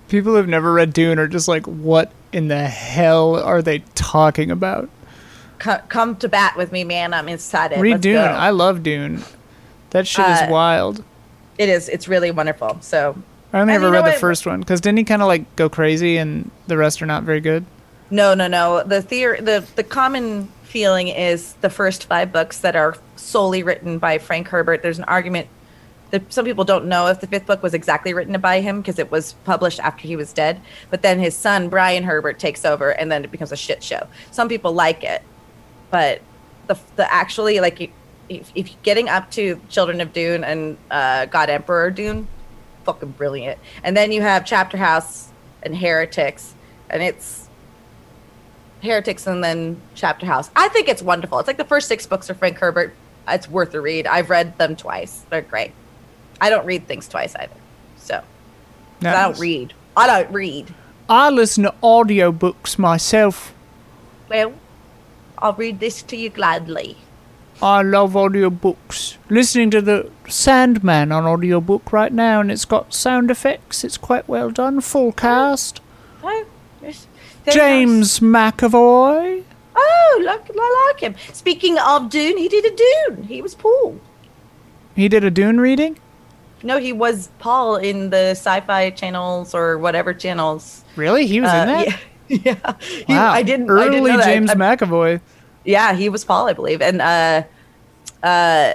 People 0.09 0.35
who've 0.35 0.47
never 0.47 0.75
read 0.75 0.93
Dune 0.93 1.19
are 1.19 1.27
just 1.27 1.49
like, 1.49 1.65
what 1.65 2.13
in 2.33 2.49
the 2.49 2.67
hell 2.67 3.35
are 3.35 3.63
they 3.63 3.79
talking 3.95 4.51
about? 4.51 4.91
Co- 5.59 5.81
come 5.89 6.17
to 6.17 6.29
bat 6.29 6.57
with 6.57 6.73
me, 6.73 6.85
man. 6.85 7.15
I'm 7.15 7.29
excited. 7.29 7.81
Read 7.81 8.01
Dune. 8.01 8.19
I 8.19 8.51
love 8.51 8.83
Dune. 8.83 9.23
That 9.91 10.07
shit 10.07 10.25
Uh, 10.25 10.41
is 10.45 10.51
wild. 10.51 11.03
it 11.59 11.69
is. 11.69 11.89
It's 11.89 12.09
really 12.09 12.31
wonderful. 12.31 12.79
So 12.81 13.17
I 13.53 13.61
only 13.61 13.75
and 13.75 13.83
ever 13.83 13.93
read 13.93 14.05
the 14.05 14.11
what? 14.11 14.19
first 14.21 14.47
one 14.47 14.61
because 14.61 14.81
didn't 14.81 14.99
he 14.99 15.05
kind 15.05 15.23
of 15.23 15.29
like 15.29 15.57
go 15.57 15.69
crazy 15.69 16.17
and 16.19 16.51
the 16.67 16.77
rest 16.77 17.01
are 17.01 17.07
not 17.07 17.23
very 17.23 17.41
good? 17.41 17.65
No, 18.11 18.35
no, 18.35 18.47
no. 18.47 18.83
The 18.85 19.01
theory, 19.03 19.41
the 19.41 19.65
the 19.77 19.83
common 19.85 20.49
feeling 20.65 21.09
is 21.09 21.55
the 21.63 21.71
first 21.71 22.05
five 22.05 22.33
books 22.33 22.59
that 22.59 22.77
are 22.77 22.97
solely 23.17 23.63
written 23.63 23.99
by 23.99 24.19
Frank 24.19 24.49
Herbert. 24.49 24.83
There's 24.83 24.99
an 24.99 25.05
argument 25.05 25.47
that 26.11 26.33
some 26.33 26.45
people 26.45 26.65
don't 26.65 26.87
know 26.87 27.07
if 27.09 27.21
the 27.21 27.27
fifth 27.27 27.47
book 27.47 27.63
was 27.63 27.73
exactly 27.75 28.13
written 28.15 28.39
by 28.41 28.61
him 28.61 28.81
because 28.81 28.99
it 28.99 29.11
was 29.11 29.33
published 29.45 29.81
after 29.81 30.07
he 30.07 30.15
was 30.17 30.33
dead. 30.33 30.61
But 30.91 31.03
then 31.03 31.19
his 31.19 31.35
son 31.35 31.69
Brian 31.69 32.05
Herbert 32.05 32.39
takes 32.39 32.65
over, 32.65 32.91
and 32.91 33.11
then 33.11 33.25
it 33.25 33.31
becomes 33.33 33.51
a 33.53 33.57
shit 33.57 33.83
show. 33.83 34.07
Some 34.31 34.49
people 34.49 34.73
like 34.73 35.03
it, 35.03 35.23
but 35.91 36.21
the 36.67 36.77
the 36.97 37.13
actually 37.13 37.61
like 37.61 37.81
if, 38.29 38.51
if 38.55 38.69
you're 38.71 38.79
getting 38.83 39.09
up 39.09 39.31
to 39.33 39.61
Children 39.69 40.01
of 40.01 40.13
Dune 40.13 40.43
and 40.45 40.77
uh, 40.91 41.27
God 41.27 41.49
Emperor 41.51 41.91
Dune, 41.91 42.27
fucking 42.85 43.11
brilliant. 43.11 43.59
And 43.85 43.97
then 43.97 44.11
you 44.13 44.21
have 44.23 44.45
Chapter 44.45 44.77
House 44.77 45.29
and 45.63 45.77
Heretics, 45.77 46.55
and 46.91 47.03
it's 47.03 47.49
Heretics 48.83 49.27
and 49.27 49.43
then 49.43 49.81
Chapter 49.95 50.27
House. 50.27 50.51
I 50.57 50.69
think 50.69 50.89
it's 50.89 51.03
wonderful. 51.03 51.39
It's 51.39 51.47
like 51.47 51.57
the 51.57 51.65
first 51.65 51.89
six 51.89 52.07
books 52.07 52.29
of 52.31 52.37
Frank 52.39 52.59
Herbert. 52.59 52.95
It's 53.29 53.49
worth 53.49 53.75
a 53.75 53.81
read. 53.81 54.07
I've 54.07 54.31
read 54.31 54.57
them 54.59 54.77
twice. 54.77 55.25
They're 55.31 55.43
great. 55.43 55.73
I 56.41 56.51
don't 56.51 56.67
read 56.67 56.87
things 56.87 57.09
twice 57.09 57.35
either. 57.35 57.57
So 57.97 58.23
'cause 59.01 59.07
I 59.15 59.23
don't 59.29 59.39
read. 59.39 59.73
I 59.97 60.07
don't 60.07 60.33
read. 60.33 60.75
I 61.09 61.31
listen 61.31 61.65
to 61.65 61.75
audiobooks 61.83 62.79
myself. 62.79 63.55
Well, 64.29 64.53
I'll 65.39 65.53
read 65.55 65.81
this 65.81 66.03
to 66.05 66.17
you 66.17 66.31
gladly. 66.31 66.97
I 67.63 67.81
love 67.83 68.13
audiobooks. 68.13 69.17
Listening 69.31 69.71
to 69.71 69.81
the 69.81 70.11
Sandman 70.29 71.11
on 71.11 71.25
audiobook 71.27 71.91
right 71.93 72.13
now, 72.13 72.41
and 72.41 72.51
it's 72.53 72.65
got 72.67 72.93
sound 72.93 73.31
effects. 73.31 73.83
It's 73.83 73.97
quite 73.97 74.29
well 74.29 74.51
done. 74.51 74.81
Full 74.83 75.13
cast. 75.13 75.81
Oh, 76.23 76.45
there's 76.83 77.07
James 77.49 78.21
McAvoy. 78.21 79.43
Oh, 79.75 80.21
look, 80.25 80.47
I 80.59 80.93
like 80.93 81.01
him. 81.01 81.15
Speaking 81.33 81.79
of 81.79 82.11
Dune, 82.11 82.37
he 82.37 82.49
did 82.49 82.65
a 82.65 82.77
Dune. 82.77 83.25
He 83.25 83.41
was 83.41 83.55
Paul. 83.55 84.01
He 84.95 85.09
did 85.09 85.25
a 85.25 85.31
Dune 85.31 85.61
reading. 85.61 85.99
No, 86.63 86.79
he 86.79 86.93
was 86.93 87.29
Paul 87.39 87.77
in 87.77 88.11
the 88.11 88.31
sci-fi 88.31 88.91
channels 88.91 89.55
or 89.55 89.79
whatever 89.79 90.13
channels. 90.15 90.85
Really, 90.97 91.27
he 91.27 91.41
was 91.41 91.51
Uh, 91.51 91.57
in 91.57 91.67
that. 91.69 91.87
Yeah. 91.87 91.97
yeah. 92.45 92.75
He- 92.81 93.15
I 93.15 93.43
didn't. 93.43 93.71
I 93.71 93.75
early 93.75 93.91
didn't 93.91 94.07
know 94.07 94.17
that. 94.19 94.25
James 94.25 94.51
I- 94.51 94.55
McAvoy. 94.55 95.21
Yeah, 95.65 95.95
he 95.95 96.09
was 96.09 96.25
Paul, 96.25 96.49
I 96.49 96.53
believe. 96.53 96.81
And 96.81 97.03
uh 97.03 97.43
uh 98.23 98.75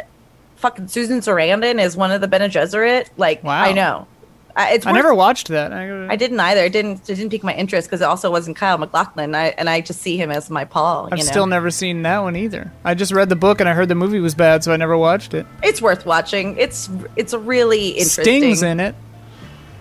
fucking 0.57 0.87
Susan 0.87 1.19
Sarandon 1.19 1.81
is 1.81 1.95
one 1.95 2.11
of 2.11 2.21
the 2.21 2.27
Bene 2.27 2.49
Gesserit. 2.49 3.09
Like 3.17 3.43
Wow. 3.43 3.63
I 3.63 3.71
know. 3.71 4.07
Uh, 4.55 4.67
it's 4.71 4.85
I 4.85 4.91
never 4.91 5.15
watched 5.15 5.47
that. 5.47 5.71
I, 5.71 6.07
I 6.07 6.15
didn't 6.15 6.39
either. 6.39 6.65
It 6.65 6.73
didn't 6.73 7.09
it 7.09 7.15
didn't 7.15 7.29
pique 7.29 7.43
my 7.43 7.53
interest 7.53 7.87
because 7.87 8.01
it 8.01 8.05
also 8.05 8.29
wasn't 8.29 8.57
Kyle 8.57 8.77
MacLachlan. 8.77 9.33
I, 9.33 9.47
and 9.57 9.69
I 9.69 9.81
just 9.81 10.01
see 10.01 10.17
him 10.17 10.29
as 10.29 10.49
my 10.49 10.65
Paul. 10.65 11.07
I've 11.11 11.19
you 11.19 11.23
know? 11.23 11.31
still 11.31 11.47
never 11.47 11.71
seen 11.71 12.01
that 12.03 12.19
one 12.19 12.35
either. 12.35 12.71
I 12.83 12.93
just 12.93 13.13
read 13.13 13.29
the 13.29 13.35
book 13.35 13.59
and 13.59 13.69
I 13.69 13.73
heard 13.73 13.87
the 13.87 13.95
movie 13.95 14.19
was 14.19 14.35
bad, 14.35 14.63
so 14.63 14.73
I 14.73 14.77
never 14.77 14.97
watched 14.97 15.33
it. 15.33 15.45
It's 15.63 15.81
worth 15.81 16.05
watching. 16.05 16.57
It's 16.57 16.89
it's 17.15 17.33
really 17.33 17.89
interesting. 17.91 18.23
Sting's 18.23 18.63
in 18.63 18.79
it. 18.81 18.95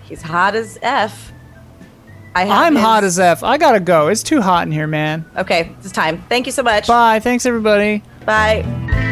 He's 0.03 0.21
hot 0.21 0.55
as 0.55 0.79
f. 0.81 1.31
I 2.33 2.45
have 2.45 2.57
I'm 2.65 2.75
his- 2.75 2.83
hot 2.83 3.03
as 3.03 3.19
f. 3.19 3.43
I 3.43 3.57
gotta 3.57 3.79
go. 3.79 4.07
It's 4.07 4.23
too 4.23 4.41
hot 4.41 4.65
in 4.65 4.71
here, 4.71 4.87
man. 4.87 5.25
Okay, 5.37 5.75
it's 5.79 5.91
time. 5.91 6.23
Thank 6.29 6.45
you 6.45 6.51
so 6.51 6.63
much. 6.63 6.87
Bye. 6.87 7.19
Thanks 7.19 7.45
everybody. 7.45 8.03
Bye. 8.25 9.09